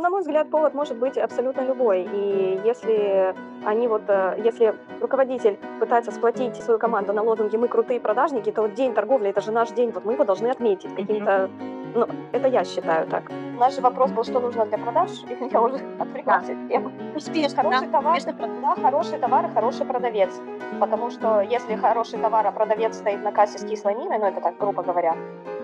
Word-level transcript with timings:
На 0.00 0.10
мой 0.10 0.20
взгляд, 0.20 0.48
повод 0.48 0.74
может 0.74 0.96
быть 0.96 1.18
абсолютно 1.18 1.62
любой. 1.62 2.02
И 2.02 2.60
если 2.64 3.34
они 3.64 3.88
вот, 3.88 4.02
э, 4.06 4.40
если 4.44 4.76
руководитель 5.00 5.58
пытается 5.80 6.12
сплотить 6.12 6.54
свою 6.62 6.78
команду 6.78 7.12
на 7.12 7.22
лозунге 7.22 7.58
«Мы 7.58 7.66
крутые 7.66 7.98
продажники», 7.98 8.52
то 8.52 8.62
вот 8.62 8.74
день 8.74 8.94
торговли— 8.94 9.28
это 9.30 9.40
же 9.40 9.50
наш 9.50 9.70
день, 9.70 9.90
вот 9.90 10.04
мы 10.04 10.12
его 10.12 10.22
должны 10.22 10.46
отметить 10.48 10.94
каким-то... 10.94 11.50
Ну, 11.96 12.06
это 12.30 12.46
я 12.46 12.64
считаю 12.64 13.08
так. 13.08 13.24
Наш 13.58 13.74
же 13.74 13.80
вопрос 13.80 14.12
был, 14.12 14.22
что 14.22 14.38
нужно 14.38 14.66
для 14.66 14.78
продаж, 14.78 15.10
и 15.28 15.48
я 15.50 15.60
уже 15.60 15.80
отвлеклась 15.98 16.48
от 16.48 16.68
темы. 16.68 16.92
Успеешь, 17.16 17.54
хороший 17.54 17.88
да, 17.88 18.00
товар, 18.00 18.20
да, 18.62 18.74
хороший 18.80 19.18
товар 19.18 19.46
и 19.46 19.54
хороший 19.54 19.84
продавец. 19.84 20.30
Потому 20.78 21.10
что 21.10 21.40
если 21.40 21.74
хороший 21.74 22.20
товар, 22.20 22.46
а 22.46 22.52
продавец 22.52 22.96
стоит 22.96 23.24
на 23.24 23.32
кассе 23.32 23.58
с 23.58 23.64
кислой 23.64 23.96
миной, 23.96 24.18
ну 24.20 24.26
это 24.26 24.40
так, 24.40 24.58
грубо 24.58 24.84
говоря, 24.84 25.16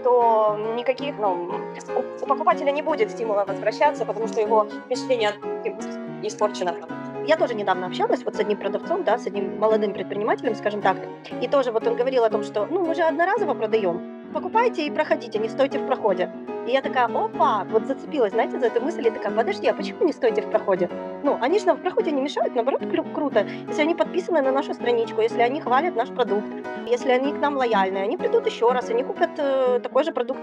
то 0.05 0.57
никаких, 0.77 1.18
ну, 1.18 1.50
у 2.23 2.27
покупателя 2.27 2.71
не 2.71 2.82
будет 2.82 3.11
стимула 3.11 3.45
возвращаться, 3.45 4.04
потому 4.04 4.29
что 4.29 4.41
его 4.41 4.66
впечатление 4.84 5.32
испорчено. 6.22 6.75
Я 7.26 7.36
тоже 7.36 7.54
недавно 7.54 7.86
общалась 7.86 8.22
вот 8.25 8.36
с 8.36 8.40
одним 8.40 8.59
продавцом, 8.59 9.03
да, 9.03 9.18
с 9.18 9.26
одним 9.26 9.59
молодым 9.59 9.95
предпринимателем, 9.95 10.54
скажем 10.54 10.82
так, 10.82 10.96
и 11.40 11.48
тоже 11.48 11.72
вот 11.72 11.86
он 11.86 11.96
говорил 11.96 12.25
о 12.25 12.31
том, 12.31 12.43
что, 12.43 12.67
ну, 12.67 12.85
мы 12.86 12.95
же 12.95 13.03
одноразово 13.03 13.54
продаем, 13.54 14.23
покупайте 14.34 14.86
и 14.86 14.90
проходите, 14.90 15.38
не 15.38 15.48
стойте 15.48 15.79
в 15.79 15.86
проходе. 15.86 16.29
И 16.66 16.72
я 16.72 16.82
такая, 16.82 17.04
опа, 17.04 17.64
вот 17.70 17.86
зацепилась, 17.86 18.32
знаете, 18.32 18.58
за 18.58 18.66
эту 18.66 18.80
мысль, 18.82 19.06
и 19.06 19.11
такая, 19.11 19.32
подожди, 19.32 19.68
а 19.68 19.75
почему 19.75 20.04
не 20.04 20.12
стойте 20.12 20.42
в 20.42 20.50
проходе? 20.50 20.90
Ну, 21.22 21.38
они 21.40 21.58
же 21.58 21.66
нам 21.66 21.76
в 21.76 21.80
проходе 21.80 22.11
не 22.11 22.22
мешают, 22.22 22.54
наоборот, 22.54 22.82
кру- 22.82 23.12
круто. 23.14 23.46
Если 23.68 23.82
они 23.82 23.94
подписаны 23.94 24.42
на 24.42 24.50
нашу 24.50 24.75
страничку, 24.75 25.20
если 25.20 25.40
они 25.40 25.61
хвалят 25.61 25.94
наш 25.94 26.08
продукт, 26.08 26.46
если 26.86 27.12
они 27.12 27.32
к 27.32 27.39
нам 27.39 27.56
лояльны, 27.56 27.98
они 27.98 28.16
придут 28.16 28.46
еще 28.46 28.72
раз, 28.72 28.90
они 28.90 29.04
купят 29.04 29.30
э, 29.39 29.80
такой 29.82 30.04
же 30.04 30.12
продукт 30.12 30.40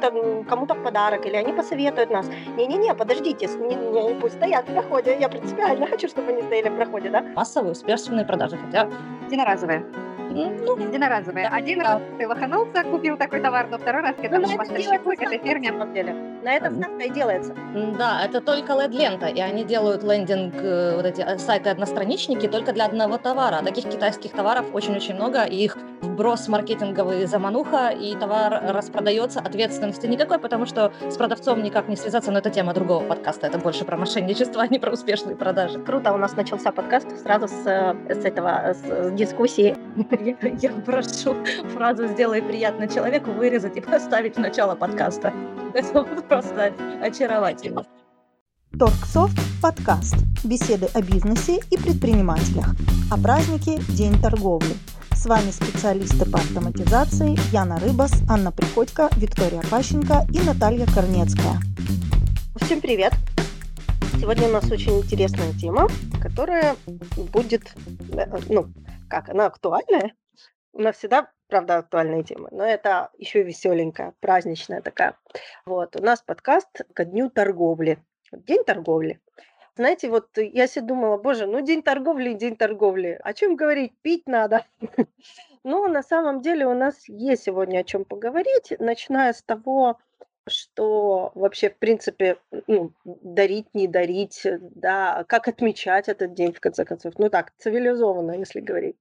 кому-то 0.47 0.73
в 0.73 0.83
подарок, 0.83 1.25
или 1.25 1.35
они 1.35 1.53
посоветуют 1.53 2.11
нас. 2.11 2.29
Не-не-не, 2.57 2.93
подождите, 2.93 3.47
не, 3.47 3.75
не, 3.75 4.15
пусть 4.21 4.35
стоят 4.35 4.69
в 4.69 4.73
проходе, 4.73 5.17
я 5.19 5.27
принципиально 5.27 5.87
хочу, 5.87 6.07
чтобы 6.07 6.31
они 6.31 6.41
стояли 6.43 6.69
в 6.69 6.75
проходе, 6.75 7.09
да? 7.09 7.23
Массовые 7.35 7.71
успешные 7.71 8.25
продажи, 8.25 8.57
хотя 8.57 8.87
единоразовые. 9.25 9.83
Ну, 10.31 10.77
единоразовые. 10.77 11.47
Один 11.47 11.81
раз 11.81 12.01
ты 12.17 12.27
лоханулся, 12.27 12.83
купил 12.83 13.17
такой 13.17 13.41
товар, 13.41 13.67
но 13.69 13.77
второй 13.77 14.01
раз 14.01 14.15
к 14.15 14.23
этому 14.23 14.47
ну, 14.47 14.57
поставщику, 14.57 15.09
к 15.11 15.21
этой 15.21 15.37
фирме. 15.39 15.71
На 15.71 15.85
деле. 15.85 16.13
На 16.43 16.53
этом 16.53 16.75
ставка 16.75 17.03
и 17.03 17.09
делается. 17.09 17.55
Да, 17.97 18.23
это 18.25 18.41
только 18.41 18.73
LED-лента, 18.73 19.27
и 19.27 19.39
они 19.39 19.63
делают 19.63 20.03
лендинг, 20.03 20.55
э, 20.55 20.95
вот 20.95 21.05
эти 21.05 21.21
э, 21.21 21.37
сайты-одностраничники 21.37 22.47
только 22.47 22.73
для 22.73 22.85
одного 22.85 23.17
товара. 23.17 23.61
Таких 23.63 23.89
китайских 23.89 24.31
товаров 24.31 24.65
очень-очень 24.73 25.15
много, 25.15 25.43
и 25.43 25.55
их 25.55 25.77
вброс 26.01 26.47
маркетинговый 26.47 27.25
замануха, 27.25 27.89
и 27.89 28.15
товар 28.15 28.61
распродается, 28.69 29.39
ответственности 29.39 30.07
никакой, 30.07 30.39
потому 30.39 30.65
что 30.65 30.91
с 31.09 31.15
продавцом 31.15 31.61
никак 31.61 31.87
не 31.87 31.95
связаться, 31.95 32.31
но 32.31 32.39
это 32.39 32.49
тема 32.49 32.73
другого 32.73 33.03
подкаста, 33.03 33.47
это 33.47 33.59
больше 33.59 33.85
про 33.85 33.97
мошенничество, 33.97 34.61
а 34.63 34.67
не 34.67 34.79
про 34.79 34.91
успешные 34.91 35.35
продажи. 35.35 35.79
Круто, 35.79 36.11
у 36.11 36.17
нас 36.17 36.35
начался 36.35 36.71
подкаст 36.71 37.07
сразу 37.21 37.47
с, 37.47 37.65
э, 37.65 38.13
с 38.13 38.25
этого, 38.25 38.73
с 38.73 39.11
дискуссии 39.11 39.75
я, 40.21 40.35
я 40.61 40.71
прошу 40.71 41.35
фразу 41.73 42.07
«сделай 42.07 42.41
приятно 42.41 42.87
человеку» 42.87 43.31
вырезать 43.31 43.77
и 43.77 43.81
поставить 43.81 44.35
в 44.35 44.39
начало 44.39 44.75
подкаста. 44.75 45.33
Это 45.73 46.03
просто 46.03 46.73
очаровательно. 47.01 47.85
Торксофт 48.77 49.37
подкаст. 49.61 50.15
Беседы 50.43 50.87
о 50.93 51.01
бизнесе 51.01 51.59
и 51.69 51.77
предпринимателях. 51.77 52.75
О 53.11 53.17
празднике 53.17 53.79
День 53.89 54.19
торговли. 54.21 54.73
С 55.11 55.25
вами 55.25 55.51
специалисты 55.51 56.29
по 56.29 56.39
автоматизации 56.39 57.37
Яна 57.51 57.79
Рыбас, 57.79 58.11
Анна 58.29 58.51
Приходько, 58.51 59.09
Виктория 59.17 59.61
Пащенко 59.69 60.25
и 60.33 60.39
Наталья 60.39 60.85
Корнецкая. 60.87 61.59
Всем 62.55 62.81
привет! 62.81 63.13
Сегодня 64.19 64.49
у 64.49 64.51
нас 64.51 64.69
очень 64.69 64.99
интересная 64.99 65.51
тема, 65.53 65.87
которая 66.21 66.75
будет, 67.33 67.73
э, 68.13 68.27
ну, 68.49 68.67
как, 69.11 69.29
она 69.29 69.45
актуальная. 69.45 70.15
У 70.73 70.81
нас 70.81 70.95
всегда, 70.95 71.29
правда, 71.47 71.79
актуальная 71.79 72.23
тема, 72.23 72.47
но 72.51 72.63
это 72.63 73.11
еще 73.17 73.43
веселенькая, 73.43 74.13
праздничная 74.21 74.81
такая. 74.81 75.17
Вот, 75.65 75.97
у 75.97 76.01
нас 76.01 76.21
подкаст 76.21 76.69
ко 76.93 77.03
дню 77.03 77.29
торговли. 77.29 77.99
День 78.31 78.63
торговли. 78.63 79.19
Знаете, 79.75 80.09
вот 80.09 80.29
я 80.37 80.65
себе 80.67 80.85
думала, 80.85 81.17
боже, 81.17 81.45
ну 81.45 81.59
день 81.59 81.83
торговли, 81.83 82.33
день 82.33 82.55
торговли. 82.55 83.19
О 83.21 83.33
чем 83.33 83.57
говорить? 83.57 83.93
Пить 84.01 84.27
надо. 84.27 84.65
Но 85.63 85.87
на 85.87 86.03
самом 86.03 86.41
деле 86.41 86.65
у 86.65 86.73
нас 86.73 87.09
есть 87.09 87.43
сегодня 87.43 87.79
о 87.79 87.83
чем 87.83 88.05
поговорить, 88.05 88.73
начиная 88.79 89.33
с 89.33 89.43
того, 89.43 89.99
что 90.47 91.31
вообще, 91.35 91.69
в 91.69 91.77
принципе, 91.77 92.37
ну, 92.67 92.91
дарить, 93.05 93.67
не 93.73 93.87
дарить, 93.87 94.45
да, 94.59 95.23
как 95.27 95.47
отмечать 95.47 96.09
этот 96.09 96.33
день, 96.33 96.53
в 96.53 96.59
конце 96.59 96.85
концов. 96.85 97.13
Ну 97.17 97.29
так, 97.29 97.53
цивилизованно, 97.57 98.31
если 98.31 98.59
говорить. 98.59 98.97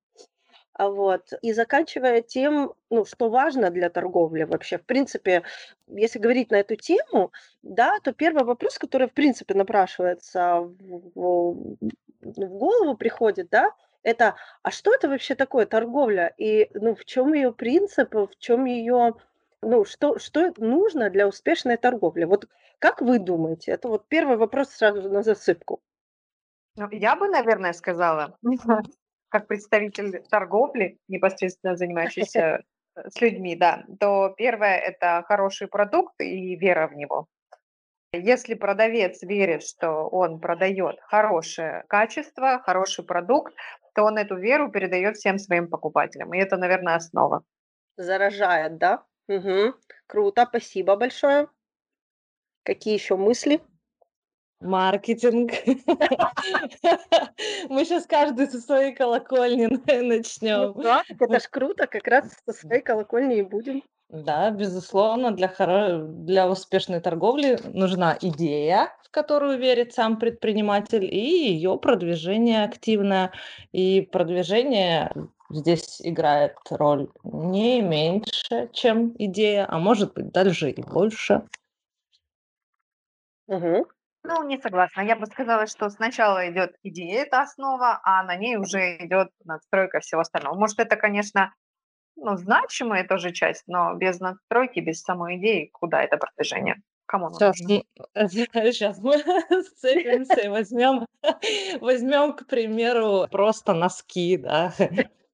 А 0.73 0.89
вот. 0.89 1.33
И 1.43 1.53
заканчивая 1.53 2.23
тем, 2.23 2.73
ну, 2.91 3.05
что 3.05 3.29
важно 3.29 3.71
для 3.71 3.91
торговли 3.91 4.45
вообще. 4.45 4.79
В 4.79 4.85
принципе, 4.85 5.43
если 5.89 6.19
говорить 6.19 6.51
на 6.51 6.57
эту 6.57 6.77
тему, 6.77 7.33
да, 7.63 7.99
то 8.03 8.13
первый 8.13 8.45
вопрос, 8.45 8.79
который, 8.79 9.09
в 9.09 9.13
принципе, 9.13 9.55
напрашивается 9.55 10.61
в, 10.61 11.11
в, 11.15 11.77
в 12.23 12.49
голову 12.49 12.97
приходит, 12.97 13.51
да, 13.51 13.73
это, 14.03 14.37
а 14.63 14.71
что 14.71 14.95
это 14.95 15.09
вообще 15.09 15.35
такое 15.35 15.67
торговля? 15.67 16.33
И, 16.39 16.71
ну, 16.73 16.95
в 16.95 17.05
чем 17.05 17.35
ее 17.35 17.53
принцип, 17.53 18.15
в 18.15 18.31
чем 18.39 18.65
ее 18.65 19.15
ну, 19.63 19.85
что, 19.85 20.19
что 20.19 20.53
нужно 20.57 21.11
для 21.11 21.29
успешной 21.29 21.77
торговли? 21.77 22.25
Вот 22.25 22.49
как 22.79 23.03
вы 23.03 23.19
думаете? 23.19 23.73
Это 23.73 23.89
вот 23.89 24.09
первый 24.09 24.37
вопрос 24.37 24.71
сразу 24.71 25.09
на 25.11 25.23
засыпку. 25.23 25.81
Ну, 26.77 26.89
я 26.91 27.17
бы, 27.17 27.29
наверное, 27.29 27.73
сказала, 27.73 28.39
как 29.29 29.47
представитель 29.47 30.23
торговли, 30.31 30.99
непосредственно 31.09 31.77
занимающийся 31.77 32.63
э, 32.97 33.09
с 33.09 33.21
людьми, 33.21 33.55
да, 33.57 33.85
то 33.99 34.35
первое– 34.37 34.79
это 34.79 35.25
хороший 35.27 35.69
продукт 35.69 36.15
и 36.21 36.57
вера 36.57 36.89
в 36.89 36.95
него. 36.95 37.27
Если 38.13 38.55
продавец 38.55 39.23
верит, 39.23 39.63
что 39.63 40.09
он 40.09 40.41
продает 40.41 40.99
хорошее 41.03 41.85
качество, 41.89 42.61
хороший 42.65 43.05
продукт, 43.05 43.55
то 43.95 44.03
он 44.03 44.19
эту 44.19 44.37
веру 44.37 44.71
передает 44.71 45.17
всем 45.17 45.39
своим 45.39 45.69
покупателям. 45.69 46.35
И 46.35 46.39
это, 46.39 46.57
наверное, 46.57 46.97
основа. 46.97 47.45
Заражает, 47.97 48.79
да? 48.79 49.05
Угу. 49.31 49.75
Круто, 50.09 50.45
спасибо 50.49 50.97
большое. 50.97 51.47
Какие 52.65 52.95
еще 52.95 53.17
мысли? 53.17 53.61
Маркетинг. 54.61 55.53
Мы 57.69 57.85
сейчас 57.85 58.07
каждый 58.07 58.49
со 58.49 58.61
своей 58.61 58.93
колокольни 58.93 59.69
начнем. 60.03 60.73
Ну 60.77 60.83
да, 60.83 61.05
это 61.09 61.39
ж 61.39 61.45
круто, 61.49 61.87
как 61.87 62.09
раз 62.09 62.37
со 62.45 62.53
своей 62.53 62.83
колокольни 62.83 63.39
и 63.39 63.43
будем. 63.43 63.85
Да, 64.09 64.51
безусловно, 64.51 65.31
для, 65.31 65.47
хоро... 65.47 66.03
для 66.03 66.51
успешной 66.51 67.01
торговли 67.01 67.57
нужна 67.73 68.19
идея, 68.21 68.93
в 69.05 69.13
которую 69.13 69.59
верит 69.59 69.95
сам 69.95 70.19
предприниматель, 70.19 71.05
и 71.05 71.53
ее 71.53 71.79
продвижение 71.79 72.65
активное. 72.65 73.31
И 73.71 74.01
продвижение 74.01 75.13
здесь 75.51 76.01
играет 76.03 76.57
роль 76.71 77.09
не 77.25 77.83
меньше, 77.83 78.71
чем 78.73 79.15
идея, 79.19 79.67
а 79.69 79.79
может 79.79 80.15
быть 80.15 80.33
даже 80.33 80.71
и 80.71 80.83
больше. 80.83 81.43
Угу. 83.47 83.87
Ну, 84.23 84.43
не 84.47 84.59
согласна. 84.59 85.01
Я 85.01 85.17
бы 85.17 85.27
сказала, 85.27 85.67
что 85.67 85.89
сначала 85.89 86.49
идет 86.51 86.77
идея, 86.83 87.23
это 87.23 87.41
основа, 87.41 88.01
а 88.05 88.23
на 88.23 88.37
ней 88.37 88.57
уже 88.57 88.97
идет 88.99 89.31
надстройка 89.45 90.01
всего 90.01 90.21
остального. 90.21 90.55
Может, 90.55 90.79
это, 90.79 90.97
конечно, 90.97 91.55
ну, 92.17 92.37
значимая 92.37 93.07
тоже 93.07 93.33
часть, 93.33 93.65
но 93.67 93.95
без 93.95 94.21
надстройки, 94.21 94.81
без 94.81 95.01
самой 95.01 95.39
идеи, 95.39 95.71
куда 95.73 96.03
это 96.03 96.19
продвижение? 96.19 96.83
Кому 97.07 97.31
сейчас, 97.33 97.57
сейчас 97.57 98.99
мы 99.01 99.19
сцепимся 99.65 100.41
и 100.43 100.49
возьмем, 100.49 101.07
возьмем, 101.81 102.35
к 102.35 102.47
примеру, 102.47 103.27
просто 103.31 103.75
носки, 103.75 104.37
да. 104.37 104.73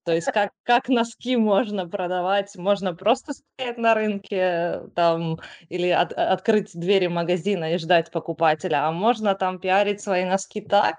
То 0.06 0.14
есть 0.14 0.30
как, 0.30 0.52
как 0.62 0.88
носки 0.88 1.36
можно 1.36 1.88
продавать? 1.88 2.54
Можно 2.54 2.94
просто 2.94 3.32
стоять 3.32 3.76
на 3.76 3.92
рынке 3.92 4.82
там 4.94 5.40
или 5.68 5.88
от, 5.88 6.12
открыть 6.12 6.70
двери 6.78 7.08
магазина 7.08 7.74
и 7.74 7.78
ждать 7.78 8.12
покупателя, 8.12 8.86
а 8.86 8.92
можно 8.92 9.34
там 9.34 9.58
пиарить 9.58 10.00
свои 10.00 10.24
носки 10.24 10.60
так, 10.60 10.98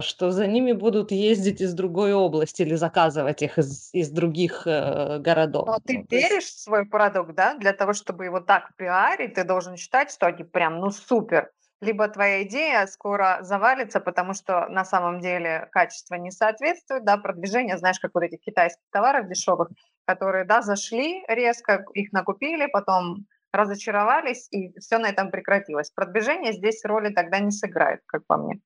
что 0.00 0.30
за 0.30 0.46
ними 0.46 0.70
будут 0.70 1.10
ездить 1.10 1.60
из 1.60 1.74
другой 1.74 2.12
области 2.12 2.62
или 2.62 2.76
заказывать 2.76 3.42
их 3.42 3.58
из, 3.58 3.92
из 3.92 4.10
других 4.10 4.68
э, 4.68 5.18
городов. 5.18 5.66
Но 5.66 5.80
ты 5.84 6.06
веришь 6.08 6.44
в 6.44 6.60
свой 6.60 6.86
продукт, 6.86 7.34
да? 7.34 7.54
Для 7.54 7.72
того, 7.72 7.92
чтобы 7.92 8.26
его 8.26 8.38
так 8.38 8.70
пиарить, 8.76 9.34
ты 9.34 9.42
должен 9.42 9.76
считать, 9.76 10.12
что 10.12 10.26
они 10.26 10.44
прям, 10.44 10.78
ну, 10.78 10.92
супер 10.92 11.50
либо 11.80 12.08
твоя 12.08 12.42
идея 12.44 12.86
скоро 12.86 13.38
завалится, 13.42 14.00
потому 14.00 14.32
что 14.34 14.68
на 14.68 14.84
самом 14.84 15.20
деле 15.20 15.68
качество 15.72 16.14
не 16.14 16.30
соответствует, 16.30 17.04
да, 17.04 17.16
продвижение, 17.16 17.76
знаешь, 17.78 18.00
как 18.00 18.12
вот 18.14 18.22
этих 18.22 18.40
китайских 18.40 18.84
товаров 18.90 19.28
дешевых, 19.28 19.68
которые, 20.06 20.44
да, 20.44 20.62
зашли 20.62 21.24
резко, 21.28 21.84
их 21.94 22.12
накупили, 22.12 22.66
потом 22.66 23.26
разочаровались, 23.52 24.48
и 24.50 24.78
все 24.78 24.98
на 24.98 25.08
этом 25.08 25.30
прекратилось. 25.30 25.90
Продвижение 25.90 26.52
здесь 26.52 26.84
роли 26.84 27.12
тогда 27.12 27.38
не 27.38 27.50
сыграет, 27.50 28.00
как 28.06 28.26
по 28.26 28.36
мне. 28.36 28.60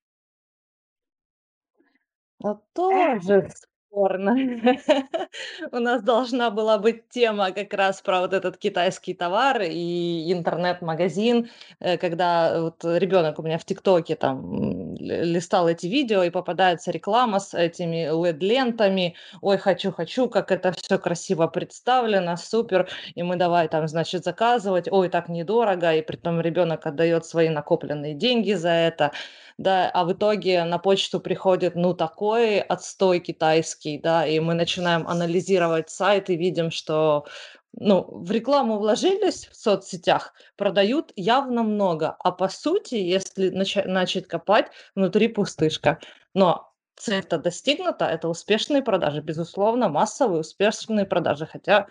Ну, 2.40 2.62
тоже 2.72 3.48
спорно. 3.90 4.36
У 5.72 5.78
нас 5.78 6.02
должна 6.02 6.50
была 6.50 6.78
быть 6.78 7.08
тема 7.08 7.50
как 7.50 7.74
раз 7.74 8.00
про 8.00 8.20
вот 8.20 8.32
этот 8.32 8.56
китайский 8.56 9.14
товар 9.14 9.62
и 9.62 10.32
интернет-магазин, 10.32 11.48
э, 11.80 11.98
когда 11.98 12.60
вот 12.60 12.84
ребенок 12.84 13.38
у 13.38 13.42
меня 13.42 13.58
в 13.58 13.64
ТикТоке 13.64 14.16
там 14.16 14.94
листал 14.96 15.68
эти 15.68 15.86
видео, 15.86 16.22
и 16.22 16.30
попадается 16.30 16.90
реклама 16.90 17.40
с 17.40 17.54
этими 17.54 18.08
LED-лентами. 18.10 19.14
Ой, 19.40 19.58
хочу, 19.58 19.92
хочу, 19.92 20.28
как 20.28 20.52
это 20.52 20.72
все 20.72 20.98
красиво 20.98 21.46
представлено, 21.48 22.36
супер. 22.36 22.88
И 23.14 23.22
мы 23.22 23.36
давай 23.36 23.68
там, 23.68 23.88
значит, 23.88 24.24
заказывать. 24.24 24.88
Ой, 24.90 25.08
так 25.08 25.28
недорого. 25.28 25.94
И 25.94 26.02
при 26.02 26.16
том 26.16 26.40
ребенок 26.40 26.86
отдает 26.86 27.24
свои 27.26 27.48
накопленные 27.48 28.14
деньги 28.14 28.52
за 28.52 28.70
это 28.70 29.12
да, 29.60 29.90
а 29.90 30.04
в 30.04 30.12
итоге 30.14 30.64
на 30.64 30.78
почту 30.78 31.20
приходит, 31.20 31.74
ну, 31.74 31.92
такой 31.92 32.60
отстой 32.60 33.20
китайский, 33.20 33.98
да, 33.98 34.26
и 34.26 34.40
мы 34.40 34.54
начинаем 34.54 35.06
анализировать 35.06 35.90
сайт 35.90 36.30
и 36.30 36.36
видим, 36.36 36.70
что 36.70 37.26
ну, 37.74 38.06
в 38.10 38.30
рекламу 38.30 38.78
вложились 38.78 39.46
в 39.48 39.54
соцсетях, 39.54 40.32
продают 40.56 41.12
явно 41.14 41.62
много, 41.62 42.16
а 42.20 42.32
по 42.32 42.48
сути, 42.48 42.94
если 42.94 43.50
начать, 43.50 43.84
начать 43.84 44.26
копать, 44.26 44.68
внутри 44.94 45.28
пустышка. 45.28 46.00
Но 46.32 46.72
цель-то 46.96 47.36
достигнута, 47.36 48.06
это 48.06 48.30
успешные 48.30 48.82
продажи, 48.82 49.20
безусловно, 49.20 49.90
массовые 49.90 50.40
успешные 50.40 51.04
продажи, 51.04 51.44
хотя... 51.44 51.86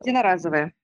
Единоразовые. 0.00 0.74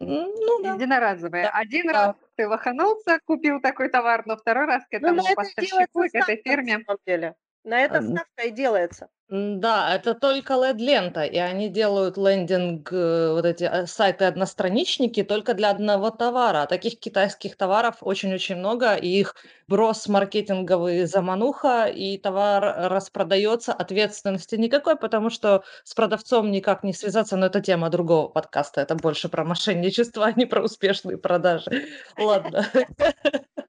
Ну, 0.00 0.62
да. 0.62 0.74
Единоразовые. 0.74 1.44
Да. 1.44 1.50
Один 1.50 1.86
Да. 1.86 1.92
раз 1.92 2.16
ты 2.36 2.48
лоханулся, 2.48 3.20
купил 3.24 3.60
такой 3.60 3.88
товар, 3.88 4.22
но 4.26 4.36
второй 4.36 4.66
раз 4.66 4.82
к 4.84 4.92
Ну, 4.92 4.98
этому 4.98 5.16
на 5.16 5.22
это 5.22 5.34
поставщику 5.36 6.00
к 6.02 6.14
этой 6.14 6.36
фирме. 6.42 6.78
на 6.78 6.84
самом 6.84 6.98
деле. 7.06 7.34
На 7.64 7.80
это 7.80 8.02
ставка 8.02 8.42
и 8.44 8.50
делается. 8.50 9.08
Да, 9.30 9.94
это 9.94 10.14
только 10.14 10.52
LED-лента, 10.52 11.24
и 11.24 11.38
они 11.38 11.70
делают 11.70 12.18
лендинг, 12.18 12.92
э, 12.92 13.32
вот 13.32 13.46
эти 13.46 13.64
э, 13.64 13.86
сайты-одностраничники 13.86 15.22
только 15.22 15.54
для 15.54 15.70
одного 15.70 16.10
товара. 16.10 16.62
А 16.62 16.66
таких 16.66 17.00
китайских 17.00 17.56
товаров 17.56 17.96
очень-очень 18.02 18.56
много, 18.56 18.96
и 18.96 19.08
их 19.08 19.34
брос 19.66 20.08
маркетинговый 20.08 21.06
замануха, 21.06 21.86
и 21.86 22.18
товар 22.18 22.90
распродается, 22.90 23.72
ответственности 23.72 24.56
никакой, 24.56 24.96
потому 24.96 25.30
что 25.30 25.64
с 25.84 25.94
продавцом 25.94 26.50
никак 26.50 26.84
не 26.84 26.92
связаться, 26.92 27.38
но 27.38 27.46
это 27.46 27.62
тема 27.62 27.88
другого 27.88 28.28
подкаста, 28.28 28.82
это 28.82 28.94
больше 28.94 29.30
про 29.30 29.42
мошенничество, 29.42 30.26
а 30.26 30.32
не 30.32 30.44
про 30.44 30.62
успешные 30.62 31.16
продажи. 31.16 31.86
Ладно. 32.18 32.66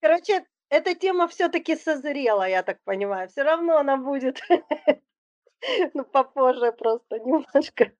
Короче, 0.00 0.44
эта 0.72 0.94
тема 0.94 1.28
все-таки 1.28 1.76
созрела, 1.76 2.48
я 2.48 2.62
так 2.62 2.78
понимаю. 2.84 3.28
Все 3.28 3.42
равно 3.42 3.76
она 3.76 3.98
будет, 3.98 4.40
ну, 5.94 6.04
попозже 6.04 6.72
просто 6.72 7.18
немножко. 7.18 7.92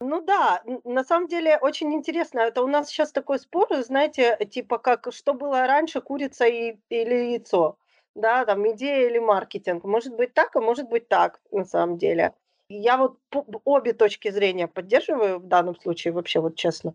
Ну 0.00 0.20
да, 0.20 0.62
на 0.84 1.04
самом 1.04 1.28
деле 1.28 1.56
очень 1.58 1.94
интересно. 1.94 2.40
Это 2.40 2.60
у 2.62 2.66
нас 2.66 2.88
сейчас 2.88 3.12
такой 3.12 3.38
спор, 3.38 3.68
знаете, 3.82 4.36
типа 4.50 4.78
как 4.78 5.06
что 5.12 5.32
было 5.32 5.66
раньше, 5.68 6.00
курица 6.00 6.44
и, 6.46 6.76
или 6.88 7.14
яйцо, 7.14 7.78
да, 8.16 8.44
там 8.44 8.68
идея 8.72 9.08
или 9.08 9.20
маркетинг. 9.20 9.84
Может 9.84 10.16
быть 10.16 10.34
так, 10.34 10.56
а 10.56 10.60
может 10.60 10.88
быть 10.88 11.08
так, 11.08 11.40
на 11.52 11.64
самом 11.64 11.98
деле. 11.98 12.34
Я 12.68 12.96
вот 12.96 13.18
обе 13.64 13.92
точки 13.92 14.32
зрения 14.32 14.66
поддерживаю 14.66 15.38
в 15.38 15.46
данном 15.46 15.76
случае, 15.76 16.12
вообще 16.12 16.40
вот 16.40 16.56
честно. 16.56 16.94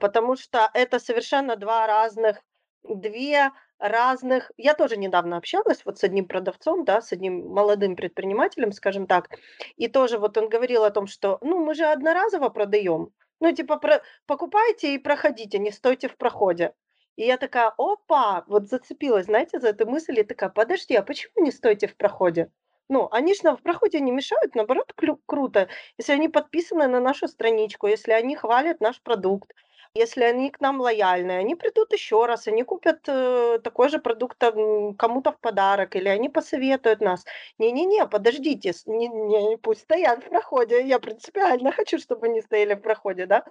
Потому 0.00 0.34
что 0.34 0.68
это 0.74 0.98
совершенно 0.98 1.54
два 1.54 1.86
разных, 1.86 2.42
две 2.82 3.52
разных. 3.78 4.50
Я 4.56 4.74
тоже 4.74 4.96
недавно 4.96 5.36
общалась 5.36 5.84
вот 5.84 5.98
с 5.98 6.04
одним 6.04 6.26
продавцом, 6.26 6.84
да, 6.84 7.00
с 7.00 7.12
одним 7.12 7.48
молодым 7.48 7.96
предпринимателем, 7.96 8.72
скажем 8.72 9.06
так, 9.06 9.28
и 9.76 9.88
тоже 9.88 10.18
вот 10.18 10.36
он 10.38 10.48
говорил 10.48 10.84
о 10.84 10.90
том, 10.90 11.06
что, 11.06 11.38
ну, 11.42 11.64
мы 11.64 11.74
же 11.74 11.84
одноразово 11.84 12.48
продаем, 12.48 13.10
ну, 13.40 13.52
типа, 13.52 13.76
про- 13.78 14.02
покупайте 14.26 14.94
и 14.94 14.98
проходите, 14.98 15.58
не 15.58 15.70
стойте 15.70 16.08
в 16.08 16.16
проходе. 16.16 16.74
И 17.16 17.24
я 17.24 17.36
такая, 17.36 17.72
опа, 17.78 18.44
вот 18.48 18.68
зацепилась, 18.68 19.26
знаете, 19.26 19.60
за 19.60 19.68
эту 19.68 19.86
мысль, 19.86 20.18
и 20.18 20.24
такая, 20.24 20.50
подожди, 20.50 20.94
а 20.96 21.02
почему 21.02 21.44
не 21.44 21.52
стойте 21.52 21.86
в 21.86 21.96
проходе? 21.96 22.50
Ну, 22.88 23.08
они 23.12 23.34
же 23.34 23.56
в 23.56 23.62
проходе 23.62 24.00
не 24.00 24.10
мешают, 24.12 24.54
наоборот, 24.54 24.92
клю- 24.96 25.20
круто, 25.26 25.68
если 25.96 26.12
они 26.12 26.28
подписаны 26.28 26.86
на 26.86 27.00
нашу 27.00 27.28
страничку, 27.28 27.86
если 27.86 28.12
они 28.12 28.36
хвалят 28.36 28.80
наш 28.80 29.00
продукт, 29.00 29.52
если 29.94 30.24
они 30.24 30.50
к 30.50 30.60
нам 30.60 30.80
лояльны, 30.80 31.32
они 31.32 31.54
придут 31.54 31.92
еще 31.92 32.26
раз, 32.26 32.48
они 32.48 32.64
купят 32.64 33.00
э, 33.06 33.60
такой 33.62 33.88
же 33.88 33.98
продукт 34.00 34.38
кому-то 34.38 35.32
в 35.32 35.38
подарок, 35.38 35.94
или 35.94 36.08
они 36.08 36.28
посоветуют 36.28 37.00
нас. 37.00 37.24
Не-не-не, 37.58 38.06
подождите, 38.06 38.72
не, 38.86 39.08
не, 39.08 39.56
пусть 39.56 39.82
стоят 39.82 40.24
в 40.24 40.28
проходе. 40.28 40.84
Я 40.84 40.98
принципиально 40.98 41.70
хочу, 41.70 41.98
чтобы 41.98 42.26
они 42.26 42.42
стояли 42.42 42.74
в 42.74 42.80
проходе, 42.80 43.26
да. 43.26 43.44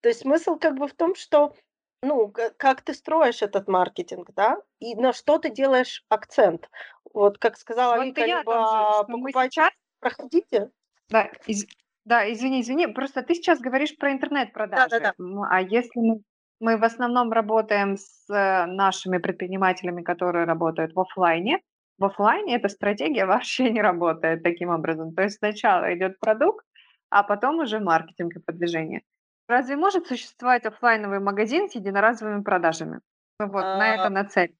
То 0.00 0.08
есть 0.08 0.20
смысл 0.20 0.56
как 0.56 0.76
бы 0.76 0.88
в 0.88 0.94
том, 0.94 1.14
что 1.14 1.54
ну, 2.02 2.32
как 2.58 2.82
ты 2.82 2.94
строишь 2.94 3.42
этот 3.42 3.66
маркетинг, 3.66 4.30
да, 4.36 4.58
и 4.78 4.94
на 4.94 5.12
что 5.12 5.38
ты 5.38 5.50
делаешь 5.50 6.04
акцент. 6.08 6.70
Вот, 7.12 7.38
как 7.38 7.56
сказала 7.56 7.96
Вот 7.96 8.04
Вика, 8.04 8.24
либо 8.24 8.52
же, 8.52 9.12
покупайте, 9.12 9.50
сейчас 9.54 9.72
проходите. 9.98 10.70
Да, 11.08 11.30
из- 11.46 11.66
да, 12.08 12.32
извини, 12.32 12.60
извини, 12.60 12.86
просто 12.86 13.22
ты 13.22 13.34
сейчас 13.34 13.60
говоришь 13.60 13.96
про 13.96 14.10
интернет-продажи. 14.12 14.88
Да-да-да. 14.90 15.14
М, 15.18 15.42
А 15.42 15.60
если 15.60 16.00
мы, 16.00 16.20
мы 16.60 16.76
в 16.78 16.84
основном 16.84 17.32
работаем 17.32 17.96
с 17.96 18.24
э, 18.30 18.66
нашими 18.66 19.18
предпринимателями, 19.18 20.02
которые 20.02 20.46
работают 20.46 20.94
в 20.94 21.00
оффлайне, 21.00 21.60
в 21.98 22.04
оффлайне 22.04 22.56
эта 22.56 22.68
стратегия 22.68 23.26
вообще 23.34 23.70
не 23.70 23.82
работает 23.82 24.42
таким 24.42 24.70
образом. 24.70 25.14
То 25.14 25.22
есть 25.22 25.36
сначала 25.38 25.94
идет 25.94 26.18
продукт, 26.18 26.64
а 27.10 27.22
потом 27.22 27.58
уже 27.58 27.78
маркетинг 27.78 28.36
и 28.36 28.40
продвижение. 28.40 29.02
Разве 29.48 29.76
может 29.76 30.06
существовать 30.06 30.66
оффлайновый 30.66 31.20
магазин 31.20 31.68
с 31.68 31.74
единоразовыми 31.74 32.42
продажами? 32.42 33.00
Ну 33.40 33.48
Вот 33.48 33.62
на 33.62 33.94
это 33.94 34.04
А, 34.04 34.10
нацелен. 34.10 34.54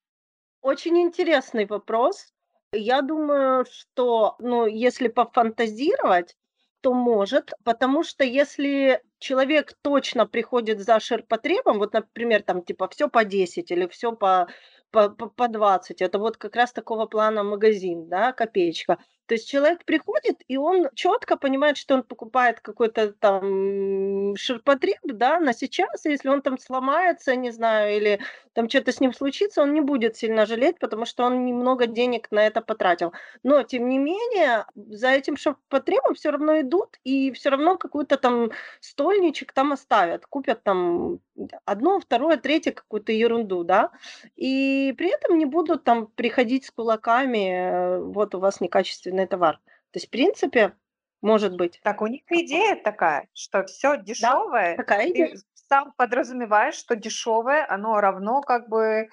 Очень 0.63 0.99
интересный 0.99 1.67
вопрос. 1.67 2.33
Я 2.73 3.01
думаю, 3.03 3.65
что, 3.71 4.37
ну, 4.39 4.67
если 4.67 5.09
пофантазировать, 5.09 6.37
то 6.81 6.95
может, 6.95 7.53
потому 7.65 8.03
что 8.05 8.25
если 8.25 9.03
человек 9.19 9.75
точно 9.83 10.27
приходит 10.27 10.81
за 10.81 11.01
ширпотребом, 11.01 11.79
вот, 11.79 11.93
например, 11.93 12.43
там 12.43 12.63
типа 12.63 12.89
все 12.89 13.09
по 13.09 13.25
10 13.25 13.71
или 13.71 13.87
все 13.89 14.13
по, 14.13 14.49
по 14.91 15.09
по 15.11 15.49
20, 15.49 16.03
это 16.03 16.19
вот 16.19 16.37
как 16.37 16.57
раз 16.57 16.73
такого 16.73 17.07
плана 17.07 17.43
магазин, 17.43 18.09
да, 18.09 18.33
копеечка. 18.33 18.99
То 19.29 19.35
есть 19.35 19.47
человек 19.47 19.85
приходит, 19.85 20.43
и 20.49 20.57
он 20.57 20.89
четко 20.95 21.37
понимает, 21.37 21.77
что 21.77 21.95
он 21.95 22.03
покупает 22.03 22.61
какой-то 22.61 23.13
там 23.13 24.35
ширпотреб, 24.37 25.01
да, 25.05 25.39
на 25.39 25.53
сейчас, 25.53 26.07
если 26.07 26.31
он 26.31 26.41
там 26.41 26.59
сломается, 26.59 27.37
не 27.37 27.51
знаю, 27.51 27.95
или 27.95 28.21
там 28.55 28.71
что-то 28.71 28.91
с 28.91 29.01
ним 29.01 29.13
случится, 29.13 29.63
он 29.63 29.75
не 29.75 29.83
будет 29.83 30.17
сильно 30.17 30.47
жалеть, 30.47 30.79
потому 30.79 31.05
что 31.05 31.25
он 31.25 31.45
немного 31.45 31.87
денег 31.87 32.31
на 32.31 32.47
это 32.47 32.63
потратил. 32.63 33.13
Но, 33.43 33.63
тем 33.63 33.89
не 33.89 33.99
менее, 33.99 34.65
за 34.75 35.11
этим 35.11 35.37
ширпотребом 35.37 36.15
все 36.15 36.31
равно 36.31 36.61
идут, 36.61 36.99
и 37.05 37.31
все 37.33 37.51
равно 37.51 37.77
какую-то 37.77 38.17
там 38.17 38.51
стольничек 38.81 39.53
там 39.53 39.73
оставят, 39.73 40.27
купят 40.27 40.63
там 40.63 41.21
одно, 41.65 42.01
второе, 42.01 42.37
третье, 42.37 42.73
какую-то 42.73 43.13
ерунду, 43.13 43.63
да, 43.63 43.91
и 44.37 44.95
при 44.97 45.15
этом 45.15 45.39
не 45.39 45.45
будут 45.45 45.85
там 45.85 46.07
приходить 46.07 46.65
с 46.65 46.71
кулаками, 46.71 47.51
э, 47.51 47.99
вот 48.01 48.35
у 48.35 48.41
вас 48.41 48.61
некачественный 48.61 49.18
товар. 49.27 49.57
То 49.57 49.97
есть, 49.97 50.09
в 50.09 50.11
принципе, 50.11 50.77
может 51.23 51.57
быть. 51.57 51.81
Так 51.83 52.03
у 52.03 52.07
них 52.07 52.23
идея 52.31 52.77
такая, 52.77 53.29
что 53.35 53.65
все 53.65 53.97
Да, 53.97 54.03
дешевое, 54.03 54.77
такая 54.77 55.11
идея. 55.11 55.29
ты 55.29 55.39
сам 55.55 55.93
подразумеваешь, 55.97 56.75
что 56.77 56.97
дешевое, 56.97 57.67
оно 57.69 58.01
равно 58.01 58.41
как 58.43 58.69
бы 58.69 59.09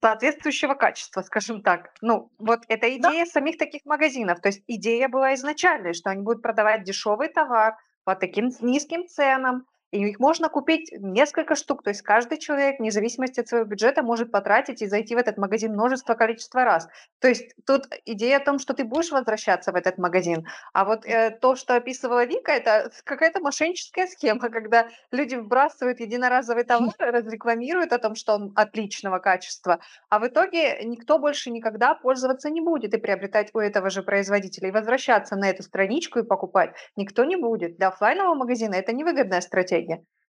соответствующего 0.00 0.74
качества, 0.74 1.22
скажем 1.22 1.62
так. 1.62 1.94
Ну, 2.00 2.30
вот 2.38 2.60
это 2.68 2.88
Да, 2.98 3.10
идея 3.10 3.24
самих 3.24 3.56
таких 3.56 3.84
магазинов. 3.84 4.40
То 4.40 4.48
есть 4.48 4.62
идея 4.66 5.08
была 5.08 5.34
изначальной, 5.34 5.94
что 5.94 6.10
они 6.10 6.22
будут 6.22 6.42
продавать 6.42 6.82
дешевый 6.82 7.28
товар 7.28 7.76
по 8.04 8.16
таким 8.16 8.50
низким 8.60 9.06
ценам, 9.06 9.66
и 9.92 10.08
их 10.08 10.18
можно 10.18 10.48
купить 10.48 10.90
несколько 10.98 11.54
штук. 11.54 11.82
То 11.82 11.90
есть 11.90 12.02
каждый 12.02 12.38
человек, 12.38 12.80
вне 12.80 12.90
зависимости 12.90 13.40
от 13.40 13.48
своего 13.48 13.66
бюджета, 13.66 14.02
может 14.02 14.32
потратить 14.32 14.80
и 14.82 14.86
зайти 14.86 15.14
в 15.14 15.18
этот 15.18 15.36
магазин 15.36 15.74
множество 15.74 16.14
количества 16.14 16.64
раз. 16.64 16.88
То 17.20 17.28
есть 17.28 17.54
тут 17.66 17.86
идея 18.06 18.38
о 18.38 18.44
том, 18.44 18.58
что 18.58 18.72
ты 18.72 18.84
будешь 18.84 19.12
возвращаться 19.12 19.70
в 19.70 19.76
этот 19.76 19.98
магазин, 19.98 20.46
а 20.72 20.86
вот 20.86 21.04
э, 21.04 21.30
то, 21.30 21.56
что 21.56 21.76
описывала 21.76 22.24
Вика, 22.24 22.52
это 22.52 22.90
какая-то 23.04 23.40
мошенническая 23.40 24.06
схема, 24.06 24.48
когда 24.48 24.88
люди 25.10 25.34
вбрасывают 25.34 26.00
единоразовый 26.00 26.64
товар, 26.64 26.94
разрекламируют 26.98 27.92
о 27.92 27.98
том, 27.98 28.14
что 28.14 28.34
он 28.34 28.52
отличного 28.56 29.18
качества, 29.18 29.80
а 30.08 30.18
в 30.18 30.26
итоге 30.26 30.82
никто 30.84 31.18
больше 31.18 31.50
никогда 31.50 31.94
пользоваться 31.94 32.48
не 32.48 32.62
будет 32.62 32.94
и 32.94 32.98
приобретать 32.98 33.50
у 33.52 33.58
этого 33.58 33.90
же 33.90 34.02
производителя, 34.02 34.68
и 34.68 34.72
возвращаться 34.72 35.36
на 35.36 35.50
эту 35.50 35.62
страничку 35.62 36.18
и 36.20 36.22
покупать 36.22 36.74
никто 36.96 37.24
не 37.24 37.36
будет. 37.36 37.76
Для 37.76 37.88
оффлайнового 37.88 38.34
магазина 38.34 38.76
это 38.76 38.94
невыгодная 38.94 39.42
стратегия. 39.42 39.81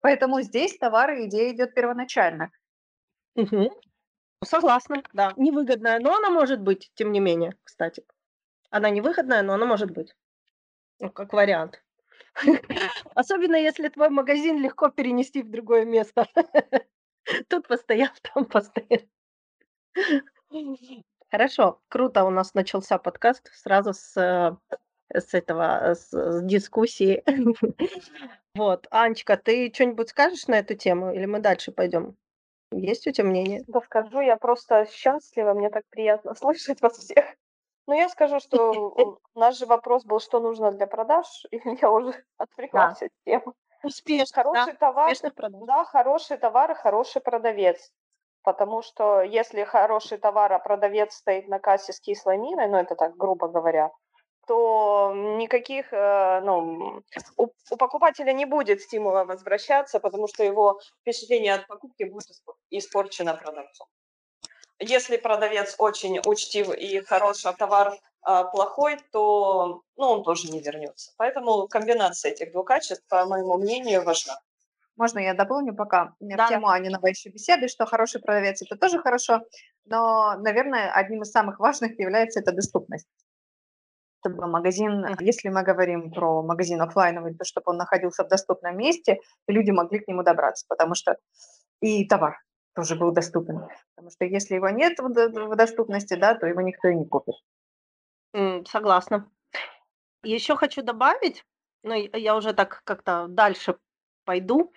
Поэтому 0.00 0.40
здесь 0.42 0.76
товар 0.78 1.12
и 1.12 1.26
идея 1.26 1.52
идет 1.52 1.74
первоначально. 1.74 2.50
Мгм. 3.34 3.70
Согласна, 4.44 5.02
да. 5.12 5.32
Невыгодная, 5.36 5.98
но 5.98 6.14
она 6.16 6.30
может 6.30 6.60
быть, 6.60 6.90
тем 6.94 7.12
не 7.12 7.20
менее, 7.20 7.56
кстати. 7.64 8.04
Она 8.70 8.90
невыгодная, 8.90 9.42
но 9.42 9.54
она 9.54 9.66
может 9.66 9.90
быть. 9.90 10.14
Ну, 11.00 11.10
как 11.10 11.32
вариант. 11.32 11.82
Особенно 13.14 13.56
если 13.56 13.88
твой 13.88 14.10
магазин 14.10 14.60
легко 14.60 14.90
перенести 14.90 15.42
в 15.42 15.50
другое 15.50 15.84
место. 15.84 16.26
Тут 17.48 17.66
постоял, 17.68 18.10
там 18.34 18.44
постоял. 18.44 19.00
Хорошо, 21.30 21.82
круто 21.88 22.24
у 22.24 22.30
нас 22.30 22.54
начался 22.54 22.98
подкаст 22.98 23.50
сразу 23.52 23.92
с, 23.92 24.16
э, 24.16 24.56
с 25.12 25.34
этого, 25.34 25.94
с, 25.94 26.10
с 26.12 26.42
дискуссии. 26.42 27.22
Вот, 28.54 28.88
Анечка, 28.90 29.36
ты 29.36 29.70
что-нибудь 29.72 30.08
скажешь 30.08 30.48
на 30.48 30.58
эту 30.58 30.74
тему 30.74 31.12
или 31.12 31.26
мы 31.26 31.38
дальше 31.38 31.70
пойдем? 31.70 32.16
Есть 32.72 33.06
у 33.06 33.12
тебя 33.12 33.28
мнение? 33.28 33.62
Да 33.68 33.80
скажу, 33.80 34.20
я 34.20 34.36
просто 34.36 34.86
счастлива, 34.90 35.54
мне 35.54 35.70
так 35.70 35.84
приятно 35.90 36.34
слышать 36.34 36.82
вас 36.82 36.98
всех. 36.98 37.24
Ну, 37.86 37.94
я 37.94 38.08
скажу, 38.08 38.40
что 38.40 39.20
наш 39.34 39.58
же 39.58 39.66
вопрос 39.66 40.04
был, 40.04 40.18
что 40.20 40.40
нужно 40.40 40.72
для 40.72 40.86
продаж, 40.86 41.26
и 41.50 41.60
я 41.80 41.90
уже 41.90 42.14
отвлеклась 42.36 43.00
от 43.00 43.10
темы. 43.24 43.52
Успешно, 43.84 44.42
Хороший 44.42 44.74
товар, 44.74 45.06
успешных 45.12 45.34
продаж. 45.34 45.60
да, 45.66 45.84
хороший 45.84 46.36
товар 46.36 46.72
и 46.72 46.74
хороший 46.74 47.22
продавец. 47.22 47.92
Потому 48.42 48.82
что 48.82 49.22
если 49.22 49.62
хороший 49.64 50.18
товар, 50.18 50.52
а 50.52 50.58
продавец 50.58 51.14
стоит 51.14 51.48
на 51.48 51.58
кассе 51.60 51.92
с 51.92 52.00
кислой 52.00 52.38
миной, 52.38 52.68
ну, 52.68 52.76
это 52.78 52.96
так, 52.96 53.16
грубо 53.16 53.48
говоря, 53.48 53.90
то 54.48 55.12
никаких, 55.14 55.92
э, 55.92 56.40
ну, 56.40 57.02
у, 57.36 57.48
у 57.70 57.76
покупателя 57.76 58.32
не 58.32 58.46
будет 58.46 58.80
стимула 58.80 59.24
возвращаться, 59.24 60.00
потому 60.00 60.26
что 60.26 60.42
его 60.42 60.80
впечатление 61.00 61.54
от 61.54 61.66
покупки 61.66 62.04
будет 62.04 62.30
испор- 62.30 62.56
испорчено 62.70 63.34
продавцом. 63.34 63.86
Если 64.80 65.16
продавец 65.18 65.74
очень 65.78 66.20
учтив 66.24 66.70
и 66.70 67.00
хороший, 67.00 67.50
а 67.50 67.52
товар 67.52 67.98
а, 68.22 68.44
плохой, 68.44 68.98
то 69.12 69.82
ну, 69.96 70.04
он 70.06 70.22
тоже 70.22 70.50
не 70.50 70.60
вернется. 70.60 71.12
Поэтому 71.18 71.68
комбинация 71.68 72.32
этих 72.32 72.52
двух 72.52 72.66
качеств, 72.66 73.04
по 73.08 73.26
моему 73.26 73.58
мнению, 73.58 74.04
важна. 74.04 74.40
Можно 74.96 75.18
я 75.20 75.34
дополню 75.34 75.74
пока 75.74 76.14
Да, 76.20 76.46
в 76.46 76.48
тему 76.48 76.68
Аниновой 76.68 77.10
еще 77.10 77.28
беседы, 77.28 77.68
что 77.68 77.86
хороший 77.86 78.20
продавец 78.20 78.62
это 78.62 78.76
тоже 78.76 78.98
хорошо, 78.98 79.42
но, 79.84 80.36
наверное, 80.38 80.90
одним 80.92 81.22
из 81.22 81.30
самых 81.30 81.60
важных 81.60 81.98
является 82.00 82.40
это 82.40 82.52
доступность. 82.52 83.06
Чтобы 84.20 84.46
магазин, 84.48 85.00
Мгм. 85.00 85.16
если 85.20 85.48
мы 85.48 85.62
говорим 85.62 86.10
про 86.10 86.42
магазин 86.42 86.80
оффлайновый, 86.82 87.34
то 87.34 87.44
чтобы 87.44 87.70
он 87.70 87.76
находился 87.76 88.24
в 88.24 88.28
доступном 88.28 88.76
месте, 88.76 89.20
и 89.46 89.52
люди 89.52 89.70
могли 89.70 90.00
к 90.00 90.08
нему 90.08 90.22
добраться, 90.22 90.66
потому 90.68 90.94
что 90.94 91.16
и 91.80 92.06
товар 92.06 92.38
тоже 92.74 92.96
был 92.96 93.12
доступен. 93.12 93.68
Потому 93.94 94.10
что 94.10 94.24
если 94.24 94.56
его 94.56 94.68
нет 94.70 94.98
в 94.98 95.12
до- 95.12 95.46
в 95.46 95.56
доступности, 95.56 96.14
да, 96.14 96.34
то 96.34 96.46
его 96.46 96.60
никто 96.62 96.88
и 96.88 96.96
не 96.96 97.06
купит. 97.06 97.34
Согласна. 98.66 99.30
Еще 100.24 100.56
хочу 100.56 100.82
добавить, 100.82 101.44
ну, 101.84 101.94
я 101.94 102.36
уже 102.36 102.52
так 102.52 102.82
как-то 102.84 103.26
дальше 103.28 103.78
пойду, 104.24 104.72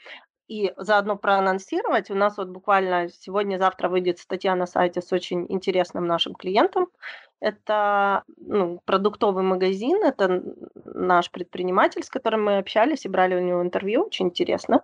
и 0.47 0.73
заодно 0.77 1.15
проанонсировать. 1.15 2.11
У 2.11 2.15
нас 2.15 2.37
вот 2.37 2.49
буквально 2.49 3.09
сегодня-завтра 3.09 3.89
выйдет 3.89 4.19
статья 4.19 4.55
на 4.55 4.65
сайте 4.65 5.01
с 5.01 5.11
очень 5.13 5.45
интересным 5.49 6.07
нашим 6.07 6.35
клиентом. 6.35 6.87
Это 7.39 8.23
ну, 8.37 8.81
продуктовый 8.85 9.43
магазин, 9.43 10.03
это 10.03 10.43
наш 10.85 11.31
предприниматель, 11.31 12.03
с 12.03 12.09
которым 12.09 12.43
мы 12.43 12.57
общались 12.57 13.05
и 13.05 13.09
брали 13.09 13.35
у 13.35 13.39
него 13.39 13.61
интервью, 13.61 14.03
очень 14.03 14.27
интересно. 14.27 14.83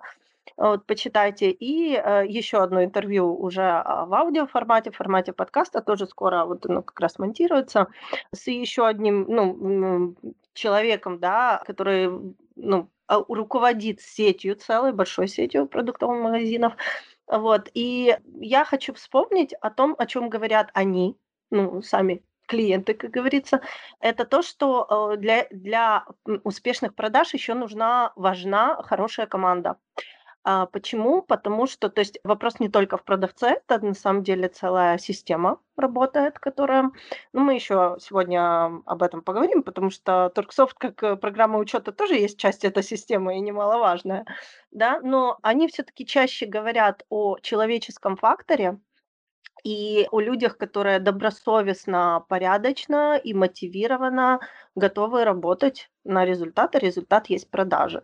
Вот, 0.55 0.85
почитайте. 0.85 1.51
И 1.51 1.93
э, 1.93 2.25
еще 2.27 2.57
одно 2.57 2.83
интервью 2.83 3.31
уже 3.35 3.61
а, 3.61 4.05
в 4.05 4.13
аудиоформате, 4.13 4.89
в 4.89 4.95
формате 4.95 5.33
подкаста, 5.33 5.81
тоже 5.81 6.07
скоро 6.07 6.45
вот 6.45 6.65
оно 6.65 6.81
как 6.81 6.99
раз 6.99 7.19
монтируется, 7.19 7.87
с 8.33 8.47
еще 8.47 8.87
одним 8.87 9.25
ну, 9.27 10.15
человеком, 10.53 11.19
да, 11.19 11.61
который 11.65 12.09
ну, 12.55 12.89
руководит 13.07 14.01
сетью, 14.01 14.55
целой 14.55 14.93
большой 14.93 15.27
сетью 15.27 15.67
продуктовых 15.67 16.21
магазинов. 16.21 16.73
Вот. 17.27 17.69
И 17.73 18.17
я 18.39 18.65
хочу 18.65 18.93
вспомнить 18.93 19.53
о 19.53 19.69
том, 19.69 19.95
о 19.97 20.05
чем 20.05 20.29
говорят 20.29 20.69
они, 20.73 21.17
ну, 21.51 21.81
сами 21.81 22.23
клиенты, 22.47 22.93
как 22.93 23.11
говорится, 23.11 23.61
это 23.99 24.25
то, 24.25 24.41
что 24.41 25.11
э, 25.13 25.17
для, 25.17 25.47
для 25.51 26.05
успешных 26.43 26.95
продаж 26.95 27.33
еще 27.33 27.53
нужна, 27.53 28.13
важна 28.15 28.81
хорошая 28.83 29.27
команда. 29.27 29.77
А, 30.43 30.65
почему? 30.65 31.21
Потому 31.21 31.67
что, 31.67 31.89
то 31.89 31.99
есть 31.99 32.19
вопрос 32.23 32.59
не 32.59 32.69
только 32.69 32.97
в 32.97 33.03
продавце, 33.03 33.61
это 33.67 33.85
на 33.85 33.93
самом 33.93 34.23
деле 34.23 34.47
целая 34.47 34.97
система 34.97 35.59
работает, 35.75 36.39
которая, 36.39 36.91
ну, 37.33 37.41
мы 37.41 37.55
еще 37.55 37.97
сегодня 37.99 38.81
об 38.85 39.03
этом 39.03 39.21
поговорим, 39.21 39.61
потому 39.63 39.89
что 39.89 40.29
Торксофт 40.33 40.77
как 40.77 41.03
э, 41.03 41.15
программа 41.17 41.59
учета 41.59 41.91
тоже 41.91 42.15
есть 42.15 42.39
часть 42.39 42.63
этой 42.63 42.83
системы 42.83 43.37
и 43.37 43.41
немаловажная, 43.41 44.25
да, 44.71 44.99
но 45.01 45.37
они 45.41 45.67
все-таки 45.67 46.05
чаще 46.05 46.45
говорят 46.45 47.03
о 47.09 47.37
человеческом 47.39 48.15
факторе, 48.15 48.79
и 49.63 50.07
о 50.11 50.19
людях, 50.21 50.57
которые 50.57 50.99
добросовестно, 50.99 52.25
порядочно 52.29 53.17
и 53.17 53.33
мотивированно 53.33 54.39
готовы 54.75 55.25
работать 55.25 55.89
на 56.03 56.25
результат, 56.25 56.75
а 56.75 56.79
результат 56.79 57.27
есть 57.27 57.49
продажи. 57.49 58.03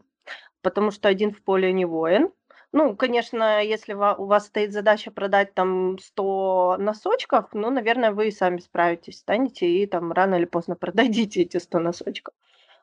Потому 0.64 0.92
что 0.92 1.10
один 1.10 1.32
в 1.34 1.44
поле 1.44 1.72
не 1.74 1.86
воин. 1.86 2.32
Ну, 2.72 2.96
конечно, 2.98 3.64
если 3.64 3.94
у 3.94 4.26
вас 4.26 4.48
стоит 4.48 4.74
задача 4.74 5.12
продать 5.12 5.54
там 5.54 6.00
100 6.00 6.78
носочков, 6.80 7.50
ну, 7.54 7.70
наверное, 7.70 8.12
вы 8.12 8.30
и 8.30 8.32
сами 8.32 8.60
справитесь, 8.60 9.20
станете 9.20 9.68
и 9.68 9.86
там 9.86 10.12
рано 10.12 10.36
или 10.36 10.46
поздно 10.46 10.76
продадите 10.78 11.44
эти 11.44 11.58
100 11.58 11.80
носочков. 11.80 12.34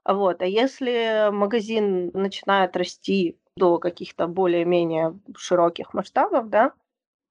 Вот. 0.05 0.43
А 0.43 0.47
если 0.47 1.31
магазин 1.33 2.11
начинает 2.15 2.77
расти 2.77 3.39
до 3.57 3.79
каких-то 3.79 4.27
более-менее 4.29 5.19
широких 5.37 5.95
масштабов, 5.95 6.49
да, 6.51 6.73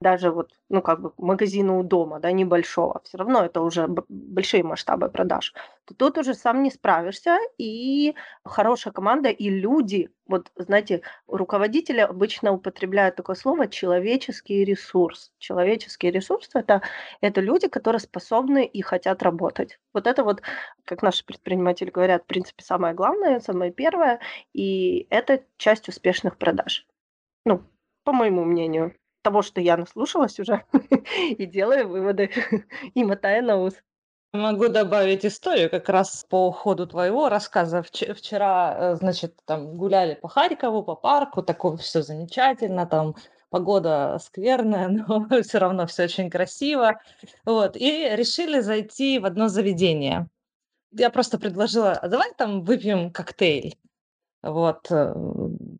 даже 0.01 0.31
вот, 0.31 0.53
ну, 0.69 0.81
как 0.81 1.01
бы 1.01 1.13
магазина 1.17 1.77
у 1.77 1.83
дома, 1.83 2.19
да, 2.19 2.31
небольшого, 2.31 3.01
все 3.03 3.17
равно 3.17 3.43
это 3.43 3.61
уже 3.61 3.87
большие 4.07 4.63
масштабы 4.63 5.09
продаж, 5.09 5.53
то 5.85 5.93
тут 5.93 6.17
уже 6.17 6.33
сам 6.33 6.63
не 6.63 6.71
справишься, 6.71 7.37
и 7.57 8.15
хорошая 8.45 8.93
команда, 8.93 9.29
и 9.29 9.49
люди, 9.49 10.09
вот, 10.25 10.51
знаете, 10.55 11.01
руководители 11.27 11.99
обычно 11.99 12.53
употребляют 12.53 13.17
такое 13.17 13.35
слово 13.35 13.67
«человеческий 13.67 14.63
ресурс». 14.63 15.33
Человеческий 15.37 16.11
ресурс 16.11 16.49
это,– 16.53 16.81
это 17.21 17.41
люди, 17.41 17.67
которые 17.67 17.99
способны 17.99 18.65
и 18.65 18.81
хотят 18.81 19.21
работать. 19.21 19.79
Вот 19.93 20.07
это 20.07 20.23
вот, 20.23 20.41
как 20.85 21.01
наши 21.01 21.25
предприниматели 21.25 21.89
говорят, 21.89 22.23
в 22.23 22.27
принципе, 22.27 22.63
самое 22.63 22.93
главное, 22.93 23.41
самое 23.41 23.71
первое, 23.71 24.21
и 24.53 25.07
это 25.09 25.43
часть 25.57 25.89
успешных 25.89 26.37
продаж. 26.37 26.87
Ну, 27.45 27.63
по 28.05 28.13
моему 28.13 28.45
мнению 28.45 28.95
того, 29.21 29.41
что 29.41 29.61
я 29.61 29.77
наслушалась 29.77 30.39
уже 30.39 30.63
и 31.29 31.45
делаю 31.45 31.87
выводы, 31.87 32.31
и 32.93 33.03
мотаю 33.03 33.43
на 33.43 33.57
ус. 33.57 33.75
Могу 34.31 34.67
добавить 34.67 35.25
историю 35.25 35.71
как 35.71 35.89
раз 35.89 36.23
по 36.29 36.51
ходу 36.51 36.85
твоего 36.85 37.29
рассказа. 37.29 37.79
Вч- 37.81 38.13
Вчера, 38.13 38.75
э, 38.77 38.95
значит, 38.95 39.35
там 39.45 39.75
гуляли 39.75 40.13
по 40.13 40.27
Харькову, 40.27 40.83
по 40.83 40.95
парку, 40.95 41.41
такое 41.41 41.77
все 41.77 42.03
замечательно, 42.03 42.85
там 42.85 43.15
погода 43.49 44.19
скверная, 44.21 44.87
но 45.07 45.27
все 45.41 45.57
равно 45.57 45.87
все 45.87 46.03
очень 46.03 46.29
красиво. 46.29 47.01
Вот, 47.43 47.75
и 47.75 48.09
решили 48.11 48.59
зайти 48.59 49.17
в 49.17 49.25
одно 49.25 49.47
заведение. 49.47 50.27
Я 50.91 51.09
просто 51.09 51.39
предложила, 51.39 51.93
а 51.93 52.07
давай 52.07 52.31
там 52.37 52.63
выпьем 52.63 53.11
коктейль. 53.11 53.77
Вот, 54.43 54.91
э, 54.91 55.13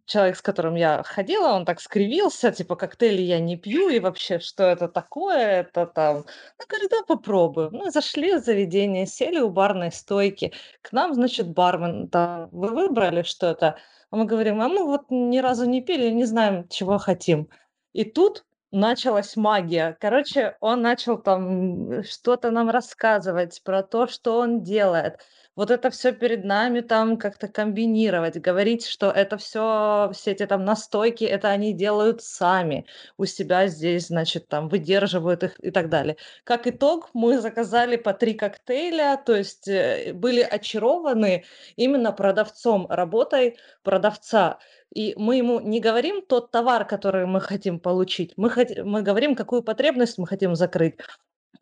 человек, 0.10 0.36
с 0.36 0.42
которым 0.42 0.76
я 0.76 1.04
ходила, 1.04 1.54
он 1.54 1.66
так 1.66 1.80
скривился, 1.80 2.52
типа, 2.52 2.76
коктейли 2.76 3.22
я 3.22 3.40
не 3.40 3.58
пью, 3.58 3.90
и 3.90 4.00
вообще, 4.00 4.40
что 4.40 4.64
это 4.64 4.88
такое, 4.88 5.62
это 5.62 5.86
там... 5.86 6.26
Ну, 6.60 6.66
говорю, 6.68 6.90
да, 6.90 6.98
попробуем. 7.08 7.70
Ну, 7.72 7.90
зашли 7.92 8.36
в 8.36 8.44
заведение, 8.44 9.06
сели 9.06 9.40
у 9.40 9.50
барной 9.50 9.92
стойки, 9.92 10.54
к 10.82 10.92
нам, 10.92 11.14
значит, 11.14 11.50
бармен, 11.50 12.10
там, 12.10 12.50
вы 12.52 12.70
выбрали 12.70 13.24
что-то? 13.24 13.78
А 14.12 14.16
мы 14.16 14.26
говорим, 14.26 14.60
а 14.62 14.68
мы 14.68 14.84
вот 14.86 15.04
ни 15.10 15.38
разу 15.38 15.66
не 15.66 15.82
пили, 15.82 16.10
не 16.10 16.26
знаем, 16.26 16.68
чего 16.68 16.98
хотим. 16.98 17.48
И 17.94 18.04
тут 18.04 18.46
началась 18.72 19.36
магия. 19.36 19.98
Короче, 20.00 20.58
он 20.60 20.82
начал 20.82 21.18
там 21.18 22.04
что-то 22.04 22.52
нам 22.52 22.70
рассказывать 22.70 23.62
про 23.64 23.84
то, 23.84 24.08
что 24.08 24.40
он 24.40 24.64
делает 24.64 25.20
вот 25.60 25.72
это 25.72 25.90
все 25.92 26.14
перед 26.14 26.46
нами 26.46 26.82
там 26.82 27.18
как-то 27.18 27.48
комбинировать, 27.50 28.38
говорить, 28.38 28.86
что 28.86 29.12
это 29.12 29.38
все 29.38 30.10
все 30.14 30.32
эти 30.32 30.46
там 30.46 30.64
настойки, 30.66 31.26
это 31.26 31.50
они 31.50 31.74
делают 31.74 32.22
сами 32.24 32.86
у 33.18 33.26
себя 33.26 33.68
здесь, 33.68 34.08
значит, 34.08 34.48
там 34.48 34.70
выдерживают 34.70 35.44
их 35.44 35.60
и 35.64 35.72
так 35.72 35.90
далее. 35.90 36.18
Как 36.46 36.68
итог, 36.68 37.10
мы 37.14 37.40
заказали 37.40 37.98
по 37.98 38.14
3 38.14 38.34
коктейля, 38.36 39.22
то 39.26 39.36
есть, 39.36 39.68
э, 39.68 40.14
были 40.14 40.42
очарованы 40.42 41.44
именно 41.76 42.12
продавцом, 42.14 42.88
работой 42.90 43.58
продавца, 43.84 44.60
И 44.96 45.14
мы 45.18 45.36
ему 45.38 45.60
не 45.60 45.80
говорим 45.82 46.22
тот 46.26 46.52
товар, 46.52 46.86
который 46.86 47.26
мы 47.28 47.42
хотим 47.42 47.80
получить, 47.80 48.34
мы, 48.38 48.50
хот- 48.50 48.84
мы 48.84 49.02
говорим, 49.04 49.36
какую 49.36 49.62
потребность 49.64 50.18
мы 50.18 50.26
хотим 50.28 50.56
закрыть. 50.56 50.96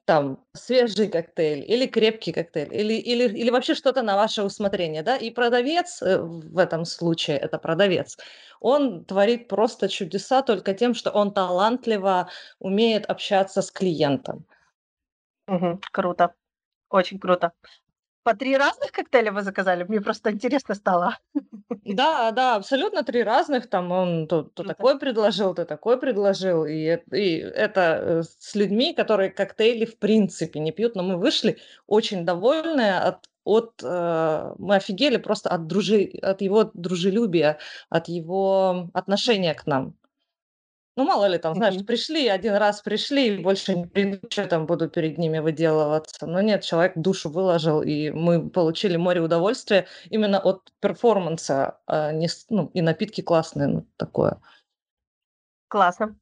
Там 0.06 0.44
свежий 0.54 1.08
коктейль 1.10 1.64
или 1.68 1.86
крепкий 1.86 2.32
коктейль, 2.34 2.74
или, 2.74 2.94
или, 2.94 3.24
или 3.38 3.50
вообще 3.50 3.74
что-то 3.76 4.02
на 4.04 4.16
ваше 4.16 4.44
усмотрение, 4.44 5.04
да, 5.04 5.18
и 5.18 5.30
продавец 5.32 6.02
э, 6.02 6.18
в 6.22 6.58
этом 6.58 6.86
случае, 6.86 7.38
это 7.38 7.58
продавец, 7.58 8.18
он 8.60 9.06
творит 9.06 9.48
просто 9.48 9.88
чудеса 9.90 10.42
только 10.42 10.74
тем, 10.74 10.94
что 10.94 11.12
он 11.12 11.34
талантливо 11.34 12.30
умеет 12.60 13.06
общаться 13.06 13.62
с 13.62 13.72
клиентом. 13.72 14.46
Мгм. 15.48 15.80
Круто. 15.92 16.34
Очень 16.90 17.20
круто. 17.20 17.54
По 18.28 18.36
три 18.36 18.58
разных 18.58 18.92
коктейля 18.92 19.32
вы 19.32 19.42
заказали? 19.42 19.86
Мне 19.88 20.02
просто 20.02 20.32
интересно 20.32 20.76
стало. 20.76 21.18
Да, 21.86 22.32
да, 22.32 22.56
абсолютно 22.56 23.04
три 23.04 23.24
разных. 23.24 23.70
Там 23.70 23.90
он 23.92 24.28
то, 24.28 24.44
то 24.44 24.64
такой 24.66 25.00
предложил, 25.00 25.56
то 25.56 25.64
такой 25.64 25.98
предложил. 25.98 26.66
И, 26.66 27.00
и 27.14 27.38
это 27.38 27.82
э, 27.82 28.24
с 28.24 28.54
людьми, 28.56 28.94
которые 28.94 29.30
коктейли 29.30 29.86
в 29.86 29.98
принципе 29.98 30.60
не 30.60 30.74
пьют. 30.74 30.96
Но 30.96 31.04
мы 31.04 31.16
вышли 31.16 31.58
очень 31.88 32.26
довольные 32.26 33.00
от, 33.00 33.30
от 33.46 33.82
э, 33.82 34.54
мы 34.58 34.76
офигели 34.76 35.16
просто 35.16 35.50
от, 35.50 35.66
дружи, 35.68 36.12
от 36.22 36.42
его 36.42 36.70
дружелюбия, 36.74 37.60
от 37.90 38.10
его 38.10 38.90
отношения 38.94 39.54
к 39.54 39.66
нам. 39.68 39.94
Ну, 40.98 41.04
мало 41.04 41.26
ли, 41.28 41.38
там, 41.38 41.54
знаешь, 41.56 41.76
Мгм. 41.76 41.86
пришли, 41.86 42.28
один 42.28 42.56
раз 42.56 42.82
пришли, 42.82 43.28
и 43.38 43.44
больше 43.44 43.76
не 43.76 43.86
придут, 43.86 44.34
что 44.34 44.48
там 44.48 44.66
буду 44.66 44.90
перед 44.90 45.20
ними 45.20 45.38
выделываться. 45.38 46.26
Но 46.26 46.42
нет, 46.42 46.64
человек 46.64 46.94
душу 46.96 47.30
выложил, 47.30 47.84
и 47.84 48.10
мы 48.10 48.50
получили 48.50 48.98
море 48.98 49.22
удовольствия 49.22 49.86
именно 50.10 50.40
от 50.40 50.72
перформанса, 50.80 51.80
а 51.86 52.12
не 52.14 52.28
ну, 52.50 52.72
и 52.74 52.82
напитки 52.82 53.22
классные, 53.22 53.68
ну, 53.68 53.88
такое. 53.98 54.40
Классно. 55.70 56.18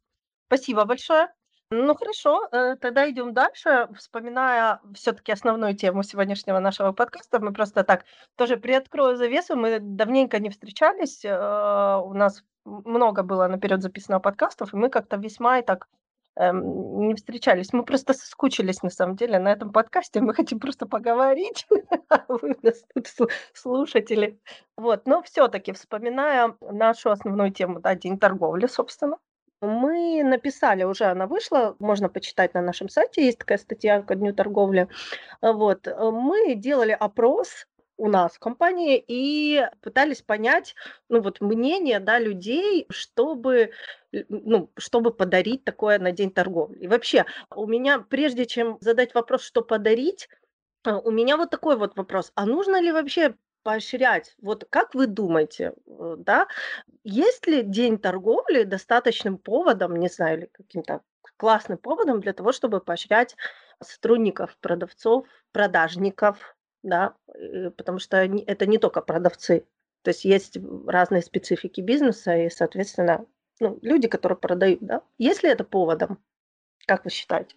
Спасибо 0.47 0.85
большое. 0.85 1.34
Ну 1.71 1.95
хорошо, 1.95 2.47
э, 2.51 2.75
тогда 2.75 3.09
идем 3.09 3.33
дальше. 3.33 3.87
Вспоминая 3.97 4.79
все-таки 4.93 5.31
основную 5.31 5.75
тему 5.75 6.03
сегодняшнего 6.03 6.59
нашего 6.59 6.91
подкаста, 6.91 7.39
мы 7.39 7.53
просто 7.53 7.83
так 7.83 8.05
тоже 8.35 8.57
приоткрою 8.57 9.17
завесу. 9.17 9.55
Мы 9.55 9.79
давненько 9.79 10.39
не 10.39 10.49
встречались. 10.51 11.25
э, 11.25 11.97
У 12.03 12.13
нас 12.13 12.43
много 12.65 13.23
было 13.23 13.47
наперед 13.47 13.81
записано 13.81 14.19
подкастов, 14.19 14.73
и 14.73 14.77
мы 14.77 14.89
как-то 14.89 15.17
весьма 15.17 15.59
и 15.59 15.63
так 15.63 15.87
эм, 16.35 17.07
не 17.07 17.15
встречались. 17.15 17.73
Мы 17.73 17.83
просто 17.83 18.13
соскучились 18.13 18.83
на 18.83 18.89
самом 18.91 19.15
деле 19.15 19.39
на 19.39 19.51
этом 19.51 19.71
подкасте. 19.71 20.21
Мы 20.21 20.33
хотим 20.35 20.59
просто 20.59 20.85
поговорить. 20.85 21.65
Вы 22.27 22.55
нас 22.61 22.83
тут 22.93 23.07
слу- 23.07 23.29
слушатели. 23.53 24.39
Вот, 24.77 25.07
но 25.07 25.21
все-таки 25.23 25.71
вспоминая 25.73 26.55
нашу 26.61 27.09
основную 27.11 27.51
тему, 27.51 27.79
да, 27.79 27.95
день 27.95 28.19
торговли, 28.19 28.67
собственно. 28.67 29.17
Мы 29.61 30.21
написали 30.23 30.83
уже, 30.83 31.05
она 31.05 31.27
вышла, 31.27 31.75
можно 31.79 32.09
почитать 32.09 32.53
на 32.53 32.61
нашем 32.61 32.89
сайте, 32.89 33.25
есть 33.25 33.39
такая 33.39 33.57
статья 33.57 34.01
ко 34.01 34.15
дню 34.15 34.33
торговли. 34.33 34.87
А, 35.41 35.53
Вот, 35.53 35.87
э, 35.87 36.11
мы 36.11 36.55
делали 36.55 36.91
опрос 36.91 37.67
у 37.97 38.09
нас 38.09 38.33
в 38.35 38.39
компании 38.39 39.03
и 39.07 39.67
пытались 39.81 40.21
понять, 40.21 40.75
ну 41.09 41.21
вот 41.21 41.41
мнение, 41.41 41.99
да, 41.99 42.19
людей, 42.19 42.85
чтобы, 42.89 43.71
л- 44.13 44.23
ну, 44.29 44.71
чтобы 44.77 45.13
подарить 45.13 45.63
такое 45.65 45.99
на 45.99 46.11
день 46.11 46.31
торговли. 46.31 46.79
И 46.79 46.87
вообще, 46.87 47.25
у 47.55 47.67
меня, 47.67 47.99
прежде 47.99 48.45
чем 48.45 48.77
задать 48.81 49.15
вопрос, 49.15 49.43
что 49.43 49.61
подарить, 49.63 50.29
у 50.85 51.11
меня 51.11 51.37
вот 51.37 51.49
такой 51.49 51.77
вот 51.77 51.97
вопрос. 51.97 52.31
А 52.35 52.45
нужно 52.45 52.81
ли 52.81 52.91
вообще 52.91 53.35
поощрять? 53.65 54.35
Вот 54.41 54.65
как 54.69 54.95
вы 54.95 55.07
думаете, 55.07 55.73
э, 55.87 56.15
да, 56.19 56.47
есть 57.03 57.47
ли 57.47 57.63
день 57.63 57.99
торговли 57.99 58.63
достаточным 58.63 59.39
поводом, 59.39 59.97
не 59.97 60.09
знаю, 60.09 60.39
или 60.39 60.45
каким-то 60.53 61.01
классным 61.37 61.79
поводом 61.79 62.21
для 62.21 62.33
того, 62.33 62.53
чтобы 62.53 62.81
поощрять 62.81 63.35
сотрудников, 63.83 64.57
продавцов, 64.61 65.27
продажников, 65.53 66.55
да, 66.83 67.15
э, 67.35 67.71
потому 67.71 67.99
что 67.99 68.17
это 68.19 68.67
не 68.67 68.77
только 68.77 69.01
продавцы, 69.01 69.67
то 70.03 70.09
есть 70.11 70.25
есть 70.25 70.57
разные 70.87 71.23
специфики 71.23 71.81
бизнеса 71.81 72.37
и, 72.37 72.49
соответственно, 72.51 73.25
ну, 73.59 73.79
люди, 73.81 74.07
которые 74.07 74.37
продают, 74.37 74.79
да. 74.81 75.01
Есть 75.17 75.43
ли 75.43 75.49
это 75.49 75.63
поводом? 75.65 76.19
Как 76.87 77.05
вы 77.05 77.11
считаете? 77.11 77.55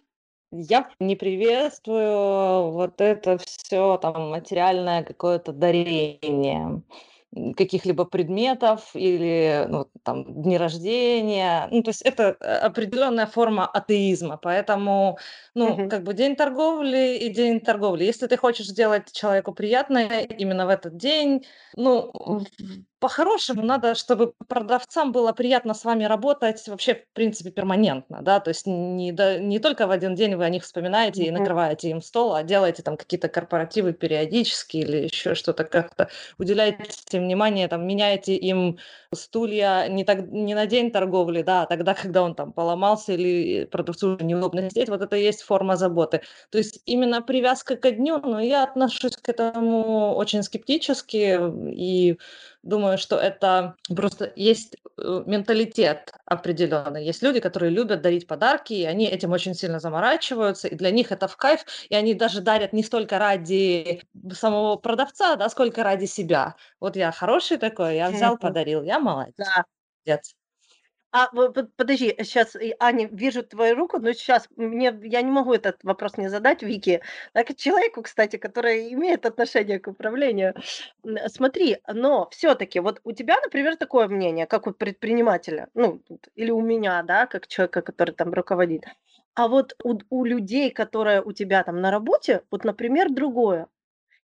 Я 0.51 0.89
не 0.99 1.15
приветствую 1.15 2.71
вот 2.71 3.01
это 3.01 3.37
все 3.37 3.97
там 3.97 4.31
материальное 4.31 5.03
какое-то 5.03 5.51
дарение 5.53 6.81
каких-либо 7.55 8.05
предметов 8.05 8.89
или 8.95 9.65
ну, 9.69 9.85
там 10.03 10.41
дни 10.41 10.57
рождения. 10.57 11.67
Ну, 11.69 11.83
то 11.83 11.89
есть 11.91 12.01
это 12.01 12.35
э, 12.39 12.53
определенная 12.55 13.27
форма 13.27 13.67
атеизма. 13.67 14.37
Поэтому, 14.41 15.19
ну, 15.53 15.75
Мгм. 15.75 15.89
как 15.89 16.03
бы 16.03 16.15
день 16.15 16.35
торговли 16.35 17.17
и 17.17 17.29
день 17.29 17.59
торговли. 17.59 18.03
Если 18.05 18.25
ты 18.25 18.35
хочешь 18.35 18.65
сделать 18.67 19.11
человеку 19.11 19.53
приятное 19.53 20.21
именно 20.23 20.65
в 20.65 20.69
этот 20.69 20.97
день, 20.97 21.45
ну, 21.75 22.11
по-хорошему 22.99 23.63
надо, 23.63 23.95
чтобы 23.95 24.33
продавцам 24.47 25.11
было 25.11 25.31
приятно 25.33 25.73
с 25.73 25.85
вами 25.85 26.03
работать 26.03 26.67
вообще, 26.67 26.95
в 26.95 27.13
принципе, 27.13 27.51
перманентно, 27.51 28.21
да, 28.21 28.39
то 28.39 28.49
есть 28.49 28.65
не, 28.67 29.11
до- 29.11 29.39
не 29.39 29.59
только 29.59 29.87
в 29.87 29.91
один 29.91 30.15
день 30.15 30.35
вы 30.35 30.43
о 30.45 30.49
них 30.49 30.63
вспоминаете 30.63 31.23
и 31.25 31.31
Мгм. 31.31 31.31
накрываете 31.31 31.89
им 31.89 32.01
стол, 32.01 32.35
а 32.35 32.43
делаете 32.43 32.83
там 32.83 32.97
какие-то 32.97 33.29
корпоративы 33.29 33.93
периодически 33.93 34.77
или 34.77 34.97
еще 35.05 35.35
что-то 35.35 35.63
как-то, 35.63 36.09
уделяете 36.37 37.17
им 37.17 37.23
внимание, 37.23 37.67
там, 37.67 37.87
меняете 37.87 38.35
им 38.35 38.77
стулья 39.13 39.87
не, 39.87 40.03
так, 40.03 40.27
не 40.27 40.53
на 40.53 40.65
день 40.65 40.91
торговли, 40.91 41.41
да, 41.41 41.63
а 41.63 41.65
тогда, 41.65 41.93
когда 41.93 42.21
он 42.23 42.35
там 42.35 42.53
поломался 42.53 43.13
или 43.13 43.65
продавцу 43.65 44.15
уже 44.15 44.25
неудобно 44.25 44.69
сидеть, 44.69 44.89
вот 44.89 45.01
это 45.01 45.15
и 45.15 45.23
есть 45.23 45.41
форма 45.41 45.75
заботы. 45.77 46.21
То 46.51 46.57
есть 46.57 46.81
именно 46.85 47.21
привязка 47.21 47.75
к 47.75 47.91
дню, 47.91 48.19
но 48.19 48.39
я 48.39 48.63
отношусь 48.63 49.17
к 49.17 49.29
этому 49.29 50.15
очень 50.15 50.43
скептически 50.43 51.39
и 51.71 52.17
думаю, 52.63 52.97
что 52.97 53.17
это 53.17 53.75
просто 53.95 54.31
есть 54.35 54.75
э, 54.97 55.23
менталитет 55.25 56.11
определенный. 56.25 57.05
Есть 57.05 57.21
люди, 57.23 57.39
которые 57.39 57.71
любят 57.71 58.01
дарить 58.01 58.27
подарки, 58.27 58.73
и 58.73 58.85
они 58.85 59.05
этим 59.07 59.31
очень 59.31 59.53
сильно 59.55 59.79
заморачиваются, 59.79 60.67
и 60.67 60.75
для 60.75 60.91
них 60.91 61.11
это 61.11 61.27
в 61.27 61.37
кайф, 61.37 61.65
и 61.89 61.95
они 61.95 62.13
даже 62.13 62.41
дарят 62.41 62.73
не 62.73 62.83
столько 62.83 63.17
ради 63.19 64.01
самого 64.33 64.75
продавца, 64.77 65.35
да, 65.35 65.49
сколько 65.49 65.83
ради 65.83 66.05
себя. 66.05 66.55
Вот 66.79 66.95
я 66.95 67.11
хороший 67.11 67.57
такой, 67.57 67.95
я 67.97 68.11
взял, 68.11 68.37
подарил, 68.37 68.83
я 68.83 68.99
молодец. 68.99 69.35
Да. 69.37 69.63
А, 71.11 71.27
подожди, 71.75 72.15
сейчас, 72.19 72.55
Аня, 72.79 73.07
вижу 73.11 73.41
твою 73.41 73.75
руку, 73.75 73.99
но 73.99 74.13
сейчас 74.13 74.47
мне, 74.55 74.95
я 75.03 75.21
не 75.23 75.31
могу 75.31 75.53
этот 75.53 75.83
вопрос 75.83 76.17
не 76.17 76.29
задать 76.29 76.61
Вике, 76.61 77.01
так 77.33 77.55
человеку, 77.55 78.03
кстати, 78.03 78.37
который 78.37 78.93
имеет 78.93 79.25
отношение 79.25 79.79
к 79.79 79.87
управлению. 79.87 80.53
Смотри, 81.27 81.77
но 81.91 82.29
все-таки 82.29 82.79
вот 82.79 83.01
у 83.03 83.11
тебя, 83.11 83.37
например, 83.41 83.75
такое 83.75 84.07
мнение, 84.07 84.45
как 84.45 84.67
у 84.67 84.71
предпринимателя, 84.71 85.69
ну, 85.73 85.99
или 86.35 86.51
у 86.51 86.61
меня, 86.61 87.01
да, 87.01 87.25
как 87.25 87.47
человека, 87.47 87.81
который 87.81 88.13
там 88.13 88.31
руководит. 88.31 88.83
А 89.33 89.47
вот 89.47 89.75
у, 89.83 89.97
у 90.09 90.25
людей, 90.25 90.69
которые 90.69 91.23
у 91.23 91.31
тебя 91.31 91.63
там 91.63 91.81
на 91.81 91.89
работе, 91.89 92.43
вот, 92.51 92.63
например, 92.65 93.09
другое. 93.09 93.67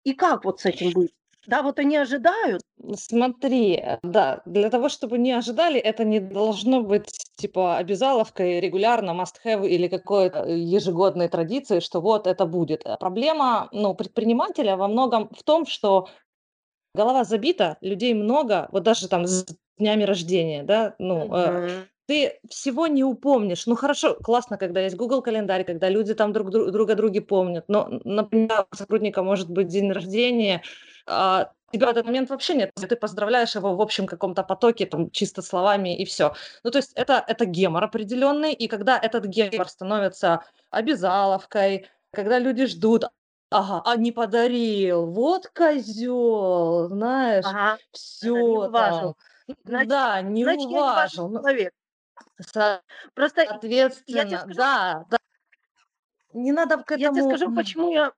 И 0.03 0.15
как 0.15 0.45
вот 0.45 0.61
с 0.61 0.67
этим 0.67 0.91
быть? 0.93 1.15
Да, 1.47 1.63
вот 1.63 1.79
они 1.79 1.97
ожидают. 1.97 2.63
Смотри, 2.95 3.75
э, 3.77 3.99
да, 4.03 4.43
для 4.47 4.71
того, 4.71 4.89
чтобы 4.89 5.19
не 5.19 5.33
ожидали, 5.33 5.79
это 5.81 6.05
не 6.05 6.21
должно 6.21 6.83
быть 6.83 7.11
типа 7.37 7.77
обязаловкой 7.77 8.61
регулярно, 8.61 9.11
must-have 9.11 9.67
или 9.67 9.89
какой-то 9.89 10.45
э, 10.45 10.59
ежегодной 10.59 11.29
традиции, 11.29 11.81
что 11.81 12.01
вот 12.01 12.27
это 12.27 12.47
будет. 12.47 12.83
А 12.85 12.97
Проблема, 12.97 13.69
ну, 13.73 13.95
предпринимателя 13.95 14.77
во 14.77 14.89
многом 14.89 15.31
в 15.37 15.43
том, 15.43 15.67
что 15.67 16.09
голова 16.95 17.25
забита, 17.25 17.79
людей 17.81 18.15
много, 18.15 18.69
вот 18.73 18.83
даже 18.83 19.09
там 19.09 19.27
с 19.27 19.47
днями 19.79 20.05
рождения, 20.05 20.63
да, 20.63 20.95
ну, 20.99 21.35
э, 21.35 21.51
Мгм. 21.51 21.89
ты 22.07 22.39
всего 22.49 22.87
не 22.87 23.05
упомнишь. 23.05 23.67
Ну 23.67 23.75
хорошо, 23.75 24.15
классно, 24.15 24.59
когда 24.59 24.81
есть 24.81 24.97
Google 24.97 25.23
календарь, 25.23 25.65
когда 25.65 25.89
люди 25.89 26.15
там 26.15 26.33
друг 26.33 26.49
дру- 26.51 26.71
друг 26.71 26.91
о 26.91 26.95
друге 26.95 27.21
помнят. 27.21 27.65
Но, 27.69 27.89
например, 28.05 28.67
у 28.71 28.77
сотрудника 28.77 29.23
может 29.23 29.51
быть 29.51 29.69
день 29.69 29.91
рождения, 29.91 30.63
тебя 31.07 31.87
в 31.87 31.91
этот 31.91 32.05
момент 32.05 32.31
вообще 32.31 32.55
нет. 32.55 32.71
Ты 32.75 32.97
поздравляешь 32.97 33.55
его 33.55 33.75
в 33.75 33.81
общем 33.81 34.07
каком-то 34.07 34.43
потоке, 34.43 34.87
там, 34.87 35.11
чисто 35.11 35.43
словами 35.43 35.97
и 35.97 36.05
все. 36.05 36.35
Ну 36.65 36.71
то 36.71 36.79
есть 36.79 36.93
это, 36.95 37.25
это 37.27 37.45
гемор 37.47 37.83
определенный, 37.85 38.53
и 38.53 38.69
когда 38.69 38.99
этот 38.99 39.25
гемор 39.25 39.69
становится 39.69 40.45
обязаловкой, 40.71 41.89
когда 42.13 42.39
люди 42.39 42.67
ждут, 42.67 43.05
ага, 43.51 43.83
а 43.85 43.97
не 43.97 44.13
подарил, 44.13 45.07
вот 45.07 45.49
козел, 45.49 46.89
знаешь, 46.89 47.47
Ага, 47.47 47.79
не 47.79 47.99
все 47.99 48.33
уважил. 48.33 49.17
там. 49.47 49.57
Значит, 49.65 49.89
Да, 49.89 50.23
не 50.23 50.45
значит, 50.45 50.63
я 50.63 50.67
не 50.69 50.77
уважил. 50.77 51.29
Ну, 51.29 51.41
человек. 51.41 51.73
Просто 53.15 53.43
я 53.43 53.59
тебе 53.59 53.91
скажу, 53.91 54.55
да, 54.55 55.05
да. 55.11 55.19
Не 56.33 56.53
надо 56.53 56.79
к 56.79 56.91
я 56.93 56.97
тебе 56.97 57.21
этому 57.21 57.37
скажу, 57.37 57.55
почему 57.55 57.93
я 57.93 58.13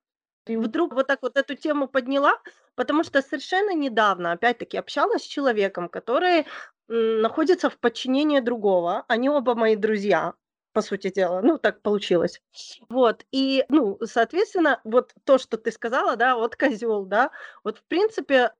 вдруг 0.47 0.93
вот 0.93 1.07
так 1.07 1.19
вот 1.21 1.37
эту 1.37 1.55
тему 1.55 1.87
подняла, 1.87 2.39
потому 2.75 3.03
что 3.03 3.21
совершенно 3.21 3.73
недавно, 3.73 4.31
опять-таки, 4.33 4.77
общалась 4.77 5.23
с 5.23 5.25
человеком, 5.27 5.89
который 5.89 6.45
находится 6.87 7.69
в 7.69 7.77
подчинении 7.79 8.39
другого. 8.39 9.05
Они 9.07 9.29
оба 9.29 9.55
мои 9.55 9.75
друзья, 9.75 10.33
по 10.73 10.81
сути 10.81 11.09
дела. 11.11 11.41
Ну, 11.41 11.57
так 11.57 11.81
получилось. 11.81 12.41
Вот. 12.89 13.25
И, 13.31 13.65
ну, 13.69 13.97
соответственно, 14.03 14.81
вот 14.83 15.13
то, 15.23 15.37
что 15.37 15.57
ты 15.57 15.71
сказала, 15.71 16.15
да, 16.15 16.35
вот 16.35 16.55
козел, 16.55 17.05
да, 17.05 17.31
вот, 17.63 17.79
в 17.79 17.83
принципе, 17.87 18.51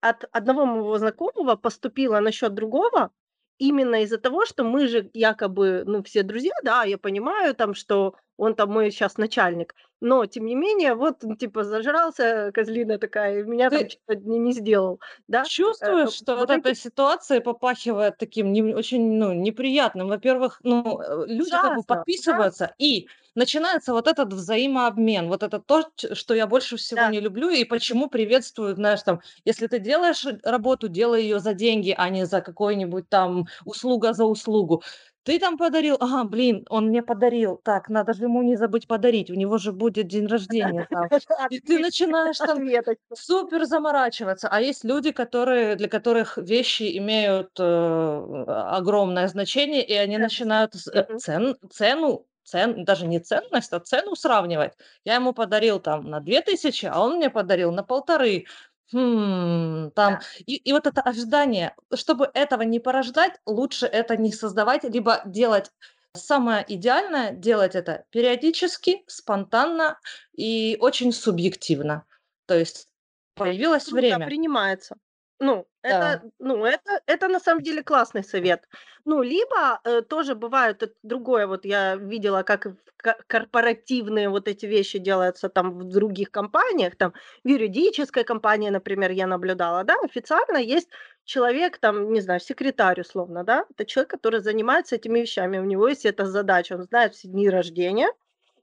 от 0.00 0.24
одного 0.32 0.66
моего 0.66 0.98
знакомого 0.98 1.56
поступило 1.56 2.20
насчет 2.20 2.54
другого, 2.54 3.10
именно 3.58 4.02
из-за 4.02 4.18
того, 4.18 4.46
что 4.46 4.64
мы 4.64 4.86
же 4.88 5.10
якобы, 5.14 5.82
ну, 5.86 6.02
все 6.02 6.22
друзья, 6.22 6.52
да, 6.62 6.84
я 6.84 6.98
понимаю 6.98 7.54
там, 7.54 7.74
что 7.74 8.14
он 8.36 8.54
там 8.54 8.70
мой 8.72 8.90
сейчас 8.90 9.16
начальник, 9.18 9.74
но 10.00 10.26
тем 10.26 10.46
не 10.46 10.54
менее, 10.54 10.94
вот, 10.94 11.20
типа, 11.38 11.64
зажрался 11.64 12.50
козлина 12.52 12.98
такая, 12.98 13.40
и 13.40 13.42
меня 13.44 13.70
там 13.70 13.82
Ты 13.82 13.88
что-то 13.88 14.16
не, 14.16 14.38
не 14.38 14.52
сделал, 14.52 15.00
да. 15.28 15.50
Э, 15.80 16.06
чувствуешь, 16.06 16.10
что 16.10 16.36
вот 16.36 16.50
вот 16.50 16.50
эти 16.50 16.62
эта 16.66 16.74
ситуация 16.74 17.40
попахивает 17.40 18.18
таким 18.18 18.52
не 18.52 18.62
очень, 18.74 19.18
ну, 19.18 19.32
неприятным? 19.32 20.08
Во-первых, 20.08 20.60
ну, 20.62 21.00
э, 21.00 21.26
люди 21.26 21.58
как 21.58 21.74
бы 21.74 21.82
ужасно, 21.82 22.04
ужасно, 22.16 22.52
подписываются, 22.52 22.74
и 22.78 23.08
начинается 23.34 23.92
вот 23.92 24.06
этот 24.06 24.32
взаимообмен. 24.32 25.28
Вот 25.28 25.42
это 25.42 25.58
то, 25.58 25.90
что 26.14 26.34
я 26.34 26.46
больше 26.46 26.76
всего 26.76 27.04
да, 27.04 27.08
не 27.08 27.20
люблю, 27.20 27.50
и 27.50 27.64
почему 27.64 28.08
приветствую, 28.08 28.74
знаешь, 28.74 29.02
там, 29.02 29.20
если 29.44 29.66
ты 29.66 29.78
делаешь 29.80 30.24
работу, 30.44 30.88
делай 30.88 31.22
ее 31.22 31.40
за 31.40 31.52
деньги, 31.54 31.94
а 31.96 32.08
не 32.10 32.24
за 32.26 32.40
какой-нибудь 32.40 33.08
там 33.08 33.46
услуга 33.64 34.12
за 34.12 34.24
услугу. 34.24 34.82
Ты 35.24 35.38
там 35.38 35.56
подарил, 35.56 35.96
ага, 36.00 36.24
блин, 36.24 36.66
он 36.68 36.88
мне 36.88 37.02
подарил, 37.02 37.56
так, 37.56 37.88
надо 37.88 38.12
же 38.12 38.24
ему 38.24 38.42
не 38.42 38.56
забыть 38.56 38.86
подарить, 38.86 39.30
у 39.30 39.34
него 39.34 39.56
же 39.58 39.72
будет 39.72 40.06
день 40.06 40.26
рождения 40.26 40.86
там. 40.90 41.08
И 41.48 41.60
ты 41.60 41.78
начинаешь 41.78 42.36
там 42.38 42.58
ответочку. 42.58 43.16
супер 43.16 43.64
заморачиваться. 43.64 44.48
А 44.48 44.60
есть 44.60 44.84
люди, 44.84 45.12
которые, 45.12 45.76
для 45.76 45.88
которых 45.88 46.36
вещи 46.36 46.96
имеют 46.98 47.58
э, 47.58 48.44
огромное 48.46 49.28
значение, 49.28 49.82
и 49.84 49.94
они 49.94 50.18
Да. 50.18 50.24
начинают 50.24 50.74
с- 50.74 50.88
э, 50.88 51.06
цен, 51.16 51.56
цену, 51.70 52.26
цен, 52.44 52.84
даже 52.84 53.06
не 53.06 53.18
ценность, 53.18 53.72
а 53.72 53.80
цену 53.80 54.14
сравнивать. 54.16 54.74
Я 55.04 55.14
ему 55.14 55.32
подарил 55.32 55.80
там 55.80 56.10
на 56.10 56.20
2000, 56.20 56.84
а 56.86 57.00
он 57.00 57.16
мне 57.16 57.30
подарил 57.30 57.72
на 57.72 57.82
полторы. 57.82 58.44
Хм, 58.92 59.90
там, 59.94 60.18
Да. 60.18 60.24
и, 60.46 60.56
и 60.56 60.72
вот 60.72 60.86
это 60.86 61.00
ожидание, 61.00 61.74
чтобы 61.94 62.30
этого 62.34 62.62
не 62.62 62.80
порождать, 62.80 63.40
лучше 63.46 63.86
это 63.86 64.16
не 64.16 64.30
создавать, 64.32 64.84
либо 64.84 65.22
делать 65.24 65.72
самое 66.14 66.64
идеальное, 66.68 67.32
делать 67.32 67.74
это 67.74 68.04
периодически, 68.10 69.02
спонтанно 69.06 69.98
и 70.36 70.76
очень 70.80 71.12
субъективно. 71.12 72.04
То 72.46 72.56
есть 72.58 72.88
появилось 73.36 73.90
Круто, 73.90 74.18
время. 74.18 74.20
принимается. 74.20 74.96
Ну, 75.44 75.66
Да. 75.86 76.18
это, 76.18 76.22
ну, 76.38 76.64
это, 76.64 77.00
это 77.06 77.28
на 77.28 77.40
самом 77.40 77.62
деле 77.62 77.82
классный 77.82 78.24
совет. 78.24 78.68
Ну, 79.04 79.22
либо 79.22 79.80
э, 79.84 80.00
тоже 80.02 80.34
бывает 80.34 80.82
это 80.82 80.94
другое, 81.02 81.46
вот 81.46 81.64
я 81.66 81.96
видела, 81.96 82.42
как 82.42 82.66
корпоративные 83.28 84.30
вот 84.30 84.48
эти 84.48 84.64
вещи 84.64 84.98
делаются 84.98 85.50
там 85.50 85.78
в 85.78 85.84
других 85.84 86.30
компаниях, 86.30 86.96
там 86.96 87.12
в 87.44 87.48
юридической 87.48 88.24
компании, 88.24 88.70
например, 88.70 89.10
я 89.10 89.26
наблюдала, 89.26 89.84
да, 89.84 89.96
официально 90.02 90.56
есть 90.56 90.88
человек, 91.24 91.76
там, 91.78 92.12
не 92.12 92.20
знаю, 92.22 92.40
секретарь 92.40 93.00
условно, 93.02 93.44
да, 93.44 93.66
это 93.70 93.84
человек, 93.84 94.10
который 94.10 94.40
занимается 94.40 94.96
этими 94.96 95.20
вещами, 95.20 95.58
у 95.58 95.64
него 95.64 95.88
есть 95.88 96.06
эта 96.06 96.24
задача, 96.26 96.74
он 96.74 96.84
знает 96.84 97.14
все 97.14 97.28
дни 97.28 97.50
рождения, 97.50 98.08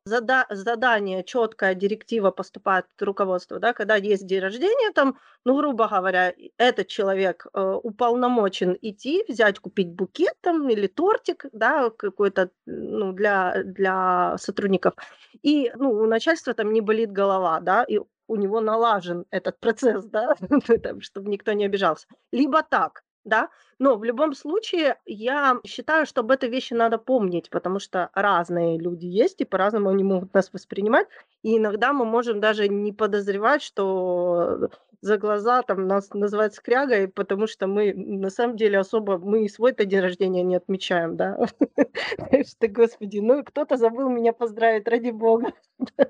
зада- 0.06 0.48
задание, 0.50 1.24
четкая 1.24 1.76
директива 1.76 2.32
поступает 2.32 2.86
от 2.96 3.02
руководства, 3.02 3.60
да, 3.60 3.74
когда 3.74 3.96
есть 3.96 4.26
день 4.26 4.40
рождения, 4.40 4.92
там, 4.94 5.18
ну, 5.46 5.56
грубо 5.58 5.88
говоря, 5.88 6.34
этот 6.58 6.88
человек 6.88 7.48
э, 7.54 7.80
уполномочен 7.84 8.78
идти, 8.82 9.24
взять, 9.28 9.60
купить 9.60 9.90
букет 9.92 10.34
там 10.42 10.70
или 10.70 10.88
тортик, 10.88 11.46
да, 11.52 11.90
какой-то, 11.90 12.50
ну, 12.66 13.14
для, 13.14 13.64
для 13.64 14.38
сотрудников. 14.38 14.94
И, 15.42 15.72
ну, 15.76 15.92
у 15.92 16.06
начальства 16.08 16.54
там 16.54 16.74
не 16.74 16.82
болит 16.82 17.12
голова, 17.12 17.60
да, 17.60 17.84
и 17.84 18.00
у 18.28 18.36
него 18.36 18.62
налажен 18.62 19.26
этот 19.30 19.60
процесс, 19.60 20.06
да, 20.06 20.36
чтобы 21.00 21.30
никто 21.30 21.54
не 21.54 21.66
обижался. 21.66 22.08
Либо 22.32 22.64
так, 22.64 23.04
да, 23.24 23.50
но 23.80 23.98
в 23.98 24.04
любом 24.04 24.34
случае 24.34 24.98
я 25.06 25.60
считаю, 25.66 26.06
что 26.06 26.22
об 26.22 26.32
этой 26.32 26.50
вещи 26.50 26.74
надо 26.74 26.98
помнить, 26.98 27.50
потому 27.50 27.80
что 27.80 28.10
разные 28.14 28.78
люди 28.80 29.06
есть, 29.06 29.42
и 29.42 29.46
по-разному 29.46 29.90
они 29.90 30.04
могут 30.04 30.34
нас 30.34 30.52
воспринимать. 30.54 31.08
И 31.44 31.58
иногда 31.58 31.94
мы 31.94 32.06
можем 32.06 32.40
даже 32.40 32.68
не 32.68 32.94
подозревать, 32.94 33.62
что 33.62 34.70
за 35.02 35.18
глаза 35.18 35.64
там 35.64 35.88
нас 35.88 36.14
называют 36.14 36.54
скрягой, 36.54 37.08
потому 37.08 37.48
что 37.48 37.68
мы 37.68 37.94
на 37.94 38.30
самом 38.30 38.56
деле 38.56 38.80
особо, 38.80 39.18
мы 39.18 39.46
и 39.46 39.50
свой-то 39.50 39.86
день 39.86 40.00
рождения 40.00 40.44
не 40.44 40.56
отмечаем, 40.56 41.18
да. 41.18 41.38
Что, 42.48 42.68
господи, 42.68 43.20
ну 43.20 43.40
и 43.40 43.44
кто-то 43.44 43.78
забыл 43.78 44.10
меня 44.10 44.34
поздравить, 44.34 44.88
ради 44.88 45.10
бога. 45.10 45.54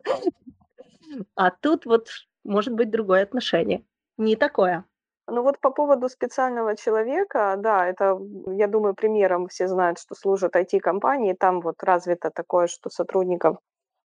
А 1.36 1.52
тут 1.52 1.86
вот 1.86 2.08
может 2.46 2.74
быть 2.74 2.90
другое 2.90 3.24
отношение. 3.24 3.84
Не 4.18 4.38
такое. 4.38 4.86
Ну 5.32 5.44
вот 5.44 5.60
по 5.60 5.72
поводу 5.72 6.10
специального 6.10 6.76
человека, 6.76 7.56
да, 7.58 7.88
это, 7.88 8.20
я 8.48 8.68
думаю, 8.68 8.94
примером 8.94 9.48
все 9.48 9.68
знают, 9.68 9.98
что 9.98 10.14
служат 10.14 10.58
IT-компании, 10.58 11.34
там 11.34 11.62
вот 11.62 11.82
развито 11.84 12.32
такое, 12.32 12.68
что 12.68 12.90
сотрудников, 12.90 13.58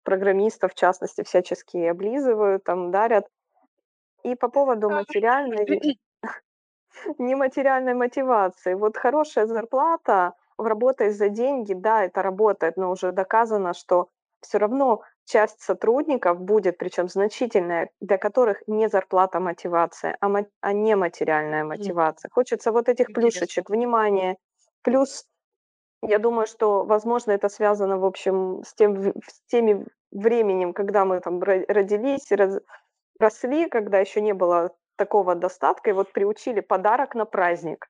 программистов, 0.03 0.73
в 0.73 0.75
частности, 0.75 1.23
всячески 1.23 1.79
облизывают, 1.79 2.65
там 2.65 2.91
дарят. 2.91 3.27
И 4.23 4.35
по 4.35 4.51
поводу 4.51 4.91
материальной, 4.91 5.99
нематериальной 7.19 7.95
мотивации. 7.95 8.75
Вот 8.75 8.99
хорошая 8.99 9.47
зарплата, 9.47 10.35
в 10.59 10.67
работой 10.67 11.09
за 11.09 11.31
деньги, 11.31 11.73
да, 11.73 12.05
это 12.05 12.21
работает, 12.21 12.77
но 12.77 12.91
уже 12.91 13.13
доказано, 13.13 13.73
что 13.73 14.09
все 14.43 14.59
равно 14.59 15.01
часть 15.25 15.61
сотрудников 15.61 16.41
будет, 16.41 16.79
причем 16.79 17.09
значительная, 17.09 17.91
для 18.01 18.19
которых 18.19 18.63
не 18.67 18.89
зарплата 18.89 19.41
мотивация, 19.41 20.17
а, 20.21 20.29
мо- 20.29 20.47
а 20.61 20.73
не 20.73 20.97
материальная 20.97 21.65
мотивация. 21.65 22.31
Хочется 22.31 22.73
вот 22.73 22.89
этих 22.89 23.11
Интересно. 23.11 23.41
плюшечек, 23.41 23.71
внимания. 23.71 24.37
Плюс, 24.83 25.27
я 26.03 26.19
думаю, 26.19 26.47
что, 26.47 26.85
возможно, 26.85 27.33
это 27.33 27.49
связано, 27.49 27.99
в 27.99 28.05
общем, 28.05 28.63
с 28.65 28.75
тем, 28.75 29.03
с 29.27 29.41
теми 29.47 29.87
временем, 30.13 30.73
когда 30.73 31.05
мы 31.05 31.21
там 31.21 31.43
ро- 31.43 31.65
родились, 31.69 32.31
раз- 32.31 32.61
росли, 33.19 33.69
когда 33.69 33.99
еще 34.01 34.21
не 34.21 34.35
было 34.35 34.71
такого 34.97 35.35
достатка, 35.35 35.91
и 35.91 35.95
вот 35.95 36.13
приучили 36.13 36.61
подарок 36.61 37.15
на 37.15 37.25
праздник. 37.25 37.89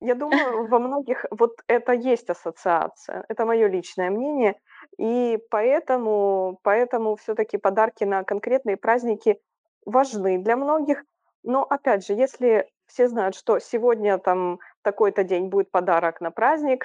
Я 0.00 0.14
думаю, 0.14 0.66
во 0.68 0.78
многих 0.78 1.26
вот 1.30 1.62
это 1.66 1.92
есть 1.92 2.30
ассоциация. 2.30 3.24
Это 3.28 3.44
мое 3.44 3.68
личное 3.68 4.10
мнение. 4.10 4.54
И 4.98 5.38
поэтому, 5.50 6.58
поэтому 6.62 7.16
все-таки 7.16 7.58
подарки 7.58 8.04
на 8.04 8.24
конкретные 8.24 8.76
праздники 8.76 9.40
важны 9.86 10.38
для 10.38 10.56
многих. 10.56 11.04
Но 11.42 11.64
опять 11.64 12.06
же, 12.06 12.14
если 12.14 12.68
все 12.86 13.08
знают, 13.08 13.34
что 13.36 13.58
сегодня 13.58 14.18
там 14.18 14.60
такой-то 14.82 15.24
день 15.24 15.48
будет 15.48 15.70
подарок 15.70 16.20
на 16.20 16.30
праздник, 16.30 16.84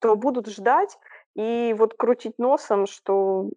то 0.00 0.16
будут 0.16 0.48
ждать 0.48 0.98
и 1.34 1.74
вот 1.78 1.94
крутить 1.94 2.38
носом, 2.38 2.86
что 2.86 3.50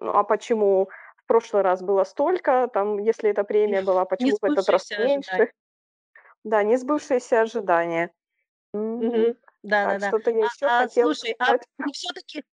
ну, 0.00 0.10
а 0.12 0.24
почему 0.24 0.88
в 1.16 1.26
прошлый 1.26 1.62
раз 1.62 1.82
было 1.82 2.04
столько, 2.04 2.68
там, 2.72 2.98
если 2.98 3.30
эта 3.30 3.44
премия 3.44 3.82
была, 3.82 4.04
почему 4.04 4.38
в 4.40 4.44
этот 4.46 4.68
раз 4.70 4.82
меньше? 4.96 5.30
ожидания. 5.38 5.52
Да, 6.44 6.62
не 6.62 6.76
сбывшиеся 6.76 7.42
ожидания. 7.42 8.12
Мгм. 8.74 9.36
Да, 9.62 9.86
Так, 9.86 9.98
да, 9.98 9.98
да. 9.98 10.14
что-то 10.14 10.30
я 10.30 10.44
еще 10.44 10.68
А, 10.68 10.82
а, 10.84 10.88
хотела 10.88 11.14
слушай, 11.14 11.34
а 11.38 11.54
сказать. 11.54 11.62
все-таки 11.92 12.44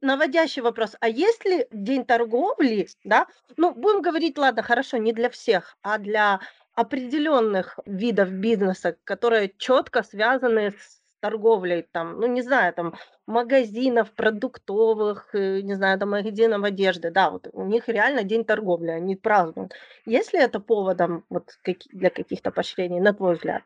наводящий 0.00 0.62
вопрос. 0.62 0.96
А 1.00 1.08
есть 1.08 1.44
ли 1.44 1.66
день 1.70 2.04
торговли, 2.04 2.88
да? 3.04 3.26
Ну, 3.56 3.74
будем 3.74 4.02
говорить, 4.02 4.38
ладно, 4.38 4.62
хорошо, 4.62 4.96
не 4.98 5.12
для 5.12 5.28
всех, 5.28 5.76
а 5.82 5.98
для 5.98 6.40
определенных 6.74 7.78
видов 7.86 8.30
бизнеса, 8.30 8.96
которые 9.04 9.52
четко 9.58 10.02
связаны 10.02 10.70
с 10.70 11.02
торговлей, 11.20 11.82
там, 11.92 12.20
ну, 12.20 12.26
не 12.26 12.42
знаю, 12.42 12.72
там, 12.72 12.94
магазинов 13.26 14.12
продуктовых, 14.12 15.34
э, 15.34 15.60
не 15.60 15.74
знаю, 15.74 15.98
там, 15.98 16.10
магазинов 16.10 16.62
одежды, 16.62 17.10
да, 17.10 17.30
вот 17.30 17.48
у 17.52 17.64
них 17.64 17.88
реально 17.88 18.22
день 18.22 18.44
торговли, 18.44 18.90
они 18.90 19.16
празднуют. 19.16 19.72
Есть 20.06 20.32
ли 20.32 20.38
это 20.38 20.60
поводом 20.60 21.24
вот 21.28 21.58
для 21.92 22.10
каких-то 22.10 22.50
поощрений, 22.50 23.00
на 23.00 23.12
твой 23.12 23.34
взгляд? 23.34 23.62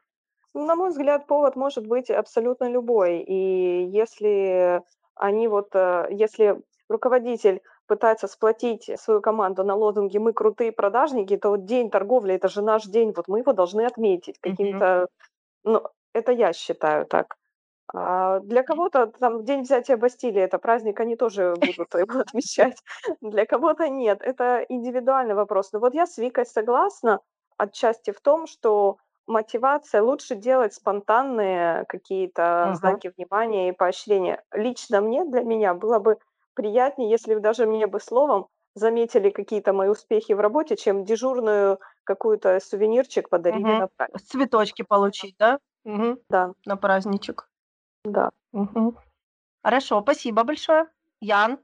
На 0.55 0.76
мой 0.76 0.90
взгляд, 0.90 1.26
повод 1.26 1.57
может 1.57 1.87
быть 1.87 2.11
абсолютно 2.11 2.70
любой. 2.70 3.20
И 3.20 3.85
если 3.90 4.83
они 5.22 5.46
вот, 5.46 5.68
э, 5.74 6.08
если 6.11 6.61
руководитель 6.88 7.62
пытается 7.87 8.26
сплотить 8.26 8.90
свою 8.98 9.20
команду 9.20 9.62
на 9.62 9.76
лозунге 9.76 10.18
«Мы 10.18 10.32
крутые 10.32 10.72
продажники», 10.72 11.37
то 11.37 11.50
вот 11.50 11.64
день 11.64 11.90
торговли– 11.90 12.35
это 12.35 12.48
же 12.48 12.61
наш 12.61 12.85
день, 12.87 13.12
вот 13.16 13.28
мы 13.28 13.38
его 13.38 13.52
должны 13.52 13.87
отметить 13.87 14.38
каким-то... 14.40 15.06
Ну, 15.64 15.82
это 16.12 16.32
я 16.32 16.52
считаю 16.52 17.06
так. 17.06 17.37
А 17.94 18.40
для 18.40 18.64
кого-то 18.64 19.06
там 19.06 19.44
день 19.44 19.62
взятия 19.62 19.96
Бастилии– 19.96 20.42
это 20.42 20.58
праздник, 20.58 20.98
они 20.98 21.14
тоже 21.14 21.54
будут 21.54 21.94
его 21.94 22.20
отмечать. 22.20 22.82
Для 23.20 23.46
кого-то 23.46 23.88
нет. 23.88 24.22
Это 24.22 24.66
индивидуальный 24.68 25.35
вопрос. 25.35 25.72
Но 25.72 25.78
вот 25.78 25.94
я 25.94 26.06
с 26.06 26.18
Викой 26.18 26.46
согласна 26.46 27.20
отчасти 27.58 28.11
в 28.11 28.20
том, 28.20 28.48
что 28.48 28.96
мотивация 29.33 30.03
лучше 30.03 30.37
делать 30.37 30.75
спонтанные 30.75 31.85
какие-то 31.88 32.71
Ага. 32.71 32.73
знаки 32.75 33.12
внимания 33.16 33.68
и 33.71 33.73
поощрения. 33.73 34.42
Лично 34.53 35.01
мне, 35.01 35.25
для 35.25 35.42
меня 35.42 35.75
было 35.75 35.99
бы 35.99 36.18
приятнее, 36.55 37.11
если 37.11 37.35
бы 37.35 37.40
даже 37.40 37.66
мне 37.66 37.87
бы 37.87 38.01
словом 38.01 38.49
заметили 38.75 39.31
какие-то 39.31 39.73
мои 39.73 39.88
успехи 39.88 40.33
в 40.33 40.40
работе, 40.40 40.77
чем 40.77 41.05
дежурную 41.05 41.79
какую-то 42.05 42.61
сувенирчик 42.61 43.29
подарили 43.29 43.73
Мгм. 43.73 43.75
на 43.75 43.88
праздник. 43.88 44.23
Цветочки 44.25 44.83
получить, 44.83 45.37
да? 45.38 45.59
Мгм. 45.85 46.18
Да, 46.31 46.55
На 46.66 46.77
праздничек. 46.77 47.49
да. 48.05 48.31
Мгм. 48.53 48.97
Хорошо, 49.64 50.03
спасибо 50.03 50.45
большое. 50.45 50.87
Ян? 51.21 51.59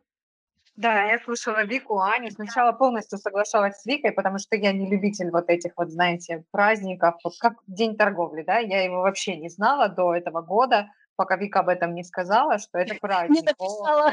Да, 0.78 1.02
я 1.10 1.18
слушала 1.18 1.64
Вику, 1.64 1.98
Аню. 1.98 2.30
Сначала 2.30 2.70
полностью 2.70 3.18
соглашалась 3.18 3.80
с 3.80 3.84
Викой, 3.84 4.12
потому 4.12 4.38
что 4.38 4.54
я 4.54 4.70
не 4.72 4.88
любитель 4.88 5.28
вот 5.32 5.50
этих 5.50 5.72
вот, 5.76 5.90
знаете, 5.90 6.44
праздников, 6.52 7.16
вот 7.24 7.32
как 7.40 7.54
День 7.66 7.96
торговли, 7.96 8.44
да, 8.44 8.58
я 8.58 8.84
его 8.84 9.00
вообще 9.00 9.36
не 9.36 9.48
знала 9.48 9.88
до 9.88 10.14
этого 10.14 10.40
года, 10.40 10.88
пока 11.16 11.36
Вика 11.36 11.60
об 11.60 11.68
этом 11.68 11.94
не 11.94 12.04
сказала, 12.04 12.60
что 12.60 12.78
это 12.78 12.94
Не 12.94 13.00
праздник. 13.00 13.42
О, 13.58 13.72
написала 13.80 14.12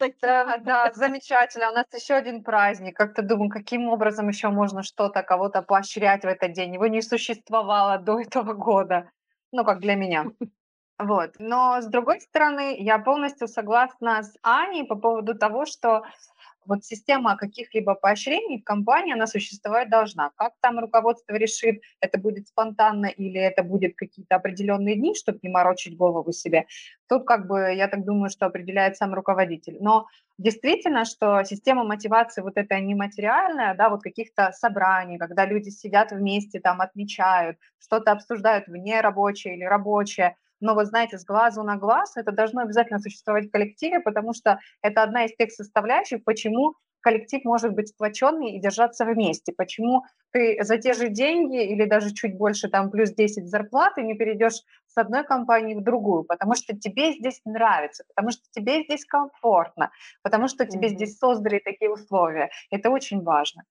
да, 0.20 0.58
да, 0.58 0.92
замечательно. 0.94 1.70
У 1.70 1.74
нас 1.74 1.86
еще 1.94 2.14
один 2.14 2.42
праздник. 2.42 2.96
Как-то 2.96 3.22
думаю, 3.22 3.48
каким 3.48 3.88
образом 3.88 4.26
еще 4.28 4.48
можно 4.48 4.82
что-то, 4.82 5.22
кого-то 5.22 5.62
поощрять 5.62 6.24
в 6.24 6.26
этот 6.26 6.54
день. 6.54 6.74
Его 6.74 6.88
не 6.88 7.02
существовало 7.02 7.98
до 7.98 8.18
этого 8.18 8.52
года. 8.52 9.12
Ну, 9.52 9.64
как 9.64 9.78
для 9.78 9.94
меня. 9.94 10.26
Вот. 10.98 11.34
Но 11.38 11.80
с 11.80 11.86
другой 11.86 12.20
стороны, 12.20 12.76
я 12.78 12.98
полностью 12.98 13.46
согласна 13.46 14.22
с 14.22 14.36
Аней 14.42 14.84
по 14.84 14.96
поводу 14.96 15.36
того, 15.36 15.64
что 15.64 16.02
вот 16.66 16.84
система 16.84 17.36
каких-либо 17.36 17.94
поощрений 17.94 18.60
в 18.60 18.64
компании, 18.64 19.14
она 19.14 19.26
существовать 19.26 19.88
должна. 19.88 20.30
Как 20.36 20.52
там 20.60 20.78
руководство 20.78 21.34
решит, 21.34 21.80
это 22.00 22.18
будет 22.18 22.48
спонтанно 22.48 23.06
или 23.06 23.40
это 23.40 23.62
будет 23.62 23.96
какие-то 23.96 24.36
определенные 24.36 24.96
дни, 24.96 25.14
чтобы 25.14 25.38
не 25.42 25.48
морочить 25.48 25.96
голову 25.96 26.30
себе. 26.32 26.66
Тут 27.08 27.24
как 27.26 27.46
бы, 27.46 27.72
я 27.74 27.88
так 27.88 28.04
думаю, 28.04 28.28
что 28.28 28.46
определяет 28.46 28.96
сам 28.96 29.14
руководитель. 29.14 29.78
Но 29.80 30.06
действительно, 30.36 31.06
что 31.06 31.42
система 31.44 31.84
мотивации 31.84 32.42
вот 32.42 32.56
эта 32.56 32.78
нематериальная, 32.80 33.74
да, 33.74 33.88
вот 33.88 34.02
каких-то 34.02 34.52
собраний, 34.52 35.16
когда 35.16 35.46
люди 35.46 35.70
сидят 35.70 36.12
вместе, 36.12 36.60
там 36.60 36.82
отмечают, 36.82 37.56
что-то 37.78 38.12
обсуждают 38.12 38.66
вне 38.66 39.00
рабочее 39.00 39.56
или 39.56 39.64
рабочее, 39.64 40.36
но 40.60 40.74
вот 40.74 40.86
знаете, 40.86 41.18
с 41.18 41.24
глазу 41.24 41.62
на 41.62 41.76
глаз 41.76 42.16
это 42.16 42.32
должно 42.32 42.62
обязательно 42.62 42.98
существовать 43.00 43.46
в 43.46 43.50
коллективе, 43.50 44.00
потому 44.00 44.32
что 44.34 44.58
это 44.82 45.02
одна 45.02 45.24
из 45.24 45.34
тех 45.36 45.50
составляющих, 45.52 46.24
почему 46.24 46.74
коллектив 47.00 47.44
может 47.44 47.72
быть 47.74 47.88
сплоченный 47.88 48.52
и 48.56 48.60
держаться 48.60 49.04
вместе. 49.04 49.52
Почему 49.56 50.02
ты 50.32 50.58
за 50.62 50.78
те 50.78 50.94
же 50.94 51.08
деньги 51.08 51.64
или 51.64 51.84
даже 51.84 52.12
чуть 52.12 52.36
больше, 52.36 52.68
там 52.68 52.90
плюс 52.90 53.10
10 53.12 53.48
зарплаты 53.48 54.02
не 54.02 54.14
перейдешь 54.14 54.62
с 54.86 54.96
одной 54.96 55.24
компании 55.24 55.74
в 55.74 55.82
другую, 55.82 56.24
потому 56.24 56.54
что 56.54 56.76
тебе 56.76 57.12
здесь 57.12 57.40
нравится, 57.44 58.04
потому 58.08 58.30
что 58.32 58.42
тебе 58.50 58.82
здесь 58.82 59.04
комфортно, 59.04 59.90
потому 60.22 60.48
что 60.48 60.66
тебе 60.66 60.88
Мгм. 60.88 60.96
здесь 60.96 61.16
создали 61.18 61.58
такие 61.60 61.90
условия. 61.90 62.50
Это 62.70 62.90
очень 62.90 63.22
важно. 63.22 63.62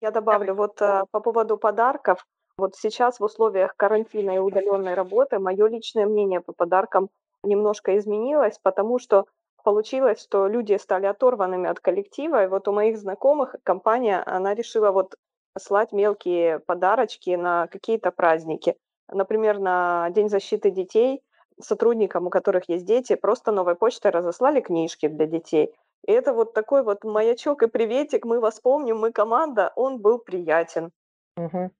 Я 0.00 0.10
добавлю, 0.10 0.54
вот 0.54 0.80
э, 0.82 1.04
по 1.10 1.20
поводу 1.20 1.56
подарков. 1.56 2.26
Вот 2.56 2.76
сейчас 2.76 3.18
в 3.18 3.24
условиях 3.24 3.76
карантина 3.76 4.36
и 4.36 4.38
удаленной 4.38 4.94
работы 4.94 5.38
мое 5.38 5.66
личное 5.66 6.06
мнение 6.06 6.40
по 6.40 6.52
подаркам 6.52 7.10
немножко 7.42 7.98
изменилось, 7.98 8.58
потому 8.62 8.98
что 8.98 9.26
получилось, 9.64 10.22
что 10.22 10.46
люди 10.46 10.76
стали 10.78 11.06
оторванными 11.06 11.68
от 11.68 11.80
коллектива. 11.80 12.44
И 12.44 12.46
вот 12.46 12.68
у 12.68 12.72
моих 12.72 12.98
знакомых 12.98 13.56
компания, 13.64 14.22
она 14.24 14.54
решила 14.54 14.92
вот 14.92 15.16
слать 15.58 15.92
мелкие 15.92 16.60
подарочки 16.60 17.30
на 17.30 17.66
какие-то 17.66 18.12
праздники. 18.12 18.76
Например, 19.08 19.58
на 19.58 20.10
День 20.10 20.28
защиты 20.28 20.70
детей 20.70 21.22
сотрудникам, 21.60 22.26
у 22.26 22.30
которых 22.30 22.68
есть 22.68 22.84
дети, 22.84 23.14
просто 23.16 23.52
новой 23.52 23.74
почтой 23.74 24.10
разослали 24.10 24.60
книжки 24.60 25.08
для 25.08 25.26
детей. 25.26 25.74
И 26.06 26.12
это 26.12 26.32
вот 26.32 26.52
такой 26.52 26.82
вот 26.82 27.04
маячок 27.04 27.62
и 27.62 27.66
приветик, 27.66 28.24
мы 28.24 28.40
вас 28.40 28.60
помним, 28.60 28.98
мы 28.98 29.12
команда, 29.12 29.72
он 29.76 29.98
был 29.98 30.18
приятен. 30.18 30.90
Мгм. 31.36 31.70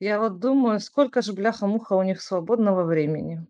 Я 0.00 0.20
вот 0.20 0.38
думаю, 0.38 0.80
сколько 0.80 1.22
же 1.22 1.32
бляха-муха 1.32 1.94
у 1.94 2.02
них 2.02 2.20
свободного 2.22 2.84
времени. 2.84 3.46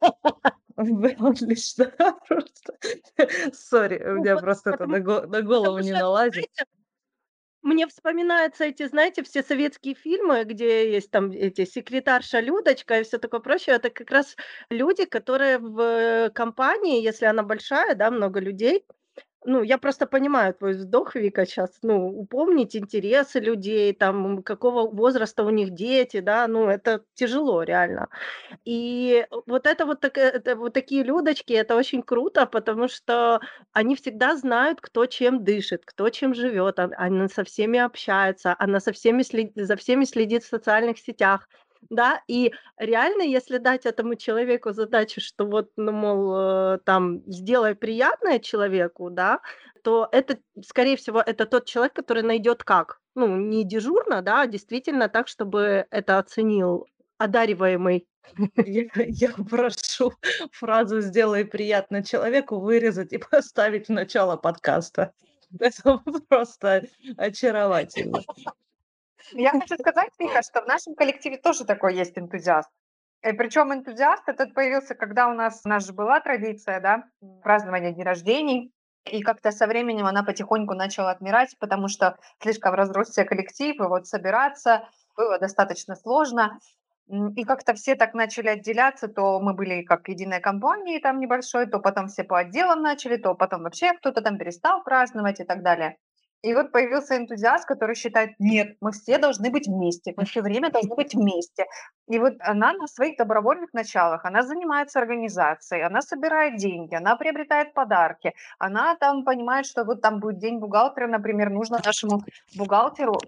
Отлично. 0.76 1.92
Сори, 3.52 4.02
у 4.04 4.14
Ну, 4.14 4.20
меня 4.20 4.36
просто 4.36 4.70
это 4.70 4.86
на, 4.86 5.00
го- 5.00 5.26
на 5.26 5.42
голову 5.42 5.78
не 5.78 5.92
налазит. 5.92 6.46
Мне 7.62 7.86
вспоминаются 7.86 8.64
эти, 8.64 8.88
знаете, 8.88 9.22
все 9.22 9.42
советские 9.42 9.94
фильмы, 9.94 10.42
где 10.44 10.92
есть 10.92 11.12
там 11.12 11.30
эти 11.30 11.64
секретарша 11.64 12.40
Людочка 12.40 12.98
и 12.98 13.04
все 13.04 13.18
такое 13.18 13.38
прочее. 13.40 13.76
Это 13.76 13.88
как 13.88 14.10
раз 14.10 14.36
люди, 14.68 15.04
которые 15.04 15.58
в 15.58 15.80
э, 15.80 16.30
компании, 16.30 17.00
если 17.00 17.24
она 17.26 17.44
большая, 17.44 17.94
да, 17.94 18.10
много 18.10 18.40
людей, 18.40 18.84
ну, 19.44 19.62
я 19.62 19.78
просто 19.78 20.06
понимаю 20.06 20.54
твой 20.54 20.72
вздох, 20.74 21.14
Вика, 21.16 21.46
сейчас, 21.46 21.78
ну, 21.82 22.06
упомнить 22.08 22.76
интересы 22.76 23.40
людей, 23.40 23.92
там, 23.92 24.42
какого 24.42 24.88
возраста 24.90 25.44
у 25.44 25.50
них 25.50 25.70
дети, 25.70 26.20
да, 26.20 26.46
ну, 26.48 26.68
это 26.68 27.04
тяжело 27.14 27.62
реально. 27.62 28.08
И 28.64 29.26
вот 29.46 29.66
это 29.66 29.86
вот, 29.86 30.00
так, 30.00 30.18
это 30.18 30.56
вот 30.56 30.74
такие 30.74 31.04
людочки, 31.04 31.52
это 31.54 31.76
очень 31.76 32.02
круто, 32.02 32.46
потому 32.46 32.88
что 32.88 33.40
они 33.72 33.96
всегда 33.96 34.36
знают, 34.36 34.80
кто 34.80 35.06
чем 35.06 35.44
дышит, 35.44 35.82
кто 35.86 36.10
чем 36.10 36.34
живет, 36.34 36.78
он- 36.78 36.94
она 36.96 37.28
со 37.28 37.44
всеми 37.44 37.78
общается, 37.80 38.54
она 38.58 38.80
со 38.80 38.92
всеми 38.92 39.22
след- 39.22 39.52
за 39.56 39.76
всеми 39.76 40.04
следит 40.04 40.44
в 40.44 40.48
социальных 40.48 40.98
сетях. 40.98 41.48
Да, 41.90 42.22
и 42.28 42.52
реально, 42.78 43.22
если 43.22 43.58
дать 43.58 43.86
этому 43.86 44.14
человеку 44.14 44.72
задачу, 44.72 45.20
что 45.20 45.44
вот, 45.46 45.70
ну, 45.76 45.92
мол, 45.92 46.34
э, 46.74 46.78
там, 46.84 47.22
сделай 47.26 47.74
приятное 47.74 48.38
человеку, 48.38 49.10
да, 49.10 49.40
то 49.82 50.08
это, 50.12 50.38
скорее 50.64 50.96
всего, 50.96 51.20
это 51.20 51.44
тот 51.44 51.66
человек, 51.66 51.92
который 51.94 52.22
найдет 52.22 52.62
как. 52.64 53.00
Ну, 53.14 53.36
не 53.36 53.64
дежурно, 53.64 54.22
да, 54.22 54.42
а 54.42 54.46
действительно 54.46 55.08
так, 55.08 55.28
чтобы 55.28 55.86
это 55.90 56.18
оценил 56.18 56.86
одариваемый. 57.18 58.06
Я, 58.56 58.84
я 58.96 59.32
прошу 59.50 60.12
фразу 60.52 61.00
«сделай 61.00 61.44
приятно 61.44 62.02
человеку» 62.04 62.60
вырезать 62.60 63.12
и 63.12 63.18
поставить 63.30 63.88
в 63.88 63.92
начало 63.92 64.36
подкаста. 64.36 65.12
Это 65.58 65.98
просто 66.28 66.84
очаровательно. 67.16 68.20
Я 69.32 69.50
хочу 69.50 69.76
сказать, 69.76 70.10
Вика, 70.18 70.42
что 70.42 70.62
в 70.62 70.66
нашем 70.66 70.94
коллективе 70.94 71.38
тоже 71.38 71.64
такой 71.64 71.94
есть 71.94 72.18
энтузиаст. 72.18 72.68
И 73.22 73.32
причем 73.32 73.72
энтузиаст 73.72 74.28
этот 74.28 74.52
появился, 74.52 74.94
когда 74.94 75.28
у 75.28 75.34
нас, 75.34 75.62
у 75.64 75.68
нас 75.68 75.86
же 75.86 75.92
была 75.92 76.20
традиция, 76.20 76.80
да, 76.80 77.04
празднования 77.42 77.92
дней 77.92 78.04
рождений, 78.04 78.72
и 79.04 79.22
как-то 79.22 79.50
со 79.50 79.66
временем 79.66 80.06
она 80.06 80.22
потихоньку 80.22 80.74
начала 80.74 81.10
отмирать, 81.10 81.56
потому 81.58 81.88
что 81.88 82.16
слишком 82.40 82.74
разросся 82.74 83.24
коллектив, 83.24 83.76
и 83.76 83.82
вот 83.82 84.06
собираться 84.06 84.88
было 85.16 85.38
достаточно 85.38 85.94
сложно. 85.96 86.58
И 87.36 87.44
как-то 87.44 87.74
все 87.74 87.96
так 87.96 88.14
начали 88.14 88.48
отделяться, 88.48 89.08
то 89.08 89.40
мы 89.40 89.54
были 89.54 89.82
как 89.82 90.08
единой 90.08 90.40
компанией 90.40 91.00
там 91.00 91.18
небольшой, 91.18 91.66
то 91.66 91.78
потом 91.80 92.06
все 92.06 92.24
по 92.24 92.38
отделам 92.38 92.80
начали, 92.80 93.16
то 93.16 93.34
потом 93.34 93.64
вообще 93.64 93.92
кто-то 93.92 94.22
там 94.22 94.38
перестал 94.38 94.82
праздновать 94.82 95.40
и 95.40 95.44
так 95.44 95.62
далее. 95.62 95.98
И 96.42 96.54
вот 96.54 96.72
появился 96.72 97.16
энтузиаст, 97.16 97.66
который 97.66 97.94
считает, 97.94 98.30
нет, 98.40 98.76
мы 98.80 98.90
все 98.90 99.18
должны 99.18 99.50
быть 99.50 99.68
вместе, 99.68 100.12
мы 100.16 100.24
все 100.24 100.42
время 100.42 100.70
должны 100.70 100.94
быть 100.96 101.14
вместе. 101.14 101.66
И 102.08 102.18
вот 102.18 102.34
она 102.40 102.72
на 102.72 102.88
своих 102.88 103.16
добровольных 103.16 103.72
началах, 103.72 104.24
она 104.24 104.42
занимается 104.42 104.98
организацией, 104.98 105.82
она 105.82 106.02
собирает 106.02 106.56
деньги, 106.56 106.96
она 106.96 107.14
приобретает 107.14 107.74
подарки, 107.74 108.34
она 108.58 108.96
там 108.96 109.24
понимает, 109.24 109.66
что 109.66 109.84
вот 109.84 110.02
там 110.02 110.18
будет 110.18 110.38
день 110.38 110.58
бухгалтера, 110.58 111.06
например, 111.06 111.50
нужно 111.50 111.78
нашему 111.84 112.22
бухгалтеру 112.56 113.20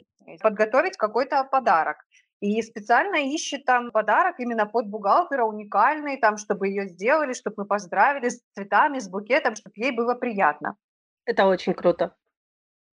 подготовить 0.42 0.96
какой-то 0.96 1.44
подарок. 1.44 1.98
И 2.40 2.61
специально 2.62 3.16
ищет 3.16 3.64
там 3.64 3.92
подарок 3.92 4.40
именно 4.40 4.66
под 4.66 4.88
бухгалтера, 4.88 5.44
уникальный, 5.44 6.16
там, 6.16 6.37
чтобы 6.37 6.66
ее 6.66 6.88
сделали, 6.88 7.33
чтобы 7.33 7.55
мы 7.59 7.64
поздравили 7.64 8.29
с 8.29 8.42
цветами, 8.55 8.98
с 8.98 9.09
букетом, 9.09 9.55
чтобы 9.55 9.74
ей 9.77 9.92
было 9.92 10.14
приятно. 10.14 10.77
Это 11.24 11.46
очень 11.46 11.74
круто. 11.74 12.14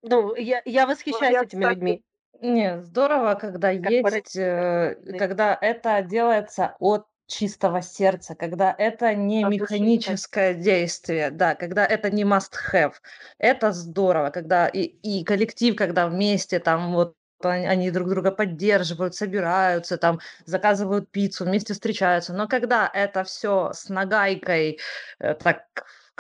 Ну, 0.04 0.36
я, 0.36 0.62
я 0.66 0.86
восхищаюсь 0.86 1.34
я, 1.34 1.44
этими 1.44 1.62
кстати, 1.62 1.76
людьми. 1.76 2.04
Не, 2.42 2.82
здорово, 2.82 3.36
когда 3.36 3.70
есть, 3.70 4.36
э, 4.36 4.96
когда 5.18 5.58
это 5.60 6.02
делается 6.02 6.76
от 6.80 7.06
чистого 7.28 7.82
сердца, 7.82 8.36
когда 8.36 8.76
это 8.78 9.16
не 9.16 9.44
От 9.44 9.52
души, 9.52 9.74
механическое 9.74 10.54
действие, 10.54 11.32
да, 11.32 11.56
когда 11.56 11.86
это 11.86 12.10
не 12.10 12.24
must 12.24 12.52
have. 12.74 12.94
Это 13.38 13.72
здорово, 13.72 14.32
когда 14.32 14.68
и, 14.68 14.82
и 14.82 15.24
коллектив, 15.24 15.76
когда 15.76 16.08
вместе 16.08 16.60
там 16.60 16.94
вот 16.94 17.16
они, 17.44 17.66
они 17.66 17.92
друг 17.92 18.10
друга 18.10 18.32
поддерживают, 18.32 19.16
собираются, 19.16 19.98
там 19.98 20.20
заказывают 20.46 21.10
пиццу, 21.10 21.46
вместе 21.46 21.74
встречаются. 21.74 22.34
Но 22.34 22.48
когда 22.48 22.90
это 22.94 23.24
все 23.24 23.72
с 23.74 23.90
нагайкой, 23.90 24.80
э, 25.20 25.34
так, 25.36 25.64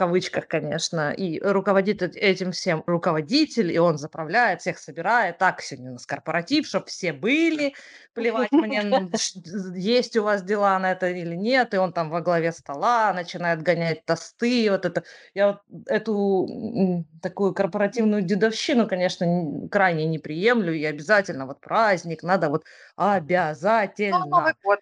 кавычках, 0.01 0.47
конечно, 0.47 1.11
и 1.11 1.39
руководит 1.39 2.01
этим 2.01 2.53
всем 2.53 2.83
руководитель, 2.87 3.71
и 3.71 3.77
он 3.77 3.99
заправляет, 3.99 4.61
всех 4.61 4.79
собирает. 4.79 5.37
Так, 5.37 5.61
сегодня 5.61 5.91
у 5.91 5.93
нас 5.93 6.07
корпоратив, 6.07 6.65
чтобы 6.65 6.87
все 6.87 7.13
были, 7.13 7.75
плевать 8.15 8.51
мне, 8.51 8.81
есть 9.75 10.17
у 10.17 10.23
вас 10.23 10.41
дела 10.41 10.79
на 10.79 10.93
это 10.93 11.07
или 11.09 11.35
нет, 11.35 11.75
и 11.75 11.77
он 11.77 11.93
там 11.93 12.09
во 12.09 12.21
главе 12.21 12.51
стола 12.51 13.13
начинает 13.13 13.61
гонять 13.61 14.03
тосты, 14.03 14.71
вот 14.71 14.85
это. 14.85 15.03
Я 15.35 15.47
вот 15.49 15.59
эту 15.85 17.05
такую 17.21 17.53
корпоративную 17.53 18.23
дедовщину, 18.23 18.87
конечно, 18.87 19.67
крайне 19.69 20.07
не 20.07 20.17
приемлю, 20.17 20.73
и 20.73 20.83
обязательно 20.83 21.45
вот 21.45 21.61
праздник, 21.61 22.23
надо 22.23 22.49
вот 22.49 22.63
обязательно. 22.95 24.25
Новый 24.25 24.53
год. 24.63 24.79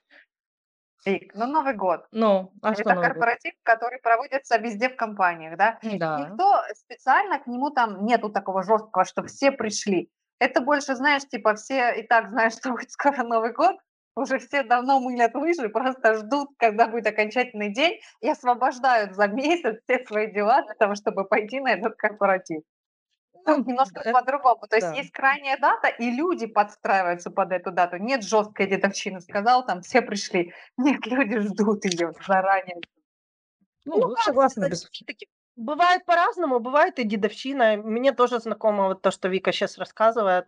Вик, 1.05 1.33
ну 1.33 1.45
Новый 1.47 1.73
год. 1.75 2.05
Ну, 2.11 2.51
а 2.61 2.73
что 2.73 2.81
Это 2.81 2.95
Новый 2.95 3.03
год? 3.03 3.13
корпоратив, 3.13 3.53
который 3.63 3.99
проводится 3.99 4.57
везде 4.57 4.89
в 4.89 4.95
компаниях, 4.95 5.57
да? 5.57 5.79
Да. 5.81 6.19
Никто 6.19 6.61
специально 6.73 7.39
к 7.39 7.47
нему 7.47 7.69
там 7.69 8.05
нету 8.05 8.29
такого 8.29 8.63
жесткого, 8.63 9.05
что 9.05 9.23
все 9.23 9.51
пришли. 9.51 10.11
Это 10.39 10.61
больше, 10.61 10.95
знаешь, 10.95 11.27
типа 11.27 11.55
все 11.55 11.93
и 11.99 12.03
так 12.03 12.29
знают, 12.29 12.53
что 12.57 12.71
будет 12.71 12.91
скоро 12.91 13.23
Новый 13.23 13.53
год, 13.53 13.77
уже 14.15 14.39
все 14.39 14.63
давно 14.63 14.99
мылят 14.99 15.33
лыжи, 15.35 15.69
просто 15.69 16.15
ждут, 16.15 16.49
когда 16.57 16.87
будет 16.87 17.07
окончательный 17.07 17.73
день, 17.73 17.99
и 18.21 18.29
освобождают 18.29 19.15
за 19.15 19.27
месяц 19.27 19.77
все 19.83 20.05
свои 20.05 20.31
дела 20.31 20.63
для 20.63 20.75
того, 20.75 20.95
чтобы 20.95 21.25
пойти 21.25 21.59
на 21.59 21.71
этот 21.71 21.95
корпоратив. 21.95 22.63
Ну, 23.45 23.63
немножко 23.63 24.01
это 24.01 24.11
по-другому. 24.11 24.67
То 24.69 24.75
есть 24.75 24.87
да. 24.89 24.93
есть 24.95 25.11
крайняя 25.11 25.57
дата, 25.57 25.87
и 25.87 26.11
люди 26.11 26.45
подстраиваются 26.45 27.31
под 27.31 27.51
эту 27.51 27.71
дату. 27.71 27.97
Нет 27.97 28.23
жесткой 28.23 28.67
дедовщины. 28.67 29.21
Сказал, 29.21 29.65
там 29.65 29.81
все 29.81 30.01
пришли. 30.01 30.53
Нет, 30.77 31.05
люди 31.05 31.39
ждут 31.39 31.85
ее 31.85 32.13
заранее. 32.25 32.77
Ну, 33.85 33.97
Ну, 33.97 34.09
как 34.15 34.23
согласна. 34.23 34.69
без- 34.69 34.87
бывает 35.55 36.05
по-разному, 36.05 36.59
бывает 36.59 36.99
и 36.99 37.03
дедовщина. 37.03 37.77
Мне 37.77 38.11
тоже 38.11 38.39
знакомо 38.39 38.87
вот 38.87 39.01
то, 39.01 39.11
что 39.11 39.29
Вика 39.29 39.51
сейчас 39.51 39.77
рассказывает. 39.77 40.47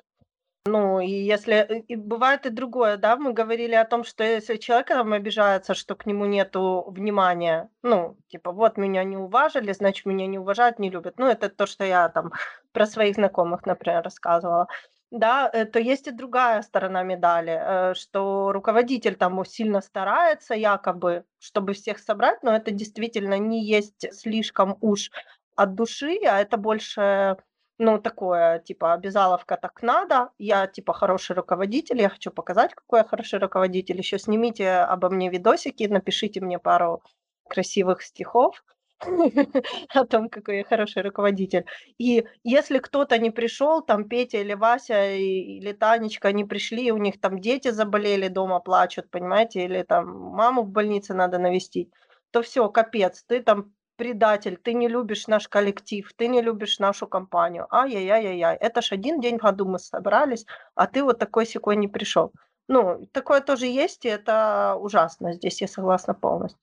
Ну, 0.67 0.99
и 0.99 1.09
если 1.09 1.83
и 1.87 1.93
и 1.93 1.95
бывает 1.95 2.45
и 2.45 2.49
другое, 2.51 2.97
да, 2.97 3.15
мы 3.17 3.33
говорили 3.33 3.73
о 3.73 3.85
том, 3.85 4.03
что 4.03 4.23
если 4.23 4.57
человек 4.57 4.89
там 4.89 5.11
обижается, 5.11 5.73
что 5.73 5.95
к 5.95 6.05
нему 6.05 6.25
нету 6.25 6.85
внимания, 6.87 7.69
ну, 7.81 8.15
типа, 8.27 8.51
вот 8.51 8.77
меня 8.77 9.03
не 9.03 9.17
уважили, 9.17 9.71
значит, 9.73 10.05
меня 10.05 10.27
не 10.27 10.37
уважают, 10.37 10.77
не 10.77 10.91
любят. 10.91 11.15
Ну, 11.17 11.25
это 11.27 11.49
то, 11.49 11.65
что 11.65 11.83
я 11.83 12.09
там 12.09 12.31
про 12.73 12.85
своих 12.85 13.15
знакомых, 13.15 13.65
например, 13.65 14.03
рассказывала. 14.03 14.67
Да, 15.09 15.49
э, 15.51 15.65
то 15.65 15.79
есть 15.79 16.07
и 16.07 16.11
другая 16.11 16.61
сторона 16.61 17.01
медали, 17.03 17.91
э, 17.91 17.93
что 17.95 18.51
руководитель 18.53 19.15
там 19.15 19.43
сильно 19.45 19.81
старается 19.81 20.53
якобы, 20.53 21.25
чтобы 21.39 21.73
всех 21.73 21.97
собрать, 21.99 22.43
но 22.43 22.55
это 22.55 22.71
действительно 22.71 23.37
не 23.39 23.65
есть 23.65 24.05
слишком 24.13 24.77
уж 24.79 25.09
от 25.55 25.75
души, 25.75 26.17
а 26.25 26.39
это 26.39 26.57
больше, 26.57 27.37
ну, 27.81 27.99
такое, 27.99 28.59
типа, 28.59 28.93
обязаловка 28.93 29.57
так 29.57 29.81
надо, 29.81 30.29
я, 30.37 30.67
типа, 30.67 30.93
хороший 30.93 31.35
руководитель, 31.35 31.99
я 32.01 32.09
хочу 32.09 32.31
показать, 32.31 32.73
какой 32.75 32.99
я 32.99 33.03
хороший 33.05 33.39
руководитель, 33.39 33.97
еще 33.97 34.19
снимите 34.19 34.69
обо 34.69 35.09
мне 35.09 35.29
видосики, 35.29 35.85
напишите 35.85 36.41
мне 36.41 36.59
пару 36.59 37.01
красивых 37.49 38.03
стихов 38.03 38.63
о 39.89 40.05
том, 40.05 40.29
какой 40.29 40.57
я 40.57 40.63
хороший 40.63 41.01
руководитель. 41.01 41.65
И 41.97 42.23
если 42.43 42.77
кто-то 42.77 43.17
не 43.17 43.31
пришел, 43.31 43.81
там 43.81 44.07
Петя 44.07 44.37
или 44.37 44.53
Вася 44.53 45.11
или 45.15 45.71
Танечка 45.73 46.31
не 46.31 46.45
пришли, 46.45 46.91
у 46.91 46.97
них 46.97 47.19
там 47.19 47.39
дети 47.39 47.71
заболели, 47.71 48.27
дома 48.27 48.59
плачут, 48.59 49.09
понимаете, 49.09 49.65
или 49.65 49.81
там 49.81 50.07
маму 50.07 50.61
в 50.63 50.69
больнице 50.69 51.15
надо 51.15 51.39
навестить, 51.39 51.89
то 52.31 52.43
все, 52.43 52.69
капец, 52.69 53.23
ты 53.23 53.41
там 53.41 53.73
предатель, 54.01 54.57
ты 54.57 54.73
не 54.73 54.87
любишь 54.89 55.27
наш 55.27 55.47
коллектив, 55.47 56.11
ты 56.17 56.27
не 56.27 56.41
любишь 56.41 56.79
нашу 56.79 57.07
компанию. 57.07 57.67
Ай-яй-яй-яй, 57.69 58.55
это 58.55 58.81
ж 58.81 58.93
один 58.93 59.21
день 59.21 59.37
в 59.37 59.41
году 59.43 59.65
мы 59.65 59.77
собрались, 59.77 60.47
а 60.73 60.87
ты 60.87 61.03
вот 61.03 61.19
такой 61.19 61.45
секой 61.45 61.75
не 61.75 61.87
пришел. 61.87 62.31
Ну, 62.67 63.05
такое 63.11 63.41
тоже 63.41 63.67
есть, 63.67 64.05
и 64.05 64.09
это 64.09 64.75
ужасно. 64.81 65.33
Здесь 65.33 65.61
я 65.61 65.67
согласна 65.67 66.15
полностью. 66.15 66.59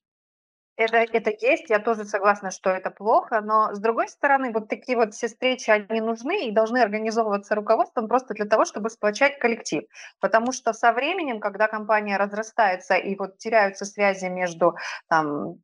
Это, 0.79 0.99
это 0.99 1.33
есть, 1.41 1.71
я 1.71 1.81
тоже 1.81 2.05
согласна, 2.05 2.53
что 2.53 2.71
это 2.71 2.93
плохо, 2.93 3.41
но 3.41 3.75
с 3.75 3.81
другой 3.81 4.09
стороны, 4.09 4.53
вот 4.53 4.69
такие 4.69 4.97
вот 4.97 5.13
все 5.13 5.27
встречи, 5.27 5.71
они 5.71 6.01
нужны 6.01 6.47
и 6.47 6.53
должны 6.53 6.79
организовываться 6.79 7.57
руководством 7.57 8.07
просто 8.07 8.33
для 8.35 8.45
того, 8.45 8.65
чтобы 8.65 8.89
сплочать 8.89 9.41
коллектив. 9.41 9.83
Потому 10.21 10.53
что 10.53 10.73
со 10.73 10.93
временем, 10.93 11.41
когда 11.41 11.67
компания 11.67 12.17
разрастается 12.17 12.95
и 12.95 13.17
вот 13.17 13.39
теряются 13.39 13.85
связи 13.87 14.27
между 14.27 14.77
там, 15.09 15.57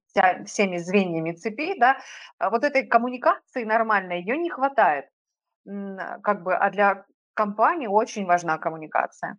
всеми 0.46 0.78
звеньями 0.78 1.30
цепи, 1.30 1.78
да, 1.78 1.98
а 2.38 2.50
вот 2.50 2.64
этой 2.64 2.84
коммуникации 2.84 3.62
нормальной, 3.62 4.18
ее 4.18 4.36
не 4.36 4.50
хватает. 4.50 5.04
Как 5.64 6.42
бы, 6.42 6.56
а 6.56 6.70
для 6.70 7.06
компании 7.34 7.86
очень 7.86 8.26
важна 8.26 8.58
коммуникация. 8.58 9.38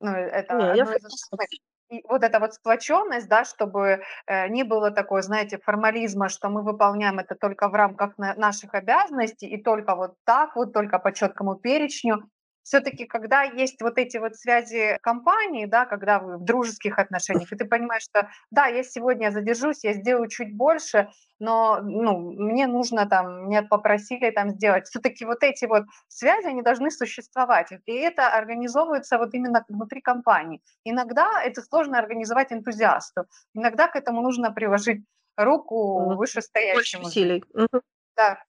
Ну, 0.00 0.12
это 0.12 0.54
Не, 0.54 0.66
я 0.66 0.84
одно 0.84 0.94
из 0.94 1.04
основных. 1.04 1.48
И 1.90 2.02
вот 2.08 2.22
эта 2.22 2.38
вот 2.38 2.54
сплоченность, 2.54 3.28
да, 3.28 3.44
чтобы 3.44 4.02
э, 4.26 4.48
не 4.48 4.62
было 4.64 4.90
такой, 4.90 5.22
знаете, 5.22 5.58
формализма, 5.58 6.28
что 6.28 6.50
мы 6.50 6.62
выполняем 6.62 7.18
это 7.18 7.34
только 7.34 7.68
в 7.68 7.74
рамках 7.74 8.18
на- 8.18 8.34
наших 8.34 8.74
обязанностей 8.74 9.46
и 9.48 9.62
только 9.62 9.94
вот 9.96 10.14
так 10.24 10.54
вот, 10.56 10.72
только 10.72 10.98
по 10.98 11.12
четкому 11.12 11.54
перечню. 11.56 12.28
Все-таки, 12.68 13.06
когда 13.06 13.44
есть 13.44 13.80
вот 13.80 13.96
эти 13.96 14.18
вот 14.18 14.36
связи 14.36 14.98
компании, 15.00 15.64
да, 15.64 15.86
когда 15.86 16.18
вы 16.18 16.36
в 16.36 16.44
дружеских 16.44 16.98
отношениях, 16.98 17.50
и 17.50 17.56
ты 17.56 17.64
понимаешь, 17.64 18.02
что 18.02 18.28
да, 18.50 18.66
я 18.66 18.82
сегодня 18.82 19.30
задержусь, 19.30 19.84
я 19.84 19.94
сделаю 19.94 20.28
чуть 20.28 20.54
больше, 20.54 21.08
но 21.38 21.80
ну, 21.80 22.18
мне 22.18 22.66
нужно 22.66 23.08
там, 23.08 23.46
меня 23.46 23.62
попросили 23.62 24.30
там 24.30 24.50
сделать. 24.50 24.86
Все-таки 24.86 25.24
вот 25.24 25.42
эти 25.42 25.64
вот 25.64 25.84
связи, 26.08 26.46
они 26.46 26.60
должны 26.60 26.90
существовать. 26.90 27.72
И 27.86 27.92
это 27.94 28.28
организовывается 28.28 29.16
вот 29.16 29.32
именно 29.32 29.64
внутри 29.70 30.02
компании. 30.02 30.60
Иногда 30.84 31.42
это 31.42 31.62
сложно 31.62 31.98
организовать 31.98 32.52
энтузиасту. 32.52 33.22
Иногда 33.54 33.88
к 33.88 33.96
этому 33.96 34.20
нужно 34.20 34.52
приложить 34.52 35.06
руку 35.38 36.00
Мгм. 36.00 36.16
Больше 36.16 36.36
вышестоящему. 36.36 37.06
усилий. 37.06 37.42
Да. 38.14 38.44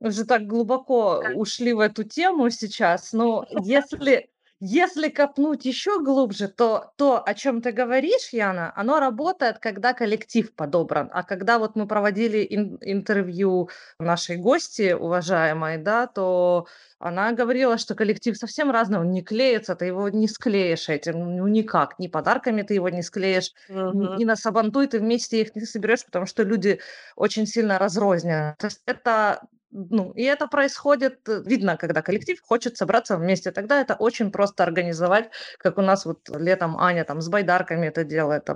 Уже 0.00 0.24
так 0.24 0.46
глубоко 0.46 1.20
ушли 1.32 1.72
в 1.72 1.80
эту 1.80 2.04
тему 2.04 2.50
сейчас, 2.50 3.12
но 3.12 3.46
если, 3.50 4.28
если 4.60 5.08
копнуть 5.08 5.64
еще 5.64 6.02
глубже, 6.02 6.48
то 6.48 6.92
то, 6.96 7.22
о 7.24 7.34
чем 7.34 7.62
ты 7.62 7.72
говоришь, 7.72 8.30
Яна, 8.32 8.72
оно 8.76 9.00
работает, 9.00 9.58
когда 9.60 9.94
коллектив 9.94 10.54
подобран. 10.54 11.10
А 11.12 11.22
когда 11.22 11.58
вот 11.58 11.76
мы 11.76 11.86
проводили 11.86 12.46
ин- 12.50 12.78
интервью 12.82 13.70
нашей 13.98 14.36
гости, 14.36 14.92
уважаемой, 14.92 15.78
да, 15.78 16.06
то 16.06 16.66
она 16.98 17.32
говорила, 17.32 17.78
что 17.78 17.94
коллектив 17.94 18.36
совсем 18.36 18.70
разный, 18.70 18.98
он 19.00 19.10
не 19.10 19.22
клеится, 19.22 19.74
ты 19.76 19.86
его 19.86 20.08
не 20.08 20.28
склеишь 20.28 20.88
этим, 20.88 21.36
ну 21.36 21.46
никак, 21.48 21.98
ни 21.98 22.08
подарками 22.08 22.62
ты 22.62 22.74
его 22.74 22.88
не 22.88 23.02
склеишь, 23.02 23.52
ни 23.90 24.08
Мгм. 24.08 24.14
ни 24.14 24.24
на 24.24 24.36
сабантуй 24.36 24.86
ты 24.86 24.98
вместе 24.98 25.40
их 25.40 25.54
не 25.54 25.62
соберешь, 25.62 26.04
потому 26.04 26.26
что 26.26 26.42
люди 26.42 26.80
очень 27.16 27.46
сильно 27.46 27.78
разрознены. 27.78 28.54
То 28.58 28.66
есть 28.66 28.82
это, 28.86 29.42
ну, 29.74 30.12
и 30.12 30.22
это 30.22 30.46
происходит, 30.46 31.28
э, 31.28 31.42
видно, 31.44 31.76
когда 31.76 32.00
коллектив 32.00 32.40
хочет 32.40 32.76
собраться 32.76 33.16
вместе. 33.16 33.50
Тогда 33.50 33.80
это 33.80 33.94
очень 33.94 34.30
просто 34.30 34.62
организовать, 34.62 35.30
как 35.58 35.78
у 35.78 35.82
нас 35.82 36.06
вот 36.06 36.28
летом 36.28 36.78
Аня 36.78 37.04
там 37.04 37.20
с 37.20 37.28
байдарками 37.28 37.88
это 37.88 38.04
делает. 38.04 38.48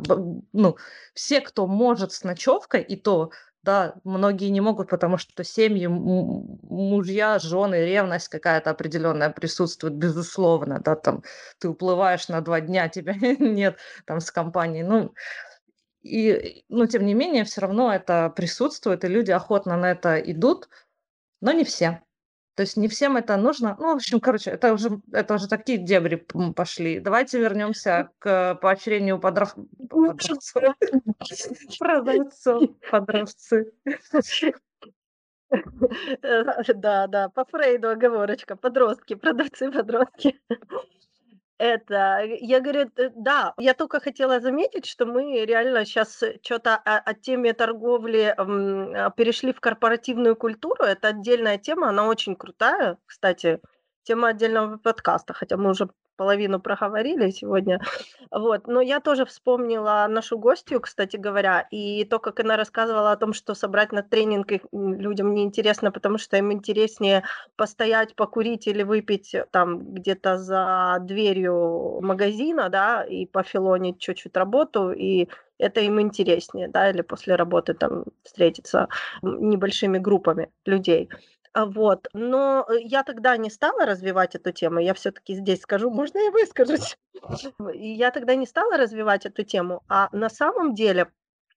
Ну, 0.52 0.76
все, 1.14 1.40
кто 1.40 1.66
может 1.66 2.12
с 2.12 2.22
ночевкой, 2.22 2.83
и 2.83 2.96
то, 2.96 3.31
да, 3.64 3.94
многие 4.04 4.50
не 4.50 4.61
могут, 4.61 4.88
потому 4.90 5.18
что 5.18 5.42
семьи, 5.42 5.88
мужья, 5.88 7.40
жены, 7.40 7.85
ревность 7.85 8.28
какая-то 8.28 8.70
определенная 8.70 9.31
присутствует, 9.31 9.94
безусловно, 9.94 10.81
да, 10.85 10.94
там 10.94 11.24
ты 11.59 11.68
уплываешь 11.68 12.28
на 12.28 12.40
два 12.42 12.61
дня, 12.61 12.88
тебя 12.90 13.14
нет 13.14 13.76
там 14.07 14.20
с 14.20 14.31
компанией, 14.31 14.85
ну, 14.85 15.12
и, 16.02 16.64
но 16.68 16.87
тем 16.87 17.04
не 17.04 17.14
менее, 17.14 17.44
все 17.44 17.61
равно 17.61 17.92
это 17.92 18.31
присутствует, 18.31 19.04
и 19.04 19.09
люди 19.09 19.33
охотно 19.33 19.76
на 19.76 19.90
это 19.90 20.16
идут, 20.20 20.68
но 21.40 21.53
не 21.53 21.64
все. 21.64 22.03
То 22.55 22.62
есть 22.62 22.77
не 22.77 22.88
всем 22.88 23.16
это 23.16 23.37
нужно. 23.37 23.77
Ну, 23.79 23.92
в 23.92 23.96
общем, 23.96 24.18
короче, 24.18 24.51
это 24.51 24.72
уже, 24.72 25.01
это 25.12 25.35
уже 25.35 25.46
такие 25.46 25.79
дебри 25.79 26.16
пошли. 26.57 26.98
Давайте 26.98 27.38
вернемся 27.38 28.11
к 28.18 28.57
поощрению 28.57 29.20
подров... 29.20 29.55
подростков. 29.88 30.75
Продавцов, 31.79 32.71
подростцы. 32.90 33.73
Э, 35.50 36.75
Да, 36.75 37.06
да, 37.06 37.29
по 37.31 37.44
Фрейду 37.44 37.88
оговорочка. 37.88 38.56
Подростки, 38.56 39.15
продавцы, 39.15 39.71
подростки. 39.71 40.38
Это, 41.59 42.21
э, 42.23 42.38
я 42.40 42.61
говорю, 42.61 42.90
да, 43.17 43.52
я 43.59 43.75
только 43.75 43.98
хотела 43.98 44.40
заметить, 44.40 44.87
что 44.87 45.06
мы 45.06 45.44
реально 45.44 45.85
сейчас 45.85 46.23
что-то 46.42 46.77
о, 46.77 46.98
о 46.98 47.15
теме 47.15 47.52
торговли 47.52 48.33
а, 48.37 49.11
перешли 49.11 49.52
в 49.52 49.61
корпоративную 49.61 50.37
культуру. 50.37 50.85
Это 50.85 51.09
отдельная 51.09 51.59
тема, 51.59 51.88
она 51.88 52.06
очень 52.06 52.37
крутая, 52.37 52.96
кстати, 53.06 53.61
тема 54.04 54.29
отдельного 54.29 54.79
подкаста, 54.79 55.35
хотя 55.35 55.56
мы 55.56 55.71
уже 55.71 55.88
половину 56.19 56.60
проговорили 56.60 57.31
сегодня. 57.31 57.81
Вот. 58.31 58.66
Но 58.66 58.83
я 58.83 59.00
тоже 59.00 59.25
вспомнила 59.25 60.06
нашу 60.10 60.38
гостью, 60.38 60.81
кстати 60.81 61.16
говоря, 61.16 61.66
и 61.71 62.04
то, 62.04 62.19
как 62.19 62.40
она 62.40 62.56
рассказывала 62.56 63.12
о 63.12 63.16
том, 63.16 63.33
что 63.33 63.54
собрать 63.54 63.92
на 63.92 64.02
тренинг 64.02 64.52
их 64.52 64.62
людям 64.73 65.35
неинтересно, 65.35 65.92
потому 65.92 66.19
что 66.19 66.37
им 66.37 66.52
интереснее 66.52 67.25
постоять, 67.56 68.14
покурить 68.16 68.66
или 68.66 68.83
выпить 68.83 69.35
там 69.52 69.94
где-то 69.94 70.37
за 70.37 70.98
дверью 71.00 72.00
магазина, 72.02 72.69
да, 72.69 73.04
и 73.04 73.25
пофилонить 73.25 74.00
чуть-чуть 74.00 74.37
работу, 74.37 74.90
и 74.90 75.29
это 75.58 75.81
им 75.81 76.00
интереснее, 76.00 76.69
да, 76.69 76.90
или 76.90 77.02
после 77.02 77.37
работы 77.37 77.75
там 77.75 78.04
встретиться 78.23 78.88
небольшими 79.23 79.98
группами 79.98 80.50
людей. 80.66 81.08
А, 81.53 81.65
вот. 81.67 82.09
Но 82.13 82.67
э, 82.69 82.81
я 82.81 83.03
тогда 83.03 83.37
не 83.37 83.51
стала 83.51 83.87
развивать 83.87 84.35
эту 84.35 84.53
тему. 84.53 84.81
Я 84.81 84.94
все-таки 84.94 85.35
здесь 85.35 85.63
скажу, 85.63 85.90
можно 85.90 86.19
я 86.19 86.31
выскажусь? 86.31 86.96
Я 87.75 88.11
тогда 88.11 88.35
не 88.35 88.46
стала 88.46 88.77
развивать 88.77 89.27
эту 89.27 89.42
тему. 89.44 89.83
А 89.88 90.09
на 90.13 90.29
самом 90.29 90.75
деле, 90.75 91.11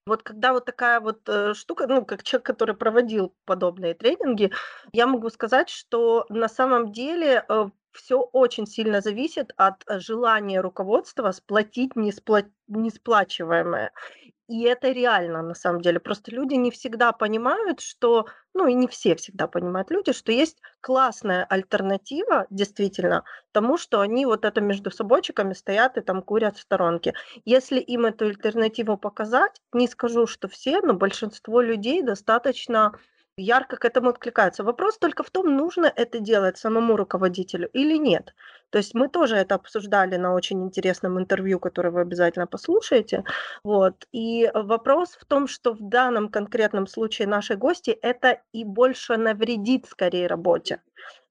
вот 0.06 0.22
когда 0.22 0.52
вот 0.52 0.64
такая 0.64 1.00
вот 1.00 1.28
э, 1.28 1.54
штука, 1.54 1.86
ну, 1.86 2.04
как 2.04 2.22
человек, 2.22 2.46
который 2.46 2.74
проводил 2.74 3.34
подобные 3.44 3.94
тренинги, 3.94 4.50
я 4.92 5.06
могу 5.06 5.30
сказать, 5.30 5.68
что 5.68 6.26
на 6.28 6.48
самом 6.48 6.92
деле 6.92 7.44
э, 7.48 7.66
все 7.92 8.20
очень 8.20 8.66
сильно 8.66 9.00
зависит 9.00 9.52
от 9.56 9.84
желания 9.88 10.60
руководства 10.60 11.30
сплотить 11.30 11.92
неспла- 11.94 12.50
несплачиваемое. 12.66 13.92
И 14.48 14.64
это 14.64 14.90
реально 14.90 15.40
на 15.42 15.54
самом 15.54 15.80
деле. 15.80 15.98
Просто 16.00 16.30
люди 16.32 16.54
не 16.54 16.70
всегда 16.70 17.12
понимают, 17.12 17.80
что, 17.80 18.26
ну 18.54 18.66
и 18.66 18.74
не 18.74 18.86
все 18.88 19.14
всегда 19.14 19.46
понимают 19.46 19.90
люди, 19.90 20.12
что 20.12 20.30
есть 20.32 20.58
классная 20.80 21.44
альтернатива 21.44 22.46
действительно 22.50 23.24
тому, 23.52 23.78
что 23.78 24.00
они 24.00 24.26
вот 24.26 24.44
это 24.44 24.60
между 24.60 24.90
собойчиками 24.90 25.54
стоят 25.54 25.96
и 25.96 26.00
там 26.02 26.22
курят 26.22 26.56
в 26.56 26.60
сторонке. 26.60 27.14
Если 27.44 27.78
им 27.78 28.04
эту 28.04 28.26
альтернативу 28.26 28.96
показать, 28.98 29.60
не 29.72 29.86
скажу, 29.88 30.26
что 30.26 30.48
все, 30.48 30.80
но 30.82 30.92
большинство 30.94 31.60
людей 31.60 32.02
достаточно 32.02 32.92
ярко 33.36 33.76
к 33.76 33.84
этому 33.84 34.10
откликаются. 34.10 34.64
Вопрос 34.64 34.98
только 34.98 35.22
в 35.22 35.30
том, 35.30 35.56
нужно 35.56 35.92
это 35.94 36.20
делать 36.20 36.58
самому 36.58 36.96
руководителю 36.96 37.68
или 37.72 37.96
нет. 37.96 38.34
То 38.70 38.78
есть 38.78 38.94
мы 38.94 39.08
тоже 39.08 39.36
это 39.36 39.54
обсуждали 39.54 40.16
на 40.16 40.34
очень 40.34 40.62
интересном 40.62 41.18
интервью, 41.18 41.58
которое 41.58 41.90
вы 41.90 42.00
обязательно 42.00 42.46
послушаете. 42.46 43.24
Вот. 43.64 44.06
И 44.12 44.50
вопрос 44.54 45.10
в 45.20 45.24
том, 45.24 45.46
что 45.46 45.72
в 45.72 45.80
данном 45.80 46.28
конкретном 46.28 46.86
случае 46.86 47.28
нашей 47.28 47.56
гости 47.56 47.90
это 47.90 48.40
и 48.52 48.64
больше 48.64 49.16
навредит 49.16 49.86
скорее 49.86 50.26
работе. 50.26 50.80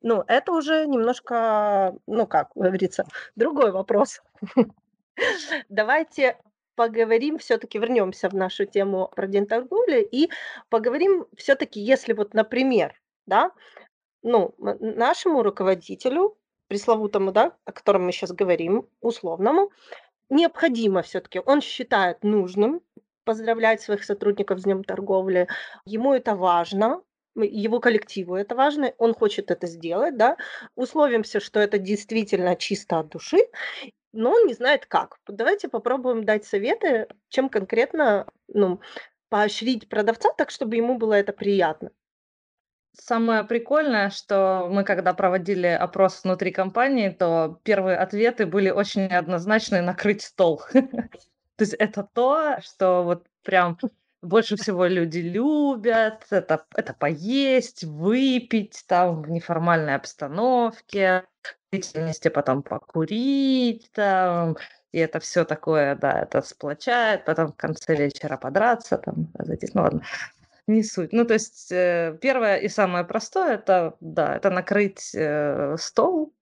Ну, 0.04 0.24
это 0.28 0.52
уже 0.52 0.86
немножко, 0.86 1.96
ну 2.08 2.28
как 2.28 2.50
говорится, 2.56 3.06
другой 3.36 3.72
вопрос. 3.72 4.22
Давайте 5.70 6.38
поговорим, 6.76 7.38
все-таки 7.38 7.80
вернемся 7.80 8.30
в 8.30 8.34
нашу 8.34 8.66
тему 8.66 9.12
про 9.16 9.28
день 9.28 9.46
торговли 9.46 10.02
и 10.02 10.30
поговорим 10.70 11.26
все-таки, 11.36 11.80
если 11.80 12.14
вот, 12.14 12.34
например, 12.34 13.00
да, 13.26 13.52
ну, 14.24 14.56
нашему 14.58 15.44
руководителю, 15.44 16.38
пресловутому, 16.68 17.32
да, 17.32 17.56
о 17.66 17.72
котором 17.72 18.06
мы 18.06 18.12
сейчас 18.12 18.32
говорим, 18.32 18.88
условному, 19.02 19.72
необходимо 20.30 21.02
все-таки, 21.02 21.42
он 21.46 21.62
считает 21.62 22.24
нужным 22.24 22.82
поздравлять 23.24 23.82
своих 23.82 24.04
сотрудников 24.04 24.60
с 24.60 24.64
Днем 24.64 24.84
торговли, 24.84 25.48
ему 25.86 26.14
это 26.14 26.36
важно, 26.36 27.02
его 27.36 27.80
коллективу 27.80 28.36
это 28.36 28.56
важно, 28.56 28.94
он 28.98 29.14
хочет 29.14 29.52
это 29.52 29.68
сделать, 29.68 30.18
да, 30.18 30.38
условимся, 30.76 31.40
что 31.40 31.60
это 31.60 31.78
действительно 31.78 32.56
чисто 32.56 33.00
от 33.00 33.10
души, 33.10 33.38
но 34.14 34.32
он 34.32 34.48
не 34.48 34.54
знает 34.54 34.86
как. 34.86 35.20
Давайте 35.28 35.70
попробуем 35.70 36.26
дать 36.26 36.46
советы, 36.46 37.08
чем 37.30 37.50
конкретно 37.50 38.28
ну, 38.48 38.82
поощрить 39.30 39.90
продавца 39.90 40.30
так, 40.38 40.52
чтобы 40.52 40.76
ему 40.76 40.98
было 40.98 41.14
это 41.14 41.34
приятно. 41.34 41.92
Самое 42.94 43.46
прикольное, 43.46 44.10
что 44.10 44.68
мы 44.70 44.84
когда 44.84 45.14
проводили 45.14 45.68
опрос 45.68 46.24
внутри 46.24 46.52
компании, 46.52 47.10
то 47.10 47.60
первые 47.64 47.98
ответы 47.98 48.46
были 48.46 48.70
очень 48.70 49.08
однозначные 49.08 49.82
накрыть 49.82 50.24
стол. 50.24 50.62
То 50.74 51.64
есть 51.64 51.74
это 51.76 52.08
то, 52.14 52.58
что 52.62 53.04
вот 53.04 53.28
прям 53.44 53.78
больше 54.22 54.58
всего 54.58 54.86
люди 54.88 55.20
любят, 55.20 56.26
это, 56.30 56.66
это 56.76 56.94
поесть, 56.94 57.86
выпить 57.86 58.84
там 58.88 59.22
в 59.22 59.30
неформальной 59.30 59.96
обстановке, 59.96 61.26
вместе 61.72 62.30
потом 62.30 62.64
покурить 62.64 63.90
там, 63.94 64.58
и 64.92 65.00
это 65.00 65.20
все 65.20 65.46
такое, 65.46 65.96
да, 65.96 66.22
это 66.22 66.42
сплочает, 66.42 67.26
потом 67.26 67.54
в 67.54 67.56
конце 67.56 67.96
вечера 67.96 68.38
подраться 68.38 68.98
там, 68.98 69.32
ну 69.38 69.82
ладно, 69.82 70.02
не 70.68 70.84
суть. 70.84 71.14
Ну, 71.14 71.26
то 71.26 71.34
есть 71.34 71.72
э, 71.72 72.18
первое 72.22 72.58
и 72.58 72.68
самое 72.68 73.06
простое, 73.06 73.56
это, 73.56 73.96
да, 74.02 74.36
это 74.36 74.50
накрыть 74.50 75.12
э, 75.16 75.76
стол, 75.80 76.34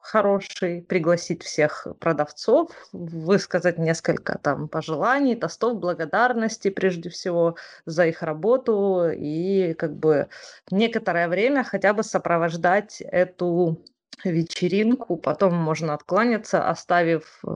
хороший, 0.00 0.82
пригласить 0.82 1.42
всех 1.42 1.86
продавцов, 2.00 2.70
высказать 2.92 3.78
несколько 3.78 4.36
там 4.38 4.68
пожеланий, 4.68 5.36
тостов 5.36 5.78
благодарности 5.78 6.70
прежде 6.70 7.08
всего 7.08 7.56
за 7.86 8.06
их 8.06 8.22
работу 8.22 9.08
и 9.10 9.74
как 9.74 9.96
бы 9.96 10.28
некоторое 10.70 11.28
время 11.28 11.62
хотя 11.64 11.94
бы 11.94 12.02
сопровождать 12.02 13.00
эту 13.00 13.84
вечеринку, 14.24 15.16
потом 15.16 15.54
можно 15.54 15.94
откланяться, 15.94 16.68
оставив 16.68 17.40
э, 17.46 17.50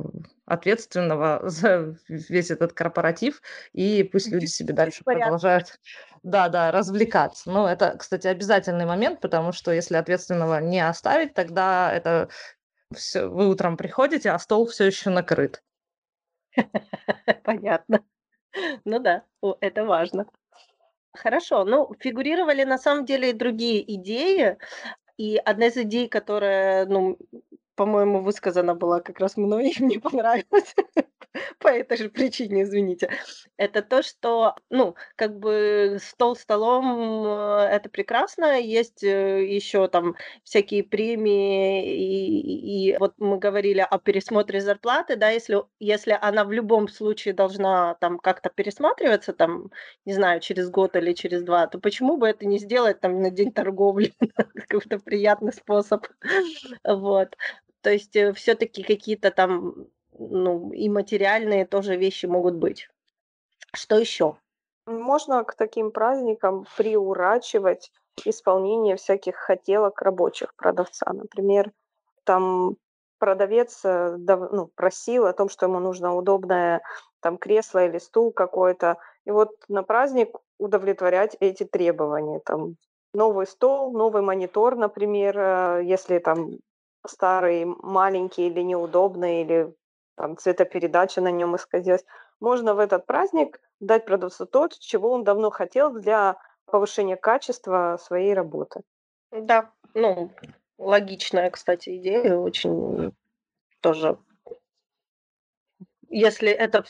ответственного 0.47 1.41
за 1.49 1.97
весь 2.09 2.51
этот 2.51 2.73
корпоратив, 2.73 3.43
и 3.73 4.03
пусть 4.03 4.31
люди 4.31 4.47
себе 4.47 4.75
дальше 4.75 5.05
продолжают, 5.05 5.79
да, 6.23 6.49
да, 6.49 6.71
развлекаться. 6.71 7.51
Ну, 7.51 7.67
это, 7.67 7.97
кстати, 7.99 8.27
обязательный 8.27 8.87
момент, 8.87 9.21
потому 9.21 9.53
что 9.53 9.73
если 9.73 9.97
ответственного 9.97 10.61
не 10.61 10.81
оставить, 10.81 11.35
тогда 11.35 11.93
это 11.93 12.29
все, 12.95 13.27
вы 13.27 13.49
утром 13.49 13.77
приходите, 13.77 14.31
а 14.31 14.39
стол 14.39 14.67
все 14.67 14.87
еще 14.87 15.11
накрыт. 15.11 15.63
Понятно. 17.45 18.05
Ну 18.85 18.99
да, 18.99 19.25
это 19.61 19.85
важно. 19.85 20.27
Хорошо, 21.15 21.65
ну, 21.65 21.93
фигурировали 21.99 22.65
на 22.65 22.79
самом 22.79 23.05
деле 23.05 23.31
и 23.31 23.35
другие 23.35 23.95
идеи. 23.97 24.59
И 25.19 25.37
одна 25.39 25.67
из 25.69 25.77
идей, 25.79 26.09
которая, 26.09 26.85
ну, 26.87 27.19
по-моему, 27.77 28.21
высказана 28.23 28.75
была 28.75 29.01
как 29.01 29.21
раз 29.21 29.37
мной, 29.37 29.71
и 29.77 29.83
мне 29.83 30.01
понравилось 30.01 30.75
по 31.59 31.69
этой 31.69 31.97
же 31.97 32.09
причине, 32.09 32.63
извините. 32.63 33.11
Это 33.57 33.83
то, 33.83 34.03
что, 34.03 34.55
ну, 34.71 34.95
как 35.17 35.39
бы 35.39 35.99
стол 36.03 36.37
столом 36.37 37.25
э, 37.27 37.69
это 37.71 37.89
прекрасно, 37.89 38.59
есть 38.59 39.03
э, 39.05 39.45
еще 39.47 39.89
там 39.89 40.17
всякие 40.45 40.85
премии, 40.85 41.95
и, 41.95 42.93
и 42.93 42.99
вот 42.99 43.15
мы 43.19 43.39
говорили 43.39 43.81
о 43.81 43.99
пересмотре 43.99 44.61
зарплаты, 44.61 45.17
да, 45.17 45.31
если, 45.31 45.63
если 45.79 46.19
она 46.21 46.45
в 46.45 46.53
любом 46.53 46.89
случае 46.89 47.35
должна 47.35 47.95
там 48.01 48.19
как-то 48.19 48.51
пересматриваться, 48.51 49.33
там, 49.33 49.71
не 50.05 50.13
знаю, 50.15 50.41
через 50.41 50.71
год 50.71 50.97
или 50.97 51.13
через 51.13 51.43
два, 51.43 51.67
то 51.67 51.79
почему 51.79 52.17
бы 52.17 52.29
это 52.29 52.47
не 52.47 52.59
сделать 52.59 53.01
там 53.01 53.21
на 53.21 53.31
день 53.31 53.53
торговли, 53.53 54.15
какой-то 54.55 54.99
приятный 54.99 55.53
способ, 55.53 56.07
вот. 56.85 57.37
То 57.87 57.93
есть 57.93 58.17
э, 58.17 58.33
все-таки 58.33 58.83
какие-то 58.83 59.31
там, 59.31 59.87
ну, 60.19 60.73
и 60.73 60.89
материальные 60.89 61.67
тоже 61.67 61.95
вещи 61.95 62.27
могут 62.27 62.57
быть. 62.57 62.89
Что 63.73 63.97
еще? 63.97 64.37
Можно 64.87 65.45
к 65.45 65.55
таким 65.55 65.93
праздникам 65.93 66.67
приурачивать 66.77 67.93
исполнение 68.25 68.97
всяких 68.97 69.37
хотелок 69.37 70.03
рабочих 70.03 70.57
продавца. 70.57 71.13
Например, 71.13 71.71
там 72.25 72.77
продавец 73.21 73.85
э, 73.85 74.17
ну, 74.17 74.67
просил 74.75 75.27
о 75.27 75.33
том, 75.33 75.49
что 75.49 75.67
ему 75.67 75.79
нужно 75.79 76.17
удобное 76.17 76.83
там 77.21 77.39
кресло 77.39 77.87
или 77.87 77.99
стул 77.99 78.33
какой-то. 78.33 78.99
И 79.27 79.31
вот 79.31 79.53
на 79.69 79.85
праздник 79.85 80.35
удовлетворять 80.59 81.37
эти 81.39 81.63
требования. 81.63 82.41
Там 82.45 82.79
новый 83.15 83.47
стол, 83.47 83.93
новый 83.93 84.23
монитор, 84.23 84.75
например, 84.75 85.39
э, 85.39 85.83
если 85.85 86.19
там 86.19 86.59
старый, 87.09 87.65
маленький 87.65 88.47
или 88.47 88.61
неудобный, 88.61 89.43
или 89.43 89.75
там 90.17 90.37
цветопередача 90.37 91.21
на 91.21 91.31
нем 91.31 91.57
исказилась. 91.57 92.05
Можно 92.41 92.75
в 92.75 92.79
этот 92.79 93.07
праздник 93.07 93.61
дать 93.81 94.05
продавцу 94.05 94.47
то, 94.47 94.69
чего 94.69 95.13
он 95.13 95.25
давно 95.25 95.51
хотел 95.51 95.93
для 95.93 96.37
повышения 96.67 97.17
качества 97.17 97.99
своей 98.01 98.35
работы. 98.35 98.83
Да, 99.31 99.71
ну, 99.95 100.31
логичная, 100.79 101.51
кстати, 101.51 101.97
идея, 101.97 102.37
очень 102.37 103.15
тоже. 103.81 104.19
Если 106.09 106.51
это 106.51 106.85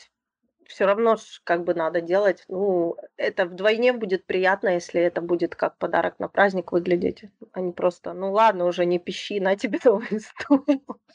все 0.67 0.85
равно 0.85 1.15
ж 1.15 1.41
как 1.43 1.63
бы 1.63 1.73
надо 1.73 2.01
делать. 2.01 2.43
Ну, 2.47 2.95
это 3.17 3.45
вдвойне 3.45 3.93
будет 3.93 4.25
приятно, 4.25 4.69
если 4.69 5.01
это 5.01 5.21
будет 5.21 5.55
как 5.55 5.77
подарок 5.77 6.19
на 6.19 6.27
праздник 6.27 6.71
выглядеть, 6.71 7.23
а 7.53 7.61
не 7.61 7.71
просто, 7.71 8.13
ну 8.13 8.31
ладно, 8.31 8.65
уже 8.65 8.85
не 8.85 8.99
пищи, 8.99 9.39
на 9.39 9.55
тебе 9.55 9.79
новый 9.85 10.19
стул. 10.19 10.65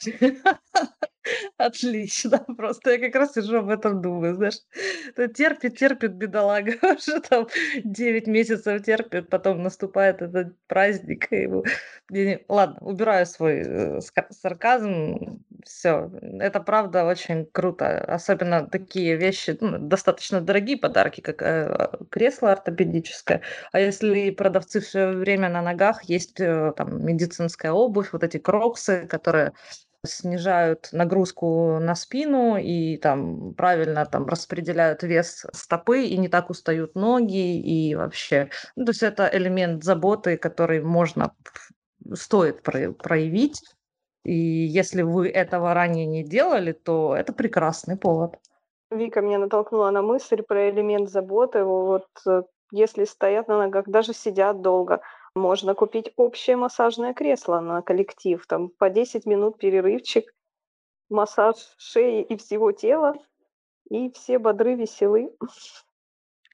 Отлично. 1.56 2.44
Просто 2.56 2.92
я 2.92 2.98
как 2.98 3.14
раз 3.14 3.34
сижу 3.34 3.58
об 3.58 3.68
этом 3.68 4.02
думаю, 4.02 4.34
знаешь. 4.34 4.58
Терпит, 5.34 5.78
терпит 5.78 6.14
бедолага, 6.14 6.72
уже 6.96 7.20
там 7.20 7.46
9 7.84 8.26
месяцев 8.26 8.82
терпит, 8.82 9.28
потом 9.28 9.62
наступает 9.62 10.22
этот 10.22 10.56
праздник. 10.66 11.32
И. 11.32 11.48
Ладно, 12.48 12.78
убираю 12.80 13.26
свой 13.26 13.62
э, 13.64 14.00
сарказм. 14.30 15.42
Все, 15.64 16.10
это 16.40 16.60
правда 16.60 17.04
очень 17.04 17.46
круто. 17.46 17.98
Особенно 18.04 18.66
такие 18.68 19.16
вещи, 19.16 19.56
ну, 19.60 19.78
достаточно 19.78 20.40
дорогие 20.40 20.76
подарки, 20.76 21.20
как 21.20 21.40
э, 21.42 21.88
кресло 22.10 22.52
ортопедическое. 22.52 23.42
А 23.70 23.78
если 23.78 24.30
продавцы 24.30 24.80
все 24.80 25.08
время 25.10 25.48
на 25.48 25.62
ногах, 25.62 26.02
есть 26.04 26.40
э, 26.40 26.72
там 26.76 27.04
медицинская 27.04 27.72
обувь, 27.72 28.12
вот 28.12 28.24
эти 28.24 28.38
кроксы, 28.38 29.06
которые 29.06 29.52
снижают 30.04 30.88
нагрузку 30.92 31.78
на 31.78 31.94
спину 31.94 32.56
и 32.56 32.96
там 32.96 33.54
правильно 33.54 34.04
там 34.04 34.26
распределяют 34.26 35.04
вес 35.04 35.46
стопы 35.52 36.02
и 36.02 36.16
не 36.16 36.28
так 36.28 36.50
устают 36.50 36.96
ноги 36.96 37.60
и 37.60 37.94
вообще. 37.94 38.50
Ну, 38.74 38.84
то 38.84 38.90
есть 38.90 39.02
это 39.04 39.30
элемент 39.32 39.84
заботы, 39.84 40.36
который 40.36 40.82
можно 40.82 41.34
стоит 42.14 42.62
проявить. 42.62 43.62
И 44.24 44.34
если 44.34 45.02
вы 45.02 45.28
этого 45.28 45.74
ранее 45.74 46.06
не 46.06 46.22
делали, 46.22 46.72
то 46.72 47.16
это 47.16 47.32
прекрасный 47.32 47.96
повод. 47.96 48.38
Вика 48.90 49.20
меня 49.20 49.38
натолкнула 49.38 49.90
на 49.90 50.02
мысль 50.02 50.42
про 50.42 50.70
элемент 50.70 51.08
заботы. 51.10 51.64
Вот 51.64 52.06
э, 52.26 52.42
если 52.70 53.04
стоят 53.04 53.48
на 53.48 53.58
ногах, 53.58 53.86
даже 53.86 54.12
сидят 54.12 54.60
долго, 54.60 55.00
можно 55.34 55.74
купить 55.74 56.12
общее 56.16 56.56
массажное 56.56 57.14
кресло 57.14 57.60
на 57.60 57.82
коллектив, 57.82 58.44
там 58.46 58.68
по 58.68 58.90
10 58.90 59.26
минут 59.26 59.58
перерывчик, 59.58 60.32
массаж 61.08 61.56
шеи 61.78 62.22
и 62.22 62.36
всего 62.36 62.72
тела, 62.72 63.14
и 63.90 64.10
все 64.12 64.38
бодры, 64.38 64.74
веселы. 64.74 65.34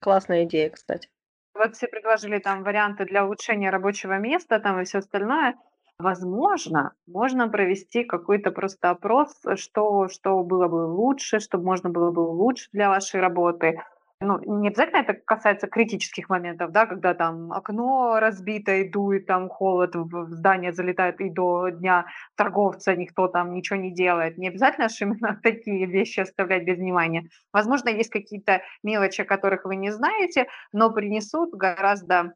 Классная 0.00 0.44
идея, 0.44 0.70
кстати. 0.70 1.08
Вот 1.54 1.74
все 1.74 1.88
предложили 1.88 2.38
там 2.38 2.62
варианты 2.62 3.04
для 3.04 3.24
улучшения 3.24 3.70
рабочего 3.70 4.18
места 4.18 4.60
там 4.60 4.80
и 4.80 4.84
все 4.84 4.98
остальное. 4.98 5.56
Возможно, 5.98 6.92
можно 7.06 7.48
провести 7.48 8.04
какой-то 8.04 8.52
просто 8.52 8.90
опрос, 8.90 9.34
что, 9.56 10.08
что 10.08 10.42
было 10.44 10.68
бы 10.68 10.86
лучше, 10.86 11.40
чтобы 11.40 11.64
можно 11.64 11.90
было 11.90 12.12
бы 12.12 12.28
улучшить 12.28 12.70
для 12.72 12.88
вашей 12.88 13.20
работы 13.20 13.80
ну, 14.20 14.40
не 14.60 14.68
обязательно 14.68 14.98
это 14.98 15.14
касается 15.14 15.68
критических 15.68 16.28
моментов, 16.28 16.72
да, 16.72 16.86
когда 16.86 17.14
там 17.14 17.52
окно 17.52 18.18
разбито 18.18 18.74
и 18.76 18.88
дует, 18.88 19.26
там 19.26 19.48
холод 19.48 19.94
в 19.94 20.32
здание 20.32 20.72
залетает, 20.72 21.20
и 21.20 21.30
до 21.30 21.68
дня 21.68 22.06
торговца 22.34 22.96
никто 22.96 23.28
там 23.28 23.52
ничего 23.52 23.78
не 23.78 23.92
делает. 23.92 24.36
Не 24.36 24.48
обязательно 24.48 24.88
же 24.88 24.96
именно 25.04 25.38
такие 25.42 25.86
вещи 25.86 26.20
оставлять 26.20 26.64
без 26.64 26.78
внимания. 26.78 27.28
Возможно, 27.52 27.90
есть 27.90 28.10
какие-то 28.10 28.62
мелочи, 28.82 29.20
о 29.20 29.24
которых 29.24 29.64
вы 29.64 29.76
не 29.76 29.92
знаете, 29.92 30.48
но 30.72 30.90
принесут 30.90 31.54
гораздо 31.54 32.34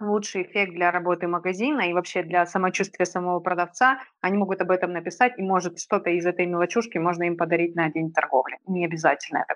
лучший 0.00 0.42
эффект 0.42 0.72
для 0.72 0.90
работы 0.90 1.28
магазина 1.28 1.82
и 1.82 1.92
вообще 1.92 2.22
для 2.22 2.46
самочувствия 2.46 3.06
самого 3.06 3.40
продавца, 3.40 4.00
они 4.20 4.38
могут 4.38 4.60
об 4.60 4.70
этом 4.70 4.92
написать, 4.92 5.38
и 5.38 5.42
может 5.42 5.78
что-то 5.78 6.10
из 6.10 6.26
этой 6.26 6.46
мелочушки 6.46 6.98
можно 6.98 7.24
им 7.24 7.36
подарить 7.36 7.74
на 7.74 7.90
день 7.90 8.12
торговли. 8.12 8.58
Не 8.66 8.84
обязательно 8.84 9.44
это 9.46 9.54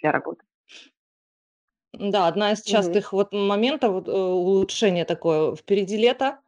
для 0.00 0.12
работы. 0.12 0.42
Да, 1.92 2.26
одна 2.28 2.52
из 2.52 2.62
частых 2.62 3.12
вот 3.12 3.32
моментов 3.32 3.92
вот, 3.92 4.08
э, 4.08 4.12
улучшения 4.12 5.04
такое. 5.04 5.56
Впереди 5.56 5.96
лето, 5.96 6.38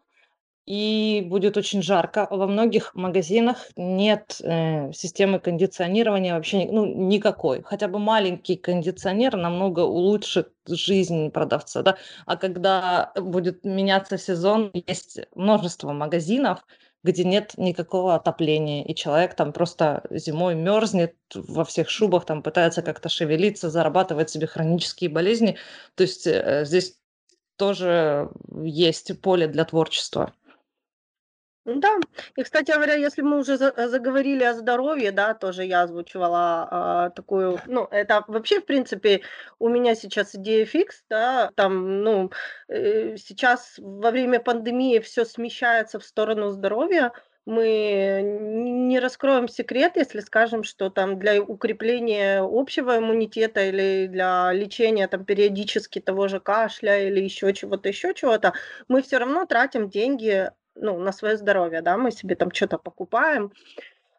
и 0.71 1.23
будет 1.23 1.57
очень 1.57 1.83
жарко. 1.83 2.29
Во 2.31 2.47
многих 2.47 2.95
магазинах 2.95 3.57
нет 3.75 4.41
э, 4.41 4.93
системы 4.93 5.41
кондиционирования 5.41 6.33
вообще, 6.35 6.69
ну, 6.71 6.87
никакой. 6.87 7.61
Хотя 7.65 7.89
бы 7.89 7.99
маленький 7.99 8.55
кондиционер 8.55 9.37
намного 9.37 9.81
улучшит 9.81 10.53
жизнь 10.69 11.33
продавца, 11.33 11.83
да. 11.83 11.97
А 12.25 12.37
когда 12.37 13.11
будет 13.17 13.65
меняться 13.65 14.17
сезон, 14.17 14.71
есть 14.73 15.19
множество 15.35 15.91
магазинов, 15.91 16.65
где 17.03 17.25
нет 17.25 17.55
никакого 17.57 18.15
отопления, 18.15 18.85
и 18.85 18.95
человек 18.95 19.35
там 19.35 19.53
просто 19.53 20.05
зимой 20.11 20.55
мерзнет 20.55 21.17
во 21.35 21.65
всех 21.65 21.91
шубах, 21.91 22.27
там 22.27 22.45
пытается 22.45 22.83
как-то 22.83 23.09
шевелиться, 23.09 23.71
зарабатывать 23.71 24.31
себе 24.31 24.47
хронические 24.47 25.11
болезни. 25.11 25.57
То 25.97 26.05
есть 26.05 26.29
э, 26.29 26.65
здесь 26.65 26.97
тоже 27.57 28.31
есть 28.63 29.21
поле 29.21 29.47
для 29.47 29.67
творчества. 29.67 30.33
Да, 31.77 31.99
и, 32.37 32.43
кстати 32.43 32.73
говоря, 32.73 32.95
если 32.95 33.23
мы 33.23 33.39
уже 33.39 33.57
за- 33.57 33.89
заговорили 33.89 34.43
о 34.43 34.55
здоровье, 34.55 35.13
да, 35.13 35.35
тоже 35.35 35.65
я 35.65 35.83
озвучивала 35.83 36.69
а, 36.71 37.11
такую, 37.11 37.61
ну, 37.67 37.87
это 37.91 38.25
вообще, 38.27 38.61
в 38.61 38.67
принципе, 38.67 39.23
у 39.59 39.69
меня 39.69 39.95
сейчас 39.95 40.35
идея 40.35 40.65
фикс, 40.65 41.05
да, 41.09 41.51
там, 41.55 42.03
ну, 42.03 42.31
э, 42.69 43.17
сейчас 43.17 43.75
во 43.79 44.11
время 44.11 44.41
пандемии 44.41 44.99
все 44.99 45.25
смещается 45.25 46.01
в 46.01 46.05
сторону 46.05 46.51
здоровья, 46.51 47.13
мы 47.47 48.21
не 48.23 48.99
раскроем 49.01 49.49
секрет, 49.49 49.93
если 49.97 50.21
скажем, 50.21 50.63
что 50.63 50.91
там 50.91 51.19
для 51.19 51.43
укрепления 51.43 52.41
общего 52.43 52.99
иммунитета 52.99 53.65
или 53.67 54.07
для 54.09 54.53
лечения 54.53 55.09
там 55.09 55.25
периодически 55.25 56.01
того 56.01 56.29
же 56.29 56.39
кашля 56.39 57.09
или 57.09 57.21
еще 57.21 57.53
чего-то, 57.53 57.89
еще 57.89 58.15
чего-то, 58.15 58.53
мы 58.89 59.03
все 59.03 59.19
равно 59.19 59.47
тратим 59.47 59.89
деньги 59.89 60.51
ну, 60.75 60.99
на 60.99 61.13
свое 61.13 61.37
здоровье, 61.37 61.83
да, 61.83 61.97
мы 61.97 62.11
себе 62.11 62.35
там 62.37 62.53
что-то 62.53 62.79
покупаем, 62.79 63.53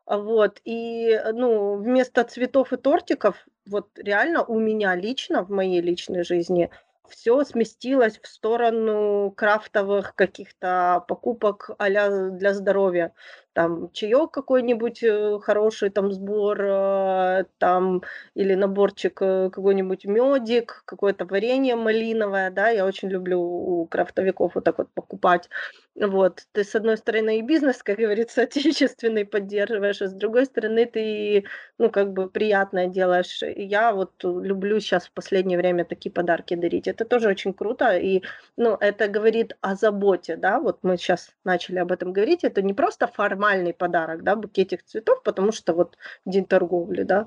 вот, 0.05 0.59
и, 0.65 1.19
ну, 1.33 1.77
вместо 1.77 2.23
цветов 2.23 2.73
и 2.73 2.77
тортиков, 2.77 3.47
вот 3.65 3.87
реально 3.97 4.43
у 4.43 4.59
меня 4.59 4.95
лично, 4.95 5.43
в 5.43 5.49
моей 5.49 5.81
личной 5.81 6.23
жизни, 6.23 6.69
все 7.11 7.43
сместилось 7.43 8.19
в 8.21 8.27
сторону 8.27 9.31
крафтовых 9.35 10.15
каких-то 10.15 11.03
покупок 11.07 11.71
а 11.77 11.89
для 11.89 12.53
здоровья. 12.53 13.13
Там 13.53 13.91
чаек 13.91 14.31
какой-нибудь 14.31 15.03
э, 15.03 15.39
хороший, 15.41 15.89
там 15.89 16.13
сбор, 16.13 16.61
э, 16.61 17.43
там 17.57 18.01
или 18.33 18.53
наборчик 18.55 19.21
э, 19.21 19.49
какой-нибудь 19.49 20.05
медик, 20.05 20.83
какое-то 20.85 21.25
варенье 21.25 21.75
малиновое, 21.75 22.49
да, 22.49 22.69
я 22.69 22.85
очень 22.85 23.09
люблю 23.09 23.41
у 23.41 23.85
крафтовиков 23.87 24.55
вот 24.55 24.63
так 24.63 24.77
вот 24.77 24.87
покупать. 24.93 25.49
Вот, 25.95 26.47
ты 26.53 26.63
с 26.63 26.73
одной 26.73 26.95
стороны 26.97 27.39
и 27.39 27.41
бизнес, 27.41 27.83
как 27.83 27.97
говорится, 27.97 28.41
отечественный 28.43 29.25
поддерживаешь, 29.25 30.01
а 30.01 30.07
с 30.07 30.13
другой 30.13 30.45
стороны 30.45 30.85
ты, 30.85 31.43
ну, 31.77 31.89
как 31.91 32.13
бы 32.13 32.29
приятное 32.29 32.87
делаешь. 32.87 33.41
Я 33.43 33.91
вот 33.93 34.23
люблю 34.23 34.79
сейчас 34.79 35.07
в 35.07 35.11
последнее 35.11 35.57
время 35.57 35.83
такие 35.83 36.09
подарки 36.11 36.55
дарить. 36.55 36.87
Это 36.87 37.03
тоже 37.03 37.27
очень 37.27 37.53
круто, 37.53 37.97
и, 37.97 38.23
ну, 38.55 38.77
это 38.79 39.09
говорит 39.09 39.57
о 39.59 39.75
заботе, 39.75 40.37
да, 40.37 40.59
вот 40.61 40.79
мы 40.83 40.95
сейчас 40.95 41.35
начали 41.43 41.79
об 41.79 41.91
этом 41.91 42.13
говорить, 42.13 42.45
это 42.45 42.61
не 42.61 42.73
просто 42.73 43.07
формальный 43.07 43.73
подарок, 43.73 44.23
да, 44.23 44.37
букетик 44.37 44.83
цветов, 44.83 45.21
потому 45.23 45.51
что 45.51 45.73
вот 45.73 45.97
день 46.25 46.45
торговли, 46.45 47.03
да, 47.03 47.25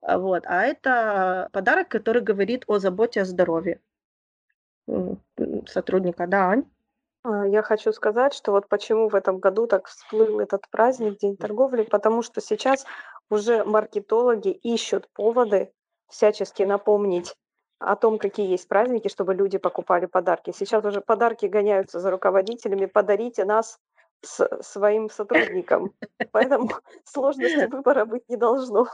а 0.00 0.18
вот, 0.18 0.44
а 0.46 0.64
это 0.64 1.50
подарок, 1.52 1.88
который 1.88 2.22
говорит 2.22 2.64
о 2.66 2.78
заботе 2.78 3.20
о 3.22 3.24
здоровье 3.26 3.80
сотрудника, 5.66 6.26
да, 6.26 6.50
Ань? 6.50 6.64
А, 7.26 7.44
я 7.46 7.62
хочу 7.62 7.92
сказать, 7.92 8.34
что 8.34 8.52
вот 8.52 8.68
почему 8.68 9.08
в 9.08 9.14
этом 9.16 9.38
году 9.40 9.66
так 9.66 9.88
всплыл 9.88 10.38
этот 10.38 10.68
праздник, 10.70 11.18
День 11.18 11.36
торговли, 11.36 11.82
потому 11.82 12.22
что 12.22 12.40
сейчас 12.40 12.86
уже 13.30 13.64
маркетологи 13.64 14.50
ищут 14.50 15.08
поводы 15.12 15.72
всячески 16.08 16.62
напомнить 16.62 17.34
о 17.80 17.96
том, 17.96 18.18
какие 18.18 18.48
есть 18.48 18.68
праздники, 18.68 19.08
чтобы 19.08 19.34
люди 19.34 19.58
покупали 19.58 20.06
подарки. 20.06 20.52
Сейчас 20.56 20.84
уже 20.84 21.00
подарки 21.00 21.46
гоняются 21.46 21.98
за 21.98 22.12
руководителями, 22.12 22.86
подарите 22.86 23.44
нас 23.44 23.80
с 24.22 24.48
своим 24.62 25.10
сотрудникам. 25.10 25.92
Поэтому 26.30 26.70
сложности 27.04 27.66
выбора 27.66 28.04
быть 28.04 28.22
не 28.28 28.36
должно. 28.36 28.86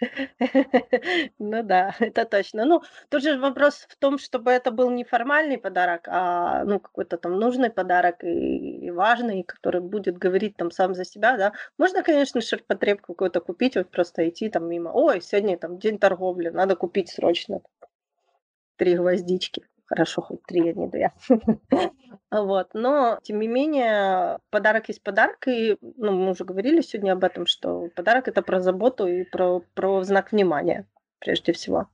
Ну 1.38 1.62
да, 1.62 1.94
это 2.00 2.24
точно. 2.24 2.64
Ну, 2.64 2.82
тут 3.08 3.22
же 3.22 3.38
вопрос 3.38 3.86
в 3.88 3.96
том, 3.96 4.18
чтобы 4.18 4.50
это 4.50 4.70
был 4.70 4.90
не 4.90 5.04
формальный 5.04 5.58
подарок, 5.58 6.08
а 6.08 6.64
ну 6.64 6.80
какой-то 6.80 7.18
там 7.18 7.38
нужный 7.38 7.70
подарок 7.70 8.24
и, 8.24 8.86
и 8.86 8.90
важный, 8.90 9.42
который 9.42 9.80
будет 9.80 10.18
говорить 10.18 10.56
там 10.56 10.70
сам 10.70 10.94
за 10.94 11.04
себя, 11.04 11.36
да. 11.36 11.52
Можно, 11.78 12.02
конечно, 12.02 12.40
ширпотреб 12.40 13.00
какой-то 13.02 13.40
купить, 13.40 13.76
вот 13.76 13.90
просто 13.90 14.28
идти 14.28 14.48
там 14.48 14.68
мимо. 14.68 14.90
Ой, 14.92 15.20
сегодня 15.20 15.58
там 15.58 15.78
день 15.78 15.98
торговли, 15.98 16.48
надо 16.48 16.76
купить 16.76 17.10
срочно 17.10 17.60
три 18.76 18.96
гвоздички. 18.96 19.62
Хорошо, 19.90 20.22
хоть 20.22 20.42
три, 20.44 20.70
а 20.70 20.72
не 20.72 20.86
две. 20.86 21.12
Вот. 22.30 22.68
Но, 22.74 23.18
тем 23.24 23.40
не 23.40 23.48
менее, 23.48 24.38
подарок 24.50 24.88
есть 24.88 25.02
подарок. 25.02 25.48
И 25.48 25.76
ну, 25.80 26.12
мы 26.12 26.30
уже 26.30 26.44
говорили 26.44 26.80
сегодня 26.80 27.12
об 27.12 27.24
этом, 27.24 27.44
что 27.46 27.88
подарок 27.96 28.28
это 28.28 28.40
про 28.42 28.60
заботу 28.60 29.08
и 29.08 29.24
про, 29.24 29.60
про 29.74 30.04
знак 30.04 30.30
внимания. 30.30 30.86
прежде 31.18 31.52
всего. 31.52 31.88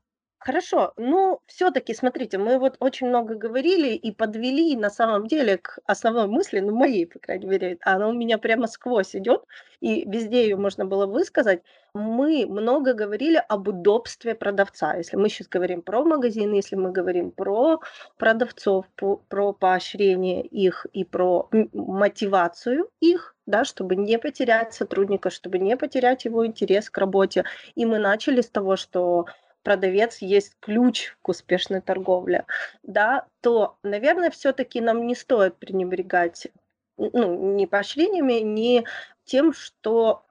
Хорошо, 0.46 0.92
ну, 0.96 1.40
все-таки, 1.46 1.92
смотрите, 1.92 2.38
мы 2.38 2.60
вот 2.60 2.76
очень 2.78 3.08
много 3.08 3.34
говорили 3.34 3.94
и 3.94 4.12
подвели 4.12 4.76
на 4.76 4.90
самом 4.90 5.26
деле 5.26 5.58
к 5.58 5.80
основной 5.86 6.28
мысли, 6.28 6.60
ну, 6.60 6.72
моей, 6.72 7.04
по 7.04 7.18
крайней 7.18 7.46
мере, 7.46 7.78
она 7.80 8.06
у 8.06 8.12
меня 8.12 8.38
прямо 8.38 8.68
сквозь 8.68 9.16
идет, 9.16 9.42
и 9.80 10.08
везде 10.08 10.44
ее 10.44 10.54
можно 10.54 10.84
было 10.84 11.06
высказать. 11.06 11.62
Мы 11.94 12.46
много 12.46 12.94
говорили 12.94 13.42
об 13.48 13.66
удобстве 13.66 14.36
продавца. 14.36 14.94
Если 14.94 15.16
мы 15.16 15.30
сейчас 15.30 15.48
говорим 15.48 15.82
про 15.82 16.04
магазин, 16.04 16.52
если 16.52 16.76
мы 16.76 16.92
говорим 16.92 17.32
про 17.32 17.80
продавцов, 18.16 18.86
про, 18.94 19.16
про 19.16 19.52
поощрение 19.52 20.46
их 20.46 20.86
и 20.92 21.02
про 21.02 21.48
мотивацию 21.72 22.88
их, 23.00 23.34
да, 23.46 23.64
чтобы 23.64 23.96
не 23.96 24.16
потерять 24.16 24.74
сотрудника, 24.74 25.30
чтобы 25.30 25.58
не 25.58 25.76
потерять 25.76 26.24
его 26.24 26.46
интерес 26.46 26.88
к 26.88 26.98
работе. 26.98 27.44
И 27.74 27.84
мы 27.84 27.98
начали 27.98 28.42
с 28.42 28.48
того, 28.48 28.76
что 28.76 29.26
продавец 29.66 30.18
есть 30.18 30.52
ключ 30.60 31.16
к 31.22 31.28
успешной 31.28 31.80
торговле, 31.80 32.46
да, 32.84 33.26
то, 33.40 33.78
наверное, 33.82 34.30
все-таки 34.30 34.80
нам 34.80 35.08
не 35.08 35.16
стоит 35.16 35.56
пренебрегать 35.56 36.46
ну, 36.96 37.56
ни 37.56 37.66
поощрениями, 37.66 38.34
ни 38.44 38.84
тем, 39.24 39.52
что, 39.52 40.22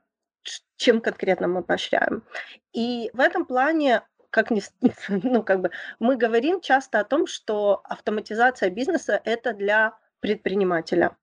чем 0.77 1.01
конкретно 1.01 1.49
мы 1.49 1.63
поощряем. 1.63 2.23
И 2.71 3.09
в 3.11 3.19
этом 3.19 3.45
плане 3.45 4.03
как 4.29 4.51
ни, 4.51 4.61
ну, 5.09 5.43
как 5.43 5.59
бы, 5.59 5.71
мы 5.99 6.15
говорим 6.15 6.61
часто 6.61 7.01
о 7.01 7.03
том, 7.03 7.27
что 7.27 7.81
автоматизация 7.83 8.69
бизнеса– 8.69 9.21
это 9.25 9.53
для 9.53 9.97
предпринимателя 10.21 11.17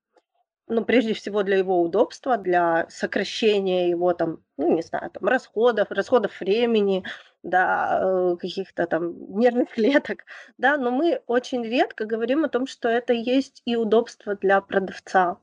ну, 0.69 0.85
прежде 0.85 1.13
всего 1.13 1.43
для 1.43 1.57
его 1.59 1.83
удобства, 1.83 2.37
для 2.37 2.87
сокращения 2.89 3.91
его 3.91 4.15
там, 4.15 4.43
ну, 4.57 4.75
не 4.75 4.83
знаю, 4.83 5.11
там, 5.11 5.29
расходов, 5.29 5.91
расходов 5.91 6.41
времени, 6.41 7.05
да, 7.43 8.01
э, 8.03 8.37
каких-то 8.39 8.87
там 8.87 9.15
нервных 9.39 9.71
клеток, 9.71 10.25
да, 10.59 10.77
но 10.77 10.91
мы 10.91 11.23
очень 11.27 11.65
редко 11.65 12.05
говорим 12.05 12.45
о 12.45 12.49
том, 12.49 12.67
что 12.67 12.89
это 12.89 13.13
есть 13.13 13.63
и 13.65 13.77
удобство 13.77 14.37
для 14.37 14.61
продавца, 14.61 15.39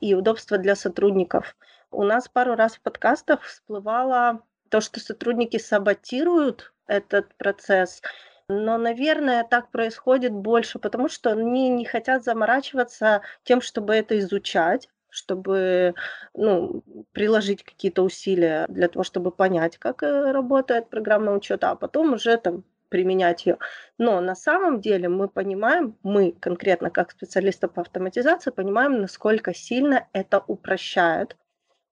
и 0.00 0.14
удобство 0.14 0.58
для 0.58 0.74
сотрудников. 0.74 1.56
У 1.90 2.04
нас 2.04 2.28
пару 2.28 2.54
раз 2.54 2.76
в 2.76 2.80
подкастах 2.82 3.42
всплывало 3.42 4.42
то, 4.68 4.80
что 4.80 5.00
сотрудники 5.00 5.56
саботируют 5.56 6.72
этот 6.86 7.34
процесс, 7.36 8.02
но, 8.48 8.78
наверное, 8.78 9.44
так 9.44 9.70
происходит 9.70 10.32
больше, 10.32 10.78
потому 10.78 11.08
что 11.08 11.32
они 11.32 11.68
не 11.68 11.84
хотят 11.84 12.24
заморачиваться 12.24 13.22
тем, 13.44 13.60
чтобы 13.60 13.94
это 13.94 14.18
изучать, 14.18 14.88
чтобы 15.10 15.94
ну, 16.34 16.82
приложить 17.12 17.62
какие-то 17.62 18.02
усилия 18.02 18.66
для 18.68 18.88
того, 18.88 19.04
чтобы 19.04 19.30
понять, 19.30 19.78
как 19.78 20.02
э, 20.02 20.32
работает 20.32 20.90
программный 20.90 21.36
учет, 21.36 21.64
а 21.64 21.74
потом 21.74 22.14
уже 22.14 22.36
там 22.36 22.64
применять 22.88 23.46
ее. 23.46 23.58
Но 23.98 24.20
на 24.20 24.34
самом 24.34 24.80
деле 24.80 25.08
мы 25.08 25.28
понимаем, 25.28 25.96
мы 26.02 26.32
конкретно 26.32 26.90
как 26.90 27.10
специалисты 27.10 27.68
по 27.68 27.82
автоматизации 27.82 28.50
понимаем, 28.50 29.00
насколько 29.00 29.54
сильно 29.54 30.08
это 30.12 30.42
упрощает. 30.46 31.36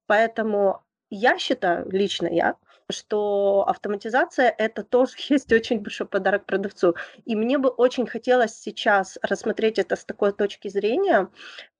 Поэтому 0.07 0.83
я 1.11 1.39
считаю, 1.39 1.89
лично 1.91 2.27
я, 2.27 2.57
что 2.91 3.65
автоматизация 3.67 4.55
это 4.57 4.85
тоже 4.85 5.15
есть 5.29 5.53
очень 5.53 5.81
большой 5.81 6.07
подарок 6.07 6.47
продавцу. 6.47 6.95
И 7.25 7.37
мне 7.37 7.59
бы 7.59 7.69
очень 7.69 8.07
хотелось 8.07 8.55
сейчас 8.55 9.19
рассмотреть 9.23 9.79
это 9.79 9.97
с 9.97 10.05
такой 10.05 10.33
точки 10.33 10.69
зрения, 10.69 11.29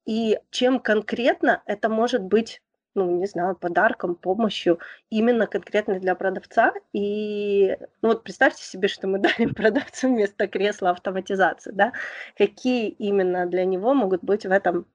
и 0.07 0.39
чем 0.51 0.81
конкретно 0.81 1.63
это 1.67 1.89
может 1.89 2.23
быть 2.23 2.63
ну, 2.95 3.11
не 3.19 3.27
знаю, 3.27 3.57
подарком, 3.57 4.15
помощью 4.15 4.79
именно 5.11 5.47
конкретно 5.47 6.01
для 6.01 6.15
продавца. 6.15 6.73
И 6.95 7.77
ну, 8.01 8.09
вот 8.09 8.25
представьте 8.25 8.65
себе, 8.65 8.89
что 8.89 9.07
мы 9.07 9.19
дарим 9.19 9.53
продавцу 9.53 10.09
вместо 10.09 10.49
кресла 10.49 10.93
автоматизации, 10.93 11.73
да? 11.73 11.93
Какие 12.39 12.89
именно 12.89 13.45
для 13.45 13.67
него 13.67 13.93
могут 13.93 14.25
быть 14.25 14.47
в 14.47 14.51
этом 14.51 14.87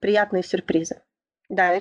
приятные 0.00 0.42
сюрпризы? 0.42 1.02
Да, 1.50 1.78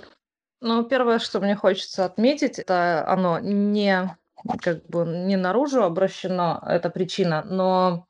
ну, 0.61 0.83
первое, 0.83 1.19
что 1.19 1.39
мне 1.39 1.55
хочется 1.55 2.05
отметить, 2.05 2.59
это 2.59 3.07
оно 3.07 3.39
не 3.39 4.15
как 4.61 4.85
бы 4.87 5.05
не 5.05 5.37
наружу 5.37 5.83
обращено, 5.83 6.61
эта 6.65 6.89
причина, 6.89 7.43
но 7.43 8.07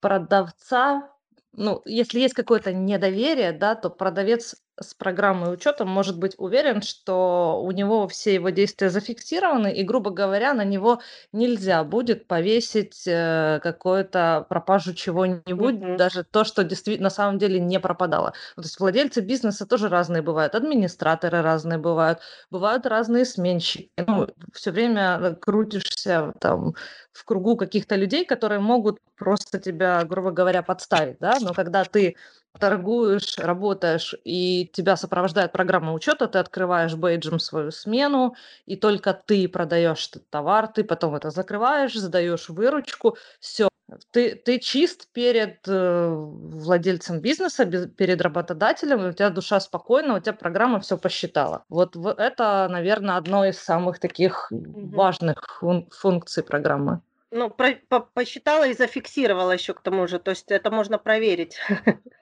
продавца, 0.00 1.11
ну, 1.54 1.82
если 1.84 2.20
есть 2.20 2.34
какое-то 2.34 2.72
недоверие, 2.72 3.52
да, 3.52 3.74
то 3.74 3.90
продавец 3.90 4.56
с 4.80 4.94
программой 4.94 5.52
учета 5.52 5.84
может 5.84 6.18
быть 6.18 6.34
уверен, 6.38 6.80
что 6.80 7.60
у 7.62 7.70
него 7.72 8.08
все 8.08 8.34
его 8.34 8.48
действия 8.50 8.88
зафиксированы, 8.88 9.72
и, 9.74 9.82
грубо 9.84 10.10
говоря, 10.10 10.54
на 10.54 10.64
него 10.64 11.02
нельзя 11.32 11.84
будет 11.84 12.26
повесить 12.26 13.02
э, 13.06 13.60
какую-то 13.62 14.46
пропажу 14.48 14.94
чего-нибудь, 14.94 15.76
Мгм. 15.80 15.96
даже 15.96 16.24
то, 16.24 16.44
что 16.44 16.64
действительно 16.64 17.06
на 17.06 17.10
самом 17.10 17.38
деле 17.38 17.60
не 17.60 17.78
пропадало. 17.80 18.32
Ну, 18.56 18.62
То 18.62 18.66
есть 18.66 18.80
владельцы 18.80 19.20
бизнеса 19.20 19.66
тоже 19.66 19.88
разные 19.90 20.22
бывают, 20.22 20.54
администраторы 20.54 21.42
разные 21.42 21.78
бывают, 21.78 22.20
бывают 22.50 22.86
разные 22.86 23.26
сменщики. 23.26 23.90
Ну, 23.98 24.26
все 24.54 24.70
время 24.70 25.18
э, 25.20 25.34
крутишься 25.34 26.32
там 26.40 26.74
в 27.12 27.24
кругу 27.24 27.56
каких-то 27.56 27.96
людей, 27.96 28.24
которые 28.24 28.60
могут 28.60 28.98
просто 29.16 29.58
тебя, 29.58 30.04
грубо 30.04 30.30
говоря, 30.30 30.62
подставить, 30.62 31.18
да, 31.20 31.38
но 31.40 31.52
когда 31.54 31.84
ты 31.84 32.16
торгуешь, 32.58 33.38
работаешь, 33.38 34.14
и 34.24 34.70
тебя 34.72 34.96
сопровождает 34.96 35.52
программа 35.52 35.92
учета, 35.94 36.28
ты 36.28 36.38
открываешь 36.38 36.94
бейджем 36.94 37.38
свою 37.38 37.70
смену, 37.70 38.34
и 38.66 38.76
только 38.76 39.14
ты 39.14 39.48
продаешь 39.48 40.08
этот 40.08 40.28
товар, 40.30 40.68
ты 40.68 40.84
потом 40.84 41.14
это 41.14 41.30
закрываешь, 41.30 41.94
сдаешь 41.94 42.48
выручку, 42.48 43.16
все. 43.40 43.68
Ты, 44.10 44.34
ты 44.34 44.58
чист 44.58 45.08
перед 45.12 45.58
э, 45.66 46.08
владельцем 46.14 47.20
бизнеса, 47.20 47.64
без- 47.64 47.86
перед 47.88 48.20
работодателем, 48.20 49.06
у 49.08 49.12
тебя 49.12 49.30
душа 49.30 49.60
спокойна, 49.60 50.16
у 50.16 50.20
тебя 50.20 50.32
программа 50.32 50.80
все 50.80 50.96
посчитала. 50.98 51.64
Вот 51.68 51.96
в- 51.96 52.08
это, 52.18 52.68
наверное, 52.70 53.16
одно 53.16 53.44
из 53.44 53.58
самых 53.58 53.98
таких 53.98 54.48
Мгм. 54.50 54.90
важных 54.90 55.58
фун- 55.60 55.88
функций 55.90 56.42
программы. 56.42 57.00
Ну, 57.30 57.48
про- 57.50 57.78
по- 57.88 58.00
посчитала 58.00 58.66
и 58.68 58.74
зафиксировала 58.74 59.52
еще 59.52 59.72
к 59.74 59.80
тому 59.80 60.06
же. 60.06 60.18
То 60.18 60.30
есть 60.32 60.50
это 60.50 60.70
можно 60.70 60.98
проверить. 60.98 61.56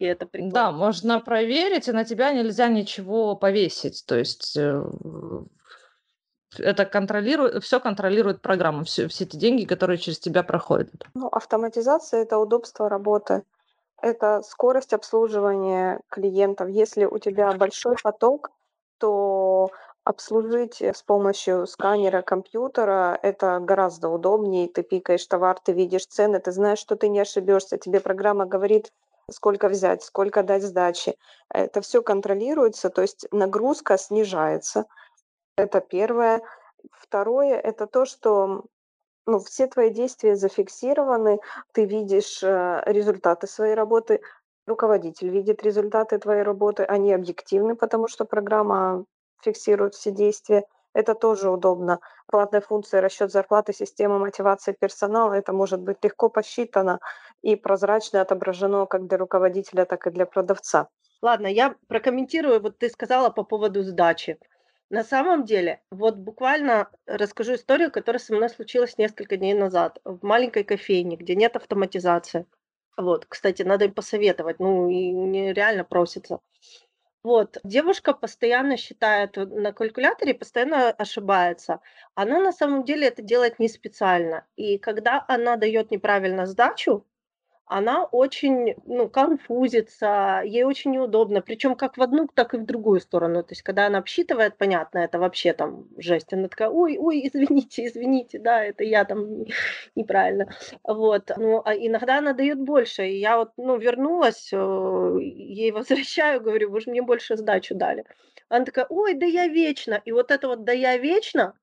И 0.00 0.04
это 0.04 0.28
Да, 0.32 0.70
можно 0.70 1.18
проверить, 1.18 1.88
и 1.88 1.92
на 1.92 2.04
тебя 2.04 2.32
нельзя 2.32 2.68
ничего 2.68 3.34
повесить. 3.34 4.04
То 4.06 4.16
есть 4.16 4.56
э, 4.56 4.84
это 6.56 6.84
контролирует, 6.84 7.62
все 7.62 7.80
контролирует 7.80 8.40
программа, 8.40 8.84
все, 8.84 9.08
все 9.08 9.24
эти 9.24 9.36
деньги, 9.36 9.64
которые 9.64 9.98
через 9.98 10.18
тебя 10.18 10.42
проходят. 10.42 10.90
Ну, 11.14 11.28
автоматизация– 11.28 12.22
это 12.22 12.38
удобство 12.38 12.88
работы, 12.88 13.42
это 14.00 14.42
скорость 14.42 14.92
обслуживания 14.92 16.00
клиентов. 16.08 16.68
Если 16.68 17.04
у 17.04 17.18
тебя 17.18 17.52
большой 17.52 17.96
поток, 18.02 18.50
то 18.98 19.70
обслужить 20.04 20.80
с 20.80 21.02
помощью 21.02 21.66
сканера 21.66 22.22
компьютера 22.22 23.18
это 23.22 23.58
гораздо 23.60 24.08
удобнее. 24.08 24.68
Ты 24.68 24.82
пикаешь 24.82 25.26
товар, 25.26 25.58
ты 25.62 25.72
видишь 25.72 26.06
цены, 26.06 26.40
ты 26.40 26.50
знаешь, 26.52 26.78
что 26.78 26.96
ты 26.96 27.08
не 27.08 27.20
ошибешься. 27.20 27.76
Тебе 27.76 28.00
программа 28.00 28.46
говорит, 28.46 28.90
сколько 29.30 29.68
взять, 29.68 30.02
сколько 30.02 30.42
дать 30.42 30.62
сдачи. 30.62 31.16
Это 31.50 31.80
все 31.80 32.02
контролируется, 32.02 32.88
то 32.88 33.02
есть 33.02 33.26
нагрузка 33.32 33.98
снижается. 33.98 34.86
Это 35.58 35.80
первое. 35.80 36.42
Второе– 36.92 37.58
это 37.60 37.86
то, 37.86 38.04
что 38.04 38.64
ну, 39.26 39.38
все 39.40 39.66
твои 39.66 39.90
действия 39.90 40.36
зафиксированы, 40.36 41.40
ты 41.72 41.84
видишь 41.84 42.42
э, 42.42 42.82
результаты 42.86 43.46
своей 43.46 43.74
работы, 43.74 44.20
руководитель 44.66 45.28
видит 45.28 45.62
результаты 45.62 46.18
твоей 46.18 46.42
работы, 46.42 46.84
они 46.84 47.12
объективны, 47.12 47.74
потому 47.74 48.08
что 48.08 48.24
программа 48.24 49.04
фиксирует 49.42 49.94
все 49.94 50.10
действия. 50.12 50.64
Это 50.94 51.14
тоже 51.14 51.50
удобно. 51.50 52.00
Платная 52.26 52.60
функция 52.60 53.00
расчет 53.00 53.30
зарплаты, 53.30 53.72
система 53.72 54.18
мотивации 54.18 54.72
персонала, 54.72 55.34
это 55.34 55.52
может 55.52 55.80
быть 55.80 56.02
легко 56.02 56.28
посчитано 56.28 57.00
и 57.42 57.56
прозрачно 57.56 58.20
отображено 58.20 58.86
как 58.86 59.06
для 59.06 59.18
руководителя, 59.18 59.84
так 59.84 60.06
и 60.06 60.10
для 60.10 60.24
продавца. 60.24 60.88
Ладно, 61.20 61.48
я 61.48 61.74
прокомментирую. 61.88 62.60
Вот 62.60 62.78
ты 62.78 62.88
сказала 62.88 63.30
по 63.30 63.44
поводу 63.44 63.82
сдачи. 63.82 64.38
На 64.90 65.04
самом 65.04 65.44
деле, 65.44 65.82
вот 65.90 66.16
буквально 66.16 66.90
расскажу 67.06 67.54
историю, 67.54 67.90
которая 67.90 68.20
со 68.20 68.34
мной 68.34 68.48
случилась 68.48 68.96
несколько 68.98 69.36
дней 69.36 69.52
назад 69.54 69.98
в 70.04 70.24
маленькой 70.24 70.64
кофейне, 70.64 71.16
где 71.16 71.34
нет 71.36 71.56
автоматизации. 71.56 72.46
Вот, 72.96 73.26
кстати, 73.26 73.62
надо 73.62 73.84
им 73.84 73.92
посоветовать, 73.94 74.58
ну 74.60 74.88
и 74.88 75.52
реально 75.52 75.84
просится. 75.84 76.40
Вот, 77.24 77.58
девушка 77.64 78.14
постоянно 78.14 78.76
считает 78.76 79.36
на 79.36 79.72
калькуляторе, 79.72 80.34
постоянно 80.34 80.90
ошибается. 80.90 81.80
Она 82.14 82.40
на 82.40 82.52
самом 82.52 82.84
деле 82.84 83.08
это 83.08 83.22
делает 83.22 83.58
не 83.58 83.68
специально. 83.68 84.46
И 84.56 84.78
когда 84.78 85.24
она 85.28 85.56
дает 85.56 85.90
неправильно 85.90 86.46
сдачу, 86.46 87.06
она 87.68 88.04
очень, 88.04 88.74
ну, 88.86 89.08
конфузится, 89.08 90.42
ей 90.44 90.64
очень 90.64 90.92
неудобно, 90.92 91.42
причем 91.42 91.74
как 91.74 91.96
в 91.96 92.02
одну, 92.02 92.28
так 92.32 92.54
и 92.54 92.58
в 92.58 92.64
другую 92.64 93.00
сторону. 93.00 93.42
То 93.42 93.52
есть, 93.52 93.62
когда 93.62 93.86
она 93.86 93.98
обсчитывает, 93.98 94.56
понятно, 94.56 94.98
это 94.98 95.18
вообще 95.18 95.52
там 95.52 95.86
жесть. 95.98 96.32
Она 96.32 96.48
такая, 96.48 96.70
ой, 96.70 96.96
ой, 96.98 97.20
извините, 97.26 97.86
извините, 97.86 98.38
да, 98.38 98.64
это 98.64 98.84
я 98.84 99.04
там 99.04 99.44
неправильно. 99.94 100.48
Вот. 100.82 101.30
Ну, 101.36 101.62
а 101.64 101.74
иногда 101.74 102.18
она 102.18 102.32
дает 102.32 102.60
больше. 102.60 103.08
И 103.08 103.18
я 103.18 103.38
вот, 103.38 103.52
ну, 103.56 103.78
вернулась, 103.78 104.50
э, 104.52 105.18
ей 105.20 105.70
возвращаю, 105.72 106.40
говорю, 106.40 106.70
вы 106.70 106.80
же 106.80 106.90
мне 106.90 107.02
больше 107.02 107.36
сдачу 107.36 107.74
дали. 107.74 108.04
Она 108.48 108.64
такая, 108.64 108.86
ой, 108.88 109.14
да 109.14 109.26
я 109.26 109.46
вечно. 109.46 110.00
И 110.04 110.12
вот 110.12 110.30
это 110.30 110.48
вот 110.48 110.64
да 110.64 110.72
я 110.72 110.96
вечно, 110.96 111.54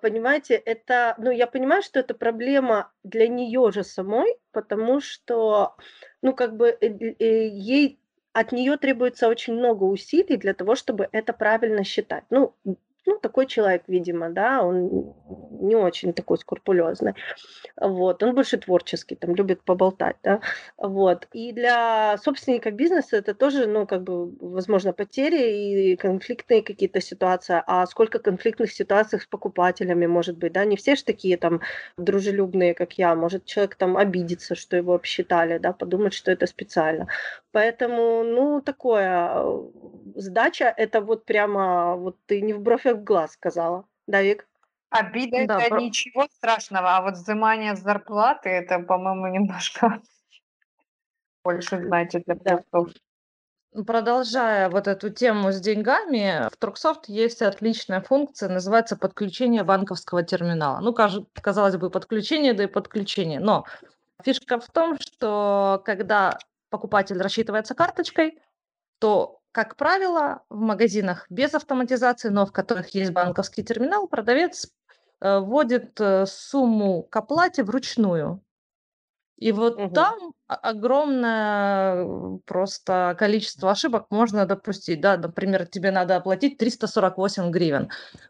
понимаете, 0.00 0.54
это, 0.54 1.14
ну, 1.18 1.30
я 1.30 1.46
понимаю, 1.46 1.82
что 1.82 2.00
это 2.00 2.14
проблема 2.14 2.92
для 3.04 3.28
нее 3.28 3.70
же 3.72 3.84
самой, 3.84 4.36
потому 4.52 5.00
что, 5.00 5.76
ну, 6.22 6.34
как 6.34 6.56
бы 6.56 6.68
э, 6.68 6.86
э, 7.18 7.48
ей 7.48 8.00
от 8.32 8.52
нее 8.52 8.76
требуется 8.76 9.28
очень 9.28 9.54
много 9.54 9.84
усилий 9.84 10.36
для 10.36 10.54
того, 10.54 10.74
чтобы 10.74 11.08
это 11.12 11.32
правильно 11.32 11.84
считать. 11.84 12.24
Ну, 12.30 12.54
ну, 13.10 13.18
такой 13.18 13.46
человек, 13.46 13.82
видимо, 13.88 14.30
да, 14.30 14.62
он 14.62 15.14
не 15.60 15.76
очень 15.76 16.12
такой 16.12 16.38
скрупулезный. 16.38 17.14
Вот, 17.80 18.22
он 18.22 18.34
больше 18.34 18.58
творческий, 18.58 19.16
там, 19.16 19.34
любит 19.34 19.62
поболтать, 19.62 20.16
да, 20.22 20.40
вот. 20.78 21.26
И 21.32 21.52
для 21.52 22.16
собственника 22.18 22.70
бизнеса 22.70 23.16
это 23.16 23.34
тоже, 23.34 23.66
ну, 23.66 23.86
как 23.86 24.02
бы, 24.02 24.30
возможно, 24.40 24.92
потери 24.92 25.92
и 25.92 25.96
конфликтные 25.96 26.62
какие-то 26.62 27.00
ситуации. 27.00 27.62
А 27.66 27.86
сколько 27.86 28.18
конфликтных 28.18 28.72
ситуаций 28.72 29.20
с 29.20 29.26
покупателями 29.26 30.06
может 30.06 30.36
быть, 30.38 30.52
да, 30.52 30.64
не 30.64 30.76
все 30.76 30.96
же 30.96 31.04
такие 31.04 31.36
там 31.36 31.60
дружелюбные, 31.96 32.74
как 32.74 32.92
я. 32.94 33.14
Может, 33.14 33.44
человек 33.44 33.74
там 33.76 33.96
обидится, 33.96 34.54
что 34.54 34.76
его 34.76 34.94
обсчитали, 34.94 35.58
да, 35.58 35.72
подумать, 35.72 36.14
что 36.14 36.30
это 36.30 36.46
специально. 36.46 37.08
Поэтому, 37.52 38.22
ну, 38.22 38.60
такое, 38.60 39.44
сдача, 40.14 40.72
это 40.76 41.00
вот 41.00 41.24
прямо, 41.24 41.96
вот 41.96 42.16
ты 42.26 42.40
не 42.40 42.52
в 42.52 42.60
бровь, 42.60 42.86
а 42.86 42.94
в 42.94 43.02
глаз 43.02 43.32
сказала. 43.32 43.84
Да, 44.06 44.22
Вик? 44.22 44.46
Обида 44.90 45.46
Да, 45.46 45.60
это 45.60 45.68
про- 45.70 45.80
ничего 45.80 46.26
страшного, 46.36 46.96
а 46.96 47.02
вот 47.02 47.14
взимание 47.14 47.76
зарплаты 47.76 48.48
это, 48.48 48.78
по-моему, 48.80 49.26
немножко 49.34 50.00
больше 51.44 51.82
значит 51.82 52.24
для 52.26 52.34
Да. 52.34 52.40
продавцов. 52.40 52.94
Продолжая 53.86 54.68
вот 54.68 54.88
эту 54.88 55.10
тему 55.10 55.52
с 55.52 55.60
деньгами, 55.60 56.48
в 56.52 56.56
Труксофт 56.56 57.08
есть 57.08 57.40
отличная 57.40 58.00
функция, 58.00 58.48
называется 58.48 58.96
подключение 58.96 59.62
банковского 59.62 60.24
терминала. 60.24 60.80
Ну, 60.80 60.92
казалось 60.92 61.76
бы, 61.76 61.88
подключение, 61.88 62.52
да 62.52 62.64
и 62.64 62.66
подключение. 62.66 63.38
Но 63.38 63.64
фишка 64.24 64.58
в 64.58 64.66
том, 64.66 64.98
что 64.98 65.80
когда 65.84 66.36
покупатель 66.70 67.20
рассчитывается 67.20 67.74
карточкой, 67.74 68.38
то, 68.98 69.40
как 69.52 69.76
правило, 69.76 70.44
в 70.48 70.60
магазинах 70.60 71.26
без 71.28 71.54
автоматизации, 71.54 72.28
но 72.28 72.46
в 72.46 72.52
которых 72.52 72.94
есть 72.94 73.12
банковский 73.12 73.64
терминал, 73.64 74.06
продавец 74.06 74.68
э, 75.20 75.38
вводит 75.40 76.00
э, 76.00 76.26
сумму 76.26 77.02
к 77.02 77.16
оплате 77.16 77.64
вручную. 77.64 78.42
И 79.40 79.52
вот 79.52 79.78
Мгм. 79.78 79.92
там 79.94 80.32
огромное 80.46 82.04
э, 82.04 82.38
просто 82.44 83.16
количество 83.18 83.70
ошибок 83.70 84.06
можно 84.10 84.44
допустить. 84.44 85.00
Да, 85.00 85.16
например, 85.16 85.66
тебе 85.66 85.90
надо 85.90 86.16
оплатить 86.16 86.58
348 86.58 87.50
гривен. 87.50 87.88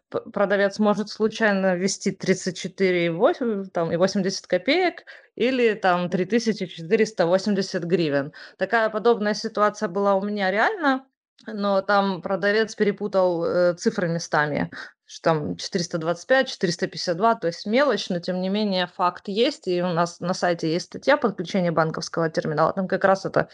Продавец 0.09 0.79
может 0.79 1.09
случайно 1.09 1.75
ввести 1.75 2.11
34,8 2.11 3.65
там, 3.65 3.91
и 3.91 3.97
80 3.97 4.47
копеек 4.47 5.03
или 5.35 5.73
там 5.73 6.09
3480 6.09 7.83
гривен. 7.83 8.31
Такая 8.57 8.89
подобная 8.89 9.33
ситуация 9.33 9.89
была 9.89 10.15
у 10.15 10.21
меня 10.23 10.49
реально, 10.49 11.05
но 11.45 11.81
там 11.81 12.21
продавец 12.21 12.75
перепутал 12.75 13.43
э, 13.43 13.73
цифры 13.73 14.07
местами 14.07 14.71
что 15.11 15.23
там 15.23 15.57
425, 15.57 16.47
452, 16.47 17.35
то 17.35 17.47
есть 17.47 17.65
мелочь, 17.65 18.09
но 18.09 18.19
тем 18.19 18.41
не 18.41 18.47
менее 18.47 18.87
факт 18.87 19.27
есть, 19.27 19.67
и 19.67 19.83
у 19.83 19.89
нас 19.89 20.21
на 20.21 20.33
сайте 20.33 20.71
есть 20.71 20.85
статья 20.85 21.17
подключения 21.17 21.71
банковского 21.71 22.29
терминала, 22.29 22.71
там 22.71 22.87
как 22.87 23.03
раз 23.03 23.25
это 23.25 23.49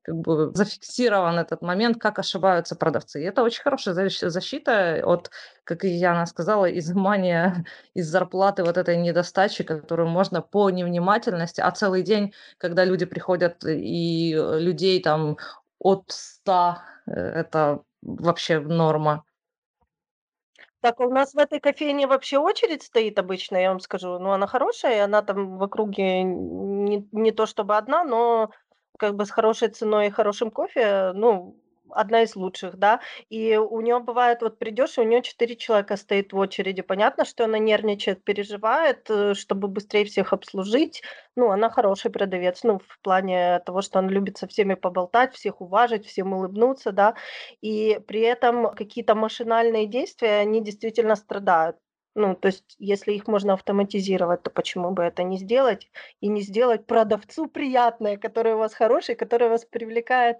как 0.00 0.16
бы 0.16 0.50
зафиксирован 0.54 1.38
этот 1.38 1.60
момент, 1.60 2.00
как 2.00 2.18
ошибаются 2.18 2.76
продавцы. 2.76 3.22
И 3.22 3.26
это 3.26 3.42
очень 3.42 3.62
хорошая 3.62 3.94
защ- 3.94 4.30
защита 4.30 5.02
от, 5.04 5.30
как 5.64 5.84
Яна 5.84 6.24
сказала, 6.24 6.66
изымания 6.78 7.66
из 7.94 8.08
зарплаты 8.08 8.64
вот 8.64 8.78
этой 8.78 8.96
недостачи, 8.96 9.64
которую 9.64 10.08
можно 10.08 10.40
по 10.40 10.70
невнимательности, 10.70 11.60
а 11.60 11.70
целый 11.72 12.02
день, 12.02 12.32
когда 12.56 12.84
люди 12.86 13.04
приходят 13.04 13.64
и 13.64 14.34
э, 14.34 14.60
людей 14.60 15.00
там 15.02 15.36
от 15.78 16.04
100, 16.08 16.78
э, 17.06 17.12
это 17.12 17.82
вообще 18.00 18.60
норма. 18.60 19.24
Так, 20.82 20.98
у 20.98 21.08
нас 21.10 21.32
в 21.32 21.38
этой 21.38 21.60
кофейне 21.60 22.08
вообще 22.08 22.38
очередь 22.38 22.82
стоит 22.82 23.16
обычно, 23.20 23.56
я 23.56 23.68
вам 23.70 23.78
скажу. 23.78 24.18
Ну, 24.18 24.32
она 24.32 24.48
хорошая, 24.48 25.04
она 25.04 25.22
там 25.22 25.56
в 25.56 25.62
округе 25.62 26.24
не, 26.24 27.08
не 27.12 27.30
то 27.30 27.46
чтобы 27.46 27.76
одна, 27.76 28.02
но 28.02 28.50
как 28.98 29.14
бы 29.14 29.24
с 29.24 29.30
хорошей 29.30 29.68
ценой 29.68 30.08
и 30.08 30.10
хорошим 30.10 30.50
кофе, 30.50 31.12
ну, 31.14 31.56
одна 31.92 32.22
из 32.22 32.36
лучших, 32.36 32.76
да. 32.78 33.00
И 33.30 33.56
у 33.56 33.80
нее 33.80 33.98
бывает, 34.00 34.42
вот 34.42 34.58
придешь, 34.58 34.98
и 34.98 35.00
у 35.00 35.04
нее 35.04 35.22
четыре 35.22 35.56
человека 35.56 35.96
стоит 35.96 36.32
в 36.32 36.36
очереди. 36.38 36.82
Понятно, 36.82 37.24
что 37.24 37.44
она 37.44 37.58
нервничает, 37.58 38.24
переживает, 38.24 39.08
э, 39.10 39.34
чтобы 39.34 39.68
быстрее 39.68 40.04
всех 40.04 40.32
обслужить. 40.32 41.02
Ну, 41.36 41.50
она 41.50 41.70
хороший 41.70 42.10
продавец, 42.10 42.62
ну, 42.64 42.78
в 42.78 43.00
плане 43.02 43.60
того, 43.60 43.82
что 43.82 43.98
она 43.98 44.08
любит 44.08 44.38
со 44.38 44.46
всеми 44.46 44.74
поболтать, 44.74 45.34
всех 45.34 45.60
уважить, 45.60 46.06
всем 46.06 46.32
улыбнуться, 46.32 46.92
да. 46.92 47.14
И 47.60 48.00
при 48.06 48.20
этом 48.20 48.74
какие-то 48.74 49.14
машинальные 49.14 49.86
действия, 49.86 50.38
они 50.40 50.62
действительно 50.62 51.16
страдают. 51.16 51.76
Ну, 52.14 52.34
то 52.34 52.48
есть, 52.48 52.76
если 52.78 53.12
их 53.12 53.26
можно 53.26 53.54
автоматизировать, 53.54 54.42
то 54.42 54.50
почему 54.50 54.90
бы 54.90 55.02
это 55.02 55.22
не 55.22 55.38
сделать? 55.38 55.90
И 56.20 56.28
не 56.28 56.42
сделать 56.42 56.86
продавцу 56.86 57.46
приятное, 57.48 58.18
который 58.18 58.54
у 58.54 58.58
вас 58.58 58.74
хороший, 58.74 59.14
который 59.14 59.48
вас 59.48 59.64
привлекает 59.64 60.36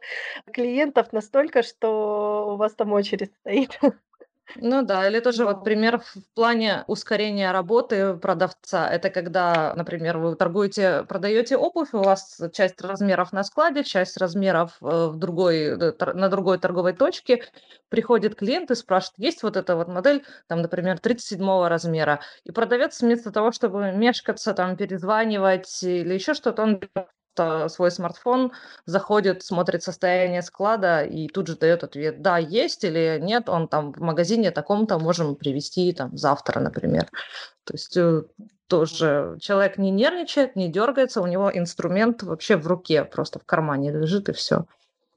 клиентов 0.53 1.13
настолько, 1.13 1.63
что 1.63 2.53
у 2.55 2.57
вас 2.57 2.75
там 2.75 2.93
очередь 2.93 3.33
стоит. 3.41 3.79
Ну 4.57 4.83
да, 4.83 5.09
или 5.09 5.21
тоже 5.21 5.45
вот 5.45 5.65
пример 5.65 5.99
в 6.01 6.15
плане 6.35 6.85
ускорения 6.87 7.53
работы 7.53 8.15
продавца. 8.15 8.89
Это 8.91 9.09
когда, 9.09 9.73
например, 9.77 10.19
вы 10.19 10.35
торгуете, 10.37 11.05
продаете 11.09 11.57
обувь, 11.57 11.95
у 11.95 12.03
вас 12.03 12.39
часть 12.53 12.81
размеров 12.83 13.33
на 13.33 13.45
складе, 13.45 13.83
часть 13.85 14.17
размеров 14.19 14.77
э, 14.83 14.85
в 15.09 15.17
другой, 15.17 15.57
э, 15.79 15.93
на 16.15 16.29
другой 16.29 16.59
торговой 16.59 16.93
точке. 16.93 17.45
Приходит 17.89 18.35
клиент 18.35 18.71
и 18.71 18.75
спрашивает, 18.75 19.19
есть 19.19 19.43
вот 19.43 19.57
эта 19.57 19.75
вот 19.77 19.89
модель, 19.89 20.25
там, 20.49 20.61
например, 20.61 20.99
37 20.99 21.69
размера. 21.69 22.21
И 22.45 22.51
продавец 22.53 23.01
вместо 23.01 23.31
того, 23.33 23.53
чтобы 23.53 23.93
мешкаться, 23.93 24.53
там, 24.55 24.77
перезванивать 24.77 25.83
или 25.83 26.13
еще 26.15 26.35
что-то, 26.35 26.63
он 26.65 26.81
свой 27.37 27.91
смартфон, 27.91 28.53
заходит, 28.87 29.43
смотрит 29.43 29.83
состояние 29.83 30.43
склада 30.43 31.03
и 31.03 31.29
тут 31.29 31.47
же 31.47 31.57
дает 31.57 31.85
ответ, 31.85 32.23
да, 32.23 32.39
есть 32.39 32.85
или 32.85 33.19
нет, 33.21 33.49
он 33.49 33.69
там 33.69 33.93
в 33.93 34.01
магазине 34.01 34.51
таком-то 34.51 34.99
можем 34.99 35.37
привезти 35.37 35.93
там 35.93 36.17
завтра, 36.17 36.61
например. 36.61 37.09
То 37.65 37.75
есть 37.75 37.97
э, 37.97 38.23
тоже 38.67 39.37
человек 39.41 39.79
не 39.79 39.91
нервничает, 39.91 40.57
не 40.57 40.69
дергается, 40.69 41.21
у 41.21 41.27
него 41.27 41.51
инструмент 41.53 42.23
вообще 42.23 42.57
в 42.57 42.67
руке, 42.67 43.05
просто 43.05 43.39
в 43.39 43.45
кармане 43.45 43.93
лежит 43.93 44.29
и 44.29 44.33
все. 44.33 44.65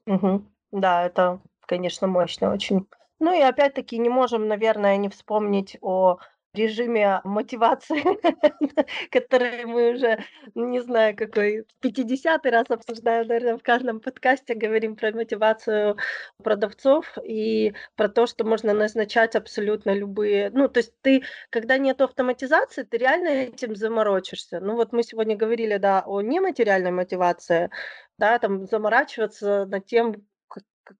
Мгм. 0.06 0.46
Да, 0.72 1.04
это, 1.04 1.40
конечно, 1.66 2.06
мощно 2.06 2.52
очень. 2.52 2.86
Ну 3.18 3.32
и 3.34 3.40
опять-таки 3.40 3.98
не 3.98 4.08
можем, 4.08 4.46
наверное, 4.46 4.96
не 4.96 5.08
вспомнить 5.08 5.78
о 5.80 6.18
режиме 6.56 7.20
мотивации, 7.24 8.02
который 9.10 9.64
мы 9.64 9.92
уже, 9.94 10.24
не 10.54 10.80
знаю, 10.80 11.16
какой, 11.16 11.66
50 11.80 12.46
раз 12.46 12.66
обсуждаем, 12.68 13.28
наверное, 13.28 13.58
в 13.58 13.62
каждом 13.62 14.00
подкасте 14.00 14.54
говорим 14.54 14.96
про 14.96 15.12
мотивацию 15.12 15.96
продавцов 16.42 17.16
и 17.24 17.74
про 17.96 18.08
то, 18.08 18.26
что 18.26 18.44
можно 18.44 18.72
назначать 18.74 19.36
абсолютно 19.36 19.92
любые... 19.92 20.50
Ну, 20.50 20.68
то 20.68 20.78
есть 20.78 20.92
ты, 21.02 21.22
когда 21.50 21.78
нет 21.78 22.00
автоматизации, 22.00 22.82
ты 22.82 22.96
реально 22.98 23.28
этим 23.28 23.76
заморочишься. 23.76 24.60
Ну 24.60 24.74
вот 24.74 24.92
мы 24.92 25.02
сегодня 25.02 25.36
говорили, 25.36 25.76
да, 25.78 26.02
о 26.06 26.20
нематериальной 26.20 26.90
мотивации, 26.90 27.70
да, 28.18 28.38
там 28.38 28.66
заморачиваться 28.66 29.66
над 29.66 29.86
тем, 29.86 30.26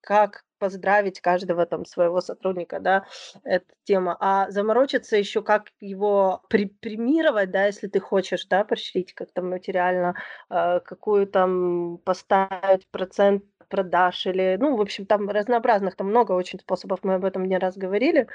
как 0.01 0.46
поздравить 0.59 1.21
каждого 1.21 1.67
там 1.67 1.85
своего 1.85 2.21
сотрудника, 2.21 2.81
да, 2.81 3.05
эта 3.45 3.67
тема, 3.85 4.17
а 4.21 4.51
заморочиться 4.51 5.17
еще 5.17 5.43
как 5.43 5.69
его 5.81 6.43
при- 6.49 6.67
да, 7.53 7.67
если 7.67 7.89
ты 7.89 8.01
хочешь, 8.01 8.47
да, 8.47 8.65
поощрить 8.65 9.15
как-то 9.15 9.43
материально, 9.43 10.15
э, 10.51 10.81
какую 10.81 11.27
там 11.27 11.99
поставить 12.05 12.89
процент 12.91 13.45
продаж 13.69 14.27
или, 14.27 14.57
ну, 14.61 14.77
в 14.77 14.81
общем, 14.81 15.07
там 15.07 15.29
разнообразных, 15.29 15.97
там 15.97 16.07
много 16.09 16.33
очень 16.33 16.61
способов, 16.61 17.01
мы 17.03 17.15
об 17.15 17.25
этом 17.25 17.45
не 17.47 17.59
раз 17.59 17.77
говорили, 17.77 18.29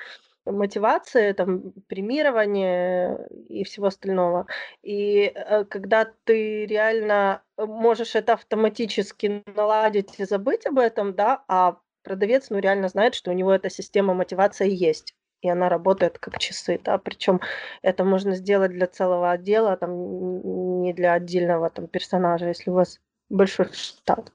мотивации, 0.45 1.33
там, 1.33 1.73
премирования 1.87 3.17
и 3.49 3.63
всего 3.63 3.87
остального. 3.87 4.47
И 4.81 5.31
э, 5.33 5.65
когда 5.65 6.05
ты 6.25 6.65
реально 6.65 7.43
можешь 7.57 8.15
это 8.15 8.33
автоматически 8.33 9.43
наладить 9.55 10.19
и 10.19 10.25
забыть 10.25 10.65
об 10.65 10.79
этом, 10.79 11.13
да, 11.15 11.43
а 11.47 11.77
продавец, 12.03 12.49
ну, 12.49 12.59
реально 12.59 12.87
знает, 12.87 13.15
что 13.15 13.31
у 13.31 13.33
него 13.33 13.51
эта 13.51 13.69
система 13.69 14.13
мотивации 14.13 14.69
есть 14.69 15.15
и 15.41 15.49
она 15.49 15.69
работает 15.69 16.19
как 16.19 16.37
часы, 16.37 16.79
да, 16.83 16.97
причем 16.97 17.41
это 17.81 18.03
можно 18.03 18.35
сделать 18.35 18.71
для 18.71 18.87
целого 18.87 19.31
отдела, 19.31 19.75
там, 19.75 20.81
не 20.81 20.93
для 20.93 21.13
отдельного 21.13 21.69
там 21.69 21.87
персонажа, 21.87 22.47
если 22.47 22.69
у 22.69 22.75
вас 22.75 22.99
большой 23.29 23.71
штат. 23.73 24.31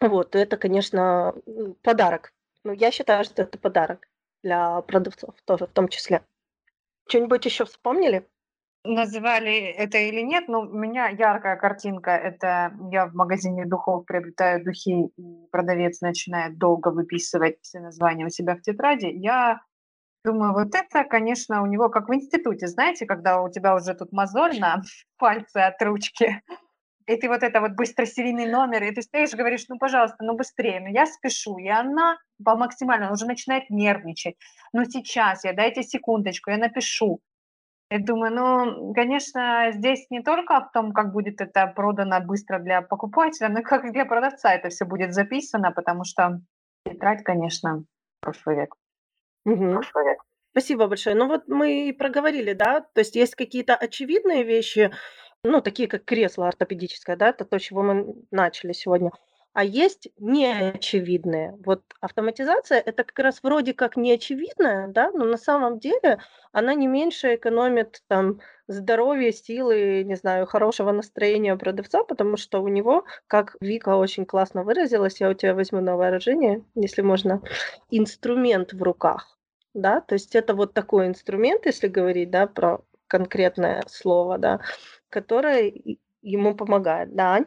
Вот, 0.00 0.34
это, 0.34 0.56
конечно, 0.56 1.34
подарок. 1.82 2.32
Ну, 2.64 2.72
я 2.72 2.90
считаю, 2.90 3.24
что 3.24 3.42
это 3.42 3.58
подарок 3.58 4.08
для 4.42 4.80
продавцов 4.82 5.34
тоже 5.44 5.66
в 5.66 5.70
том 5.70 5.88
числе. 5.88 6.22
Что-нибудь 7.08 7.44
еще 7.44 7.64
вспомнили? 7.64 8.26
Называли 8.82 9.66
это 9.66 9.98
или 9.98 10.22
нет, 10.22 10.48
но 10.48 10.60
у 10.60 10.64
меня 10.64 11.08
яркая 11.08 11.56
картинка. 11.56 12.12
Это 12.12 12.72
я 12.90 13.06
в 13.06 13.14
магазине 13.14 13.66
духов 13.66 14.06
приобретаю 14.06 14.64
духи, 14.64 15.10
и 15.18 15.46
продавец 15.52 16.00
начинает 16.00 16.56
долго 16.56 16.88
выписывать 16.88 17.58
все 17.60 17.80
названия 17.80 18.24
у 18.24 18.30
себя 18.30 18.56
в 18.56 18.62
тетради. 18.62 19.06
Я 19.06 19.60
думаю, 20.24 20.54
вот 20.54 20.74
это, 20.74 21.04
конечно, 21.04 21.62
у 21.62 21.66
него 21.66 21.90
как 21.90 22.08
в 22.08 22.14
институте, 22.14 22.68
знаете, 22.68 23.04
когда 23.04 23.42
у 23.42 23.50
тебя 23.50 23.74
уже 23.74 23.94
тут 23.94 24.12
мозоль 24.12 24.58
на 24.58 24.82
пальце 25.18 25.58
от 25.58 25.80
ручки, 25.82 26.42
и 27.06 27.16
ты 27.16 27.28
вот 27.28 27.42
это 27.42 27.60
вот 27.60 27.72
быстросерийный 27.72 28.50
номер, 28.50 28.84
и 28.84 28.92
ты 28.92 29.02
стоишь 29.02 29.32
говоришь, 29.32 29.66
ну, 29.68 29.78
пожалуйста, 29.78 30.18
ну, 30.20 30.36
быстрее, 30.36 30.80
ну, 30.80 30.88
я 30.88 31.06
спешу, 31.06 31.58
и 31.58 31.68
она 31.68 32.18
по 32.42 32.56
максимально 32.56 33.12
уже 33.12 33.26
начинает 33.26 33.68
нервничать. 33.68 34.36
Ну, 34.72 34.84
сейчас 34.84 35.44
я, 35.44 35.52
дайте 35.52 35.82
секундочку, 35.82 36.50
я 36.50 36.56
напишу. 36.56 37.20
Я 37.90 37.98
думаю, 37.98 38.32
ну, 38.32 38.94
конечно, 38.94 39.72
здесь 39.72 40.06
не 40.10 40.22
только 40.22 40.60
в 40.60 40.70
том, 40.70 40.92
как 40.92 41.12
будет 41.12 41.40
это 41.40 41.66
продано 41.66 42.20
быстро 42.20 42.60
для 42.60 42.82
покупателя, 42.82 43.48
но 43.48 43.60
и 43.60 43.62
как 43.64 43.90
для 43.92 44.04
продавца 44.04 44.54
это 44.54 44.68
все 44.68 44.84
будет 44.84 45.12
записано, 45.12 45.72
потому 45.72 46.04
что 46.04 46.40
тетрадь, 46.86 47.24
конечно, 47.24 47.84
прошлый 48.20 48.56
век. 48.56 48.76
Угу. 49.44 49.72
Прошлый 49.72 50.04
век. 50.04 50.22
Спасибо 50.52 50.86
большое. 50.86 51.16
Ну 51.16 51.26
вот 51.26 51.48
мы 51.48 51.88
и 51.88 51.92
проговорили, 51.92 52.52
да, 52.52 52.80
то 52.80 53.00
есть 53.00 53.16
есть 53.16 53.34
какие-то 53.34 53.74
очевидные 53.74 54.44
вещи, 54.44 54.92
ну, 55.42 55.60
такие 55.60 55.88
как 55.88 56.04
кресло 56.04 56.46
ортопедическое, 56.46 57.16
да, 57.16 57.30
это 57.30 57.44
то, 57.44 57.58
чего 57.58 57.82
мы 57.82 58.14
начали 58.30 58.72
сегодня. 58.72 59.10
А 59.52 59.64
есть 59.64 60.08
неочевидные. 60.18 61.58
Вот 61.64 61.82
автоматизация 62.00 62.78
это 62.78 63.02
как 63.02 63.18
раз 63.18 63.42
вроде 63.42 63.74
как 63.74 63.96
неочевидная, 63.96 64.86
да, 64.86 65.10
но 65.10 65.24
на 65.24 65.36
самом 65.36 65.80
деле 65.80 66.20
она 66.52 66.74
не 66.74 66.86
меньше 66.86 67.34
экономит 67.34 68.02
там 68.06 68.40
здоровье, 68.68 69.32
силы, 69.32 70.04
не 70.04 70.14
знаю, 70.14 70.46
хорошего 70.46 70.92
настроения 70.92 71.56
продавца, 71.56 72.04
потому 72.04 72.36
что 72.36 72.62
у 72.62 72.68
него, 72.68 73.04
как 73.26 73.56
Вика 73.60 73.96
очень 73.96 74.24
классно 74.24 74.62
выразилась, 74.62 75.20
я 75.20 75.28
у 75.30 75.34
тебя 75.34 75.54
возьму 75.54 75.80
на 75.80 75.96
вооружение, 75.96 76.64
если 76.76 77.02
можно, 77.02 77.42
инструмент 77.90 78.72
в 78.72 78.80
руках. 78.82 79.36
Да, 79.74 80.00
то 80.00 80.14
есть 80.14 80.36
это 80.36 80.54
вот 80.54 80.74
такой 80.74 81.06
инструмент, 81.08 81.66
если 81.66 81.88
говорить, 81.88 82.30
да, 82.30 82.46
про 82.46 82.82
конкретное 83.08 83.82
слово, 83.88 84.38
да, 84.38 84.60
которое 85.08 85.72
ему 86.22 86.54
помогает. 86.54 87.14
Да, 87.14 87.40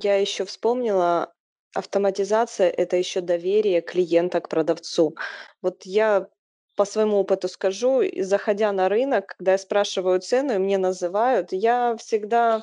Я 0.00 0.16
еще 0.16 0.44
вспомнила, 0.44 1.32
автоматизация– 1.74 2.70
это 2.70 2.96
еще 2.96 3.20
доверие 3.20 3.80
клиента 3.80 4.40
к 4.40 4.48
продавцу. 4.48 5.16
Вот 5.62 5.84
я 5.84 6.28
по 6.76 6.84
своему 6.84 7.18
опыту 7.18 7.48
скажу, 7.48 8.02
заходя 8.18 8.72
на 8.72 8.88
рынок, 8.88 9.34
когда 9.36 9.52
я 9.52 9.58
спрашиваю 9.58 10.20
цену 10.20 10.54
и 10.54 10.58
мне 10.58 10.78
называют, 10.78 11.52
я 11.52 11.96
всегда 11.96 12.62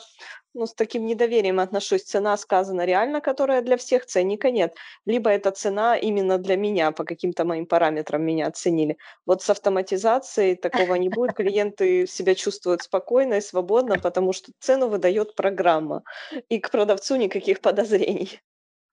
ну, 0.53 0.66
с 0.66 0.74
таким 0.74 1.05
недоверием 1.05 1.59
отношусь. 1.59 2.03
Цена 2.03 2.36
сказана 2.38 2.86
реально, 2.86 3.22
которая 3.22 3.62
для 3.62 3.78
всех, 3.78 4.05
ценника 4.05 4.51
нет. 4.51 4.76
Либо 5.05 5.30
эта 5.30 5.51
цена 5.51 5.97
именно 5.97 6.38
для 6.38 6.57
меня, 6.57 6.91
по 6.91 7.05
каким-то 7.05 7.45
моим 7.45 7.66
параметрам 7.66 8.22
меня 8.22 8.47
оценили. 8.47 8.97
Вот 9.26 9.41
с 9.41 9.49
автоматизацией 9.49 10.55
такого 10.55 10.95
не 10.95 11.09
будет. 11.09 11.34
Клиенты 11.36 12.05
себя 12.05 12.36
чувствуют 12.36 12.82
спокойно 12.82 13.36
и 13.36 13.41
свободно, 13.41 13.97
потому 13.97 14.34
что 14.34 14.51
цену 14.59 14.89
выдает 14.89 15.36
программа. 15.36 16.03
И 16.49 16.59
к 16.59 16.70
продавцу 16.70 17.16
никаких 17.16 17.62
подозрений. 17.62 18.41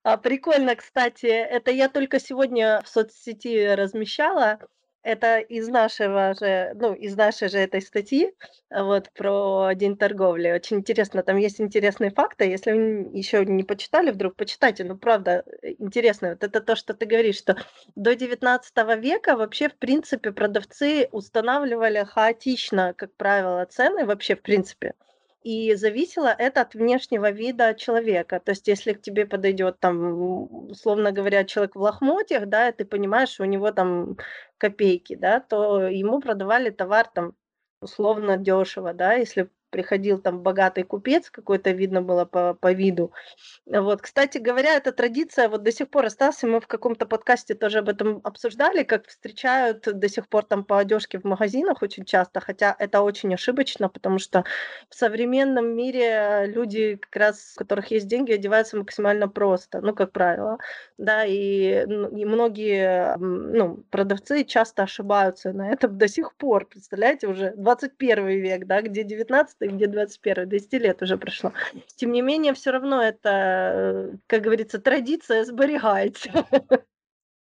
А, 0.03 0.17
прикольно, 0.17 0.75
кстати, 0.75 1.25
это 1.25 1.71
я 1.71 1.89
только 1.89 2.19
сегодня 2.19 2.81
в 2.85 2.87
соцсети 2.87 3.75
размещала. 3.75 4.59
Это 5.03 5.39
из 5.39 5.69
нашего 5.69 6.33
же, 6.33 6.73
ну, 6.75 6.93
из 6.93 7.15
нашей 7.15 7.47
же 7.47 7.57
этой 7.57 7.81
статьи, 7.81 8.33
а, 8.69 8.83
вот, 8.83 9.09
про 9.13 9.71
день 9.73 9.95
торговли. 9.97 10.51
Очень 10.51 10.77
интересно, 10.79 11.23
там 11.23 11.37
есть 11.37 11.61
интересные 11.61 12.11
факты. 12.11 12.45
Если 12.45 12.71
вы 12.73 13.09
еще 13.13 13.45
не 13.45 13.63
почитали, 13.63 14.11
вдруг 14.11 14.35
почитайте. 14.35 14.83
Ну, 14.83 14.97
правда, 14.97 15.45
э, 15.61 15.71
интересно. 15.79 16.29
Вот 16.31 16.43
это 16.43 16.59
то, 16.59 16.75
что 16.75 16.93
ты 16.93 17.05
говоришь, 17.05 17.37
что 17.37 17.55
до 17.95 18.13
19 18.13 18.95
века 18.97 19.37
вообще, 19.37 19.69
в 19.69 19.75
принципе, 19.75 20.31
продавцы 20.33 21.07
устанавливали 21.11 22.03
хаотично, 22.03 22.93
как 22.93 23.13
правило, 23.15 23.65
цены 23.65 24.05
вообще, 24.05 24.35
в 24.35 24.41
принципе 24.41 24.93
и 25.43 25.73
зависело 25.75 26.27
это 26.27 26.61
от 26.61 26.73
внешнего 26.75 27.31
вида 27.31 27.73
человека. 27.73 28.39
То 28.39 28.51
есть, 28.51 28.67
если 28.67 28.93
к 28.93 29.01
тебе 29.01 29.25
подойдет 29.25 29.79
там, 29.79 30.69
условно 30.69 31.11
говоря, 31.11 31.45
человек 31.45 31.75
в 31.75 31.79
лохмотьях, 31.81 32.47
да, 32.47 32.69
и 32.69 32.73
ты 32.73 32.85
понимаешь, 32.85 33.29
что 33.29 33.43
у 33.43 33.45
него 33.47 33.71
там 33.71 34.17
копейки, 34.57 35.15
да, 35.15 35.39
то 35.39 35.81
ему 35.87 36.19
продавали 36.21 36.69
товар 36.69 37.07
там 37.13 37.33
условно 37.81 38.37
дешево, 38.37 38.93
да, 38.93 39.13
если 39.13 39.49
приходил 39.69 40.19
там 40.19 40.41
богатый 40.41 40.83
купец, 40.83 41.29
какой-то 41.29 41.71
видно 41.71 42.01
было 42.01 42.25
по, 42.25 42.53
по 42.53 42.71
виду. 42.73 43.11
Вот, 43.65 44.01
кстати 44.01 44.37
говоря, 44.37 44.75
эта 44.75 44.91
традиция 44.91 45.49
вот 45.49 45.63
до 45.63 45.71
сих 45.71 45.89
пор 45.89 46.05
осталась, 46.05 46.43
и 46.43 46.47
мы 46.47 46.59
в 46.59 46.67
каком-то 46.67 47.05
подкасте 47.05 47.55
тоже 47.55 47.79
об 47.79 47.89
этом 47.89 48.21
обсуждали, 48.23 48.83
как 48.83 49.07
встречают 49.07 49.81
до 49.83 50.09
сих 50.09 50.27
пор 50.27 50.45
там 50.45 50.63
по 50.63 50.79
одежке 50.79 51.19
в 51.19 51.23
магазинах 51.23 51.81
очень 51.81 52.05
часто, 52.05 52.39
хотя 52.39 52.75
это 52.79 53.01
очень 53.01 53.33
ошибочно, 53.33 53.89
потому 53.89 54.19
что 54.19 54.43
в 54.89 54.95
современном 54.95 55.75
мире 55.75 56.45
люди, 56.47 56.95
как 56.95 57.15
раз 57.15 57.53
у 57.55 57.59
которых 57.59 57.91
есть 57.91 58.07
деньги, 58.07 58.33
одеваются 58.33 58.77
максимально 58.77 59.27
просто, 59.27 59.81
ну, 59.81 59.93
как 59.93 60.11
правило, 60.11 60.57
да, 60.97 61.25
и, 61.25 61.85
и 61.85 62.25
многие, 62.25 63.17
ну, 63.17 63.83
продавцы 63.89 64.43
часто 64.43 64.83
ошибаются 64.83 65.53
на 65.53 65.71
этом 65.71 65.97
до 65.97 66.07
сих 66.07 66.35
пор, 66.35 66.65
представляете, 66.65 67.27
уже 67.27 67.53
21 67.55 68.27
век, 68.27 68.65
да, 68.65 68.81
где 68.81 69.03
19 69.03 69.58
где 69.67 69.87
21 69.87 70.47
200 70.47 70.75
лет 70.75 71.01
уже 71.01 71.17
прошло. 71.17 71.53
Тем 71.95 72.11
не 72.11 72.21
менее, 72.21 72.53
все 72.53 72.71
равно 72.71 73.01
это, 73.01 73.29
э, 73.29 74.11
как 74.27 74.41
говорится, 74.41 74.79
традиция 74.79 75.43
сберегается. 75.45 76.45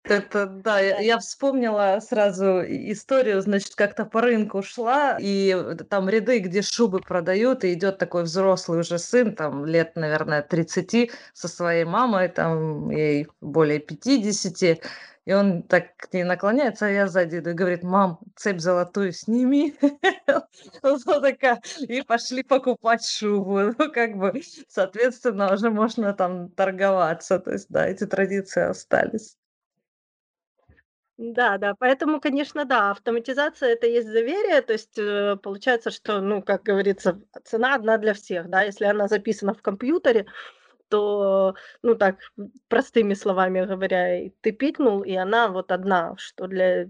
Это, 0.08 0.46
да, 0.46 0.80
я, 0.80 1.00
я 1.00 1.18
вспомнила 1.18 2.00
сразу 2.00 2.62
историю, 2.62 3.42
значит, 3.42 3.74
как-то 3.74 4.06
по 4.06 4.22
рынку 4.22 4.62
шла, 4.62 5.18
и 5.20 5.56
там 5.90 6.10
ряды, 6.10 6.40
где 6.40 6.62
шубы 6.62 7.00
продают, 7.00 7.64
и 7.64 7.74
идет 7.74 7.98
такой 7.98 8.24
взрослый 8.24 8.80
уже 8.82 9.00
сын, 9.00 9.36
там 9.36 9.66
лет, 9.66 9.96
наверное, 9.96 10.44
30, 10.44 11.12
со 11.34 11.48
своей 11.48 11.86
мамой, 11.86 12.30
там 12.30 12.92
ей 12.92 13.28
более 13.42 13.80
50, 13.80 14.80
и 15.26 15.34
он 15.34 15.64
так 15.64 15.98
к 15.98 16.14
ней 16.14 16.24
наклоняется, 16.24 16.86
а 16.86 16.90
я 16.90 17.08
сзади 17.08 17.40
иду 17.40 17.50
и 17.50 17.54
говорит, 17.54 17.84
мам, 17.84 18.20
цепь 18.36 18.60
золотую 18.60 19.12
сними. 19.12 19.76
И 21.88 22.02
пошли 22.04 22.44
покупать 22.44 23.06
шубу. 23.06 23.74
Ну, 23.78 23.92
как 23.92 24.18
бы, 24.18 24.42
соответственно, 24.68 25.54
уже 25.54 25.72
можно 25.72 26.14
там 26.14 26.50
торговаться. 26.52 27.40
То 27.40 27.52
есть, 27.52 27.68
да, 27.70 27.88
эти 27.88 28.06
традиции 28.06 28.64
остались. 28.64 29.36
Да, 31.18 31.58
да, 31.58 31.76
поэтому, 31.80 32.20
конечно, 32.20 32.66
да, 32.66 32.92
автоматизация 32.92 33.70
это 33.70 33.88
есть 33.88 34.12
доверие, 34.12 34.62
то 34.62 34.74
есть 34.74 34.98
э, 34.98 35.38
получается, 35.42 35.90
что, 35.90 36.20
ну, 36.20 36.42
как 36.42 36.64
говорится, 36.64 37.22
цена 37.46 37.76
одна 37.76 37.98
для 37.98 38.14
всех, 38.14 38.50
да, 38.50 38.64
если 38.64 38.84
она 38.84 39.08
записана 39.08 39.54
в 39.54 39.62
компьютере, 39.62 40.26
то, 40.90 41.56
ну 41.82 41.96
так, 41.96 42.18
простыми 42.68 43.14
словами 43.14 43.66
говоря, 43.66 44.30
ты 44.42 44.52
пикнул, 44.52 45.04
и 45.04 45.14
она 45.14 45.48
вот 45.50 45.72
одна, 45.72 46.16
что 46.18 46.48
для 46.48 46.88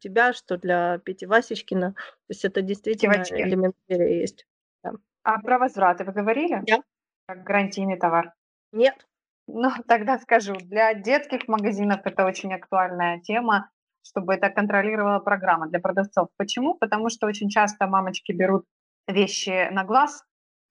тебя, 0.00 0.32
что 0.32 0.56
для 0.56 0.98
Пети 0.98 1.26
Васечкина. 1.26 1.92
То 1.92 2.00
есть 2.28 2.44
это 2.44 2.62
действительно 2.62 3.14
Девочки. 3.14 3.34
элемент 3.34 3.74
доверия 3.88 4.20
есть. 4.20 4.46
Да. 4.82 4.92
А 5.22 5.40
про 5.40 5.58
возвраты 5.58 6.04
вы 6.04 6.12
говорили? 6.12 6.62
Да. 6.66 6.82
Как 7.26 7.42
гарантийный 7.42 7.98
товар? 7.98 8.32
Нет. 8.72 9.06
Ну, 9.46 9.70
тогда 9.86 10.18
скажу. 10.18 10.54
Для 10.54 10.94
детских 10.94 11.48
магазинов 11.48 12.00
это 12.04 12.24
очень 12.24 12.52
актуальная 12.54 13.20
тема, 13.20 13.70
чтобы 14.02 14.34
это 14.34 14.50
контролировала 14.50 15.18
программа 15.18 15.68
для 15.68 15.80
продавцов. 15.80 16.28
Почему? 16.36 16.74
Потому 16.74 17.08
что 17.10 17.26
очень 17.26 17.48
часто 17.48 17.86
мамочки 17.86 18.32
берут 18.32 18.64
вещи 19.06 19.68
на 19.70 19.84
глаз, 19.84 20.24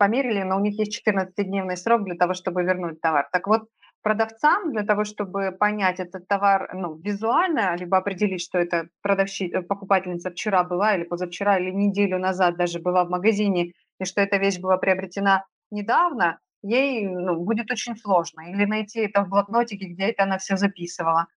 померили, 0.03 0.43
но 0.43 0.57
у 0.57 0.59
них 0.59 0.77
есть 0.77 1.01
14-дневный 1.07 1.77
срок 1.77 2.03
для 2.03 2.15
того, 2.15 2.33
чтобы 2.33 2.63
вернуть 2.63 2.99
товар. 2.99 3.29
Так 3.31 3.47
вот, 3.47 3.69
продавцам 4.01 4.73
для 4.73 4.83
того, 4.83 5.05
чтобы 5.05 5.53
понять 5.57 6.01
этот 6.01 6.27
товар 6.27 6.69
ну, 6.73 6.95
визуально, 6.95 7.77
либо 7.77 7.97
определить, 7.97 8.41
что 8.41 8.57
это 8.57 8.89
продавщи... 9.01 9.47
покупательница 9.61 10.29
вчера 10.29 10.65
была 10.65 10.95
или 10.95 11.05
позавчера, 11.05 11.57
или 11.57 11.71
неделю 11.71 12.19
назад 12.19 12.57
даже 12.57 12.79
была 12.79 13.05
в 13.05 13.09
магазине, 13.09 13.71
и 14.01 14.05
что 14.05 14.19
эта 14.19 14.35
вещь 14.35 14.59
была 14.59 14.75
приобретена 14.75 15.45
недавно, 15.71 16.39
ей 16.63 17.07
ну, 17.07 17.37
будет 17.37 17.71
очень 17.71 17.95
сложно. 17.95 18.41
Или 18.51 18.65
найти 18.65 18.99
это 18.99 19.23
в 19.23 19.29
блокнотике, 19.29 19.85
где 19.87 20.09
это 20.09 20.23
она 20.23 20.37
все 20.37 20.57
записывала. 20.57 21.27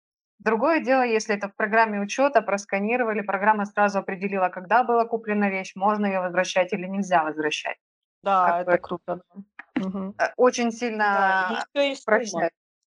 Другое 0.40 0.80
дело, 0.80 1.02
если 1.02 1.36
это 1.36 1.48
в 1.48 1.54
программе 1.54 2.00
учета, 2.00 2.42
просканировали, 2.42 3.20
программа 3.20 3.64
сразу 3.64 4.00
определила, 4.00 4.48
когда 4.48 4.82
была 4.82 5.04
куплена 5.04 5.50
вещь, 5.50 5.76
можно 5.76 6.06
ее 6.06 6.20
возвращать 6.20 6.72
или 6.72 6.86
нельзя 6.88 7.22
возвращать. 7.22 7.76
Да, 8.26 8.46
Как 8.46 8.60
это 8.62 8.70
бы- 8.72 8.78
круто. 8.78 9.20
Э, 10.18 10.32
Очень 10.36 10.72
сильно 10.72 11.04
Да, 11.04 11.64
еще 11.74 11.92
и 11.92 11.94
сумма. 11.94 12.16
упрощает. 12.16 12.52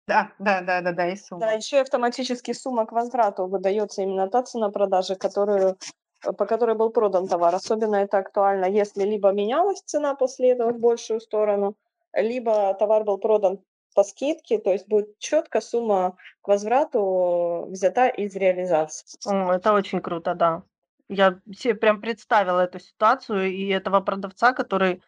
Да, 0.08 0.32
да, 0.40 0.62
да, 0.62 0.82
да, 0.82 0.92
да, 0.92 1.08
и 1.10 1.16
сумма. 1.16 1.42
Да, 1.42 1.52
еще 1.52 1.76
и 1.78 1.82
автоматически 1.82 2.54
сумма 2.54 2.86
к 2.88 2.92
возврату 2.94 3.46
выдается 3.46 4.02
именно 4.02 4.28
та 4.28 4.42
цена 4.44 4.70
продажи, 4.72 5.16
которую, 5.16 5.78
э, 6.26 6.32
по 6.34 6.46
которой 6.48 6.76
был 6.76 6.90
продан 6.90 7.28
товар. 7.28 7.54
Особенно 7.54 7.98
это 7.98 8.18
актуально, 8.18 8.66
если 8.66 9.04
либо 9.04 9.32
менялась 9.32 9.82
цена 9.86 10.16
после 10.16 10.52
этого 10.54 10.72
в 10.72 10.80
большую 10.80 11.20
сторону, 11.20 11.76
либо 12.14 12.74
товар 12.74 13.04
был 13.04 13.20
продан 13.20 13.60
по 13.96 14.04
скидке, 14.04 14.58
то 14.58 14.72
есть 14.72 14.88
будет 14.88 15.20
четко 15.20 15.62
сумма 15.62 16.16
к 16.42 16.48
возврату 16.48 17.68
взята 17.70 18.08
из 18.08 18.36
реализации. 18.36 19.06
О, 19.28 19.52
это 19.54 19.74
очень 19.74 20.02
круто, 20.02 20.34
да. 20.34 20.64
Я 21.08 21.40
себе 21.56 21.76
прям 21.76 22.02
представила 22.02 22.62
эту 22.62 22.80
ситуацию 22.80 23.52
и 23.52 23.68
этого 23.68 24.00
продавца, 24.02 24.54
который 24.54 25.02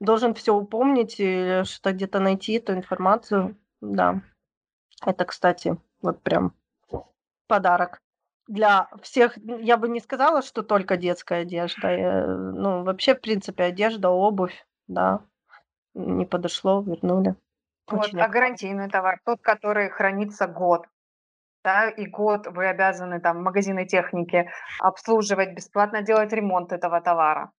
должен 0.00 0.34
все 0.34 0.54
упомнить 0.54 1.16
и 1.18 1.62
что 1.64 1.92
где-то 1.92 2.20
найти 2.20 2.54
эту 2.54 2.74
информацию. 2.74 3.56
Да. 3.80 4.22
Это, 5.04 5.24
кстати, 5.24 5.76
вот 6.02 6.22
прям 6.22 6.54
подарок 7.46 8.00
для 8.46 8.88
всех. 9.02 9.36
Я 9.36 9.76
бы 9.76 9.88
не 9.88 10.00
сказала, 10.00 10.42
что 10.42 10.62
только 10.62 10.96
детская 10.96 11.42
одежда. 11.42 11.88
э, 11.88 12.26
Ну, 12.26 12.84
вообще, 12.84 13.14
в 13.14 13.20
принципе, 13.20 13.64
одежда, 13.64 14.10
обувь, 14.10 14.66
да. 14.86 15.20
Не 15.94 16.24
подошло, 16.24 16.82
вернули. 16.82 17.34
Вот, 17.88 18.06
Очень 18.06 18.20
а 18.20 18.28
гарантийный 18.28 18.88
товар, 18.88 19.20
тот, 19.24 19.40
который 19.40 19.88
хранится 19.88 20.46
год, 20.46 20.86
да, 21.64 21.88
и 21.88 22.06
год 22.06 22.46
вы 22.46 22.66
обязаны 22.66 23.20
там 23.20 23.42
магазины 23.42 23.86
техники 23.86 24.50
обслуживать, 24.78 25.54
бесплатно 25.54 26.02
делать 26.02 26.32
ремонт 26.32 26.72
этого 26.72 27.00
товара. 27.00 27.50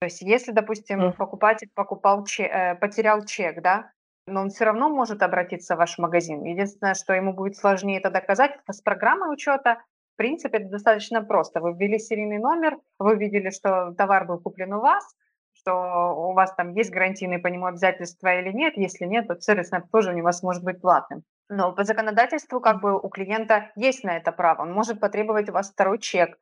То 0.00 0.06
есть 0.06 0.22
если, 0.22 0.52
допустим, 0.52 1.00
покупатель 1.16 1.70
покупал 1.74 2.24
че- 2.24 2.44
э, 2.44 2.74
потерял 2.76 3.24
чек, 3.24 3.60
да, 3.62 3.90
но 4.26 4.42
он 4.42 4.50
все 4.50 4.64
равно 4.64 4.88
может 4.88 5.22
обратиться 5.22 5.74
в 5.74 5.78
ваш 5.78 5.98
магазин. 5.98 6.44
Единственное, 6.44 6.94
что 6.94 7.14
ему 7.14 7.32
будет 7.32 7.56
сложнее 7.56 7.98
это 7.98 8.10
доказать, 8.10 8.52
это 8.62 8.72
с 8.72 8.80
программой 8.80 9.32
учета. 9.32 9.82
В 10.14 10.16
принципе, 10.18 10.58
это 10.58 10.68
достаточно 10.68 11.22
просто. 11.22 11.60
Вы 11.60 11.72
ввели 11.72 11.98
серийный 11.98 12.38
номер, 12.38 12.78
вы 12.98 13.16
видели, 13.16 13.50
что 13.50 13.92
товар 13.96 14.26
был 14.26 14.38
куплен 14.38 14.72
у 14.74 14.80
вас, 14.80 15.04
что 15.52 15.72
у 16.14 16.32
вас 16.34 16.54
там 16.54 16.72
есть 16.74 16.90
гарантийные 16.90 17.38
по 17.38 17.48
нему 17.48 17.66
обязательства 17.66 18.38
или 18.38 18.52
нет. 18.52 18.74
Если 18.76 19.04
нет, 19.04 19.26
то 19.28 19.40
сервисное 19.40 19.80
обслуживание 19.80 20.22
у 20.22 20.26
вас 20.26 20.42
может 20.42 20.62
быть 20.62 20.80
платным. 20.80 21.22
Но 21.48 21.72
по 21.72 21.84
законодательству 21.84 22.60
как 22.60 22.80
бы 22.80 22.98
у 22.98 23.08
клиента 23.08 23.70
есть 23.74 24.04
на 24.04 24.16
это 24.16 24.30
право. 24.32 24.62
Он 24.62 24.72
может 24.72 25.00
потребовать 25.00 25.48
у 25.48 25.52
вас 25.52 25.70
второй 25.70 25.98
чек. 25.98 26.38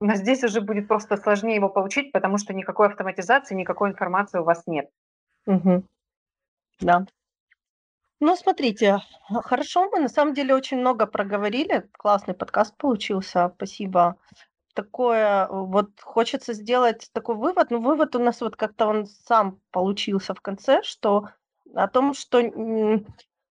Но 0.00 0.14
здесь 0.14 0.44
уже 0.44 0.60
будет 0.60 0.88
просто 0.88 1.16
сложнее 1.16 1.56
его 1.56 1.68
получить, 1.68 2.12
потому 2.12 2.38
что 2.38 2.52
никакой 2.52 2.88
автоматизации, 2.88 3.54
никакой 3.54 3.90
информации 3.90 4.38
у 4.38 4.44
вас 4.44 4.62
нет. 4.66 4.90
Мгм. 5.46 5.84
Да. 6.80 7.06
Ну, 8.20 8.34
смотрите, 8.36 9.00
хорошо, 9.44 9.90
мы 9.90 10.00
на 10.00 10.08
самом 10.08 10.34
деле 10.34 10.54
очень 10.54 10.78
много 10.78 11.06
проговорили. 11.06 11.88
Классный 11.92 12.34
подкаст 12.34 12.76
получился, 12.76 13.52
спасибо. 13.56 14.16
Такое, 14.74 15.46
э, 15.46 15.48
вот 15.50 15.90
хочется 16.00 16.54
сделать 16.54 17.10
такой 17.12 17.36
вывод, 17.36 17.70
но 17.70 17.80
вывод 17.80 18.16
у 18.16 18.18
нас 18.18 18.40
вот 18.40 18.56
как-то 18.56 18.86
он 18.86 19.06
сам 19.06 19.60
получился 19.70 20.34
в 20.34 20.40
конце, 20.40 20.82
что 20.82 21.28
о 21.74 21.88
том, 21.88 22.14
что, 22.14 22.40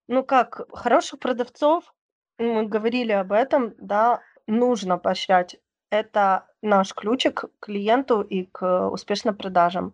ну 0.07 0.23
как, 0.23 0.61
хороших 0.75 1.19
продавцов, 1.19 1.93
мы 2.37 2.65
говорили 2.67 3.11
об 3.11 3.31
этом, 3.31 3.73
да, 3.77 4.21
нужно 4.47 4.97
поощрять. 4.97 5.57
Это 5.95 6.47
наш 6.61 6.93
ключик 6.93 7.45
к 7.59 7.65
клиенту 7.65 8.21
и 8.21 8.45
к 8.45 8.89
успешным 8.89 9.35
продажам. 9.35 9.93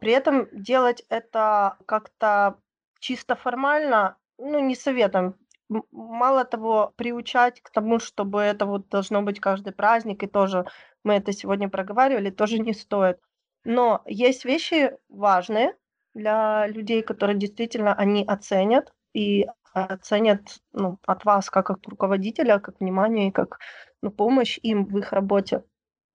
При 0.00 0.12
этом 0.12 0.48
делать 0.52 1.04
это 1.08 1.76
как-то 1.86 2.56
чисто 3.00 3.36
формально, 3.36 4.16
ну, 4.38 4.60
не 4.60 4.74
советуем. 4.74 5.34
М- 5.70 5.84
Мало 5.92 6.44
того, 6.44 6.92
приучать 6.96 7.60
к 7.60 7.70
тому, 7.70 7.98
чтобы 7.98 8.40
это 8.40 8.66
вот 8.66 8.88
должно 8.88 9.22
быть 9.22 9.40
каждый 9.40 9.72
праздник, 9.72 10.22
и 10.22 10.26
тоже 10.26 10.66
мы 11.04 11.14
это 11.14 11.32
сегодня 11.32 11.68
проговаривали, 11.68 12.30
тоже 12.30 12.58
не 12.58 12.72
стоит. 12.74 13.18
Но 13.64 14.02
есть 14.06 14.44
вещи 14.44 14.96
важные 15.08 15.76
для 16.14 16.66
людей, 16.68 17.02
которые 17.02 17.36
действительно 17.38 17.94
они 17.94 18.24
оценят 18.24 18.92
и 19.14 19.46
оценят 19.72 20.40
ну, 20.72 20.98
от 21.06 21.24
вас 21.24 21.50
как 21.50 21.70
от 21.70 21.86
руководителя, 21.86 22.58
как 22.58 22.80
внимание 22.80 23.28
и 23.28 23.32
как 23.32 23.58
ну, 24.02 24.10
помощь 24.10 24.58
им 24.62 24.84
в 24.86 24.98
их 24.98 25.12
работе. 25.12 25.62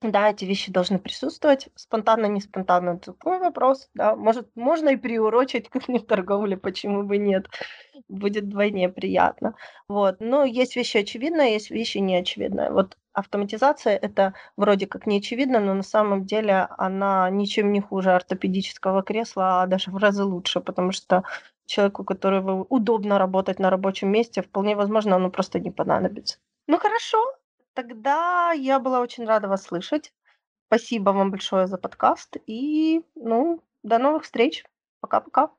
Да, 0.03 0.29
эти 0.29 0.43
вещи 0.43 0.69
должны 0.69 0.99
присутствовать. 0.99 1.69
Спонтанно, 1.75 2.25
не 2.25 2.41
спонтанно, 2.41 2.99
такой 2.99 3.39
вопрос. 3.39 3.89
Да. 3.93 4.17
Может, 4.17 4.49
можно 4.53 4.89
и 4.89 4.97
приурочить 4.97 5.69
к 5.69 5.79
торговле, 6.07 6.57
почему 6.57 7.03
бы 7.03 7.17
нет. 7.17 7.47
Будет 8.09 8.43
вдвойне 8.43 8.89
приятно. 8.89 9.55
Вот. 9.87 10.17
Но 10.19 10.43
есть 10.43 10.75
вещи 10.75 10.97
очевидные, 10.97 11.53
есть 11.53 11.71
вещи 11.71 11.99
неочевидные. 11.99 12.69
Вот 12.71 12.97
автоматизация 13.13 13.95
это 13.95 14.33
вроде 14.57 14.87
как 14.87 15.07
не 15.07 15.19
очевидно, 15.19 15.61
но 15.61 15.73
на 15.73 15.83
самом 15.83 16.25
деле 16.25 16.67
она 16.77 17.29
ничем 17.29 17.71
не 17.71 17.79
хуже 17.79 18.11
ортопедического 18.11 19.03
кресла, 19.03 19.61
а 19.61 19.67
даже 19.67 19.89
в 19.91 19.97
разы 19.97 20.25
лучше, 20.25 20.59
потому 20.59 20.91
что 20.91 21.23
человеку, 21.65 22.03
которому 22.03 22.65
удобно 22.69 23.19
работать 23.19 23.59
на 23.59 23.69
рабочем 23.69 24.11
месте, 24.11 24.41
вполне 24.41 24.75
возможно, 24.75 25.15
оно 25.15 25.29
просто 25.29 25.59
не 25.61 25.71
понадобится. 25.71 26.39
Ну 26.67 26.77
хорошо, 26.77 27.17
Тогда 27.73 28.51
я 28.51 28.79
была 28.79 28.99
очень 29.01 29.25
рада 29.25 29.47
вас 29.47 29.63
слышать. 29.63 30.13
Спасибо 30.67 31.11
вам 31.11 31.31
большое 31.31 31.67
за 31.67 31.77
подкаст. 31.77 32.37
И, 32.45 33.03
ну, 33.15 33.63
до 33.83 33.97
новых 33.99 34.23
встреч. 34.23 34.63
Пока-пока. 34.99 35.51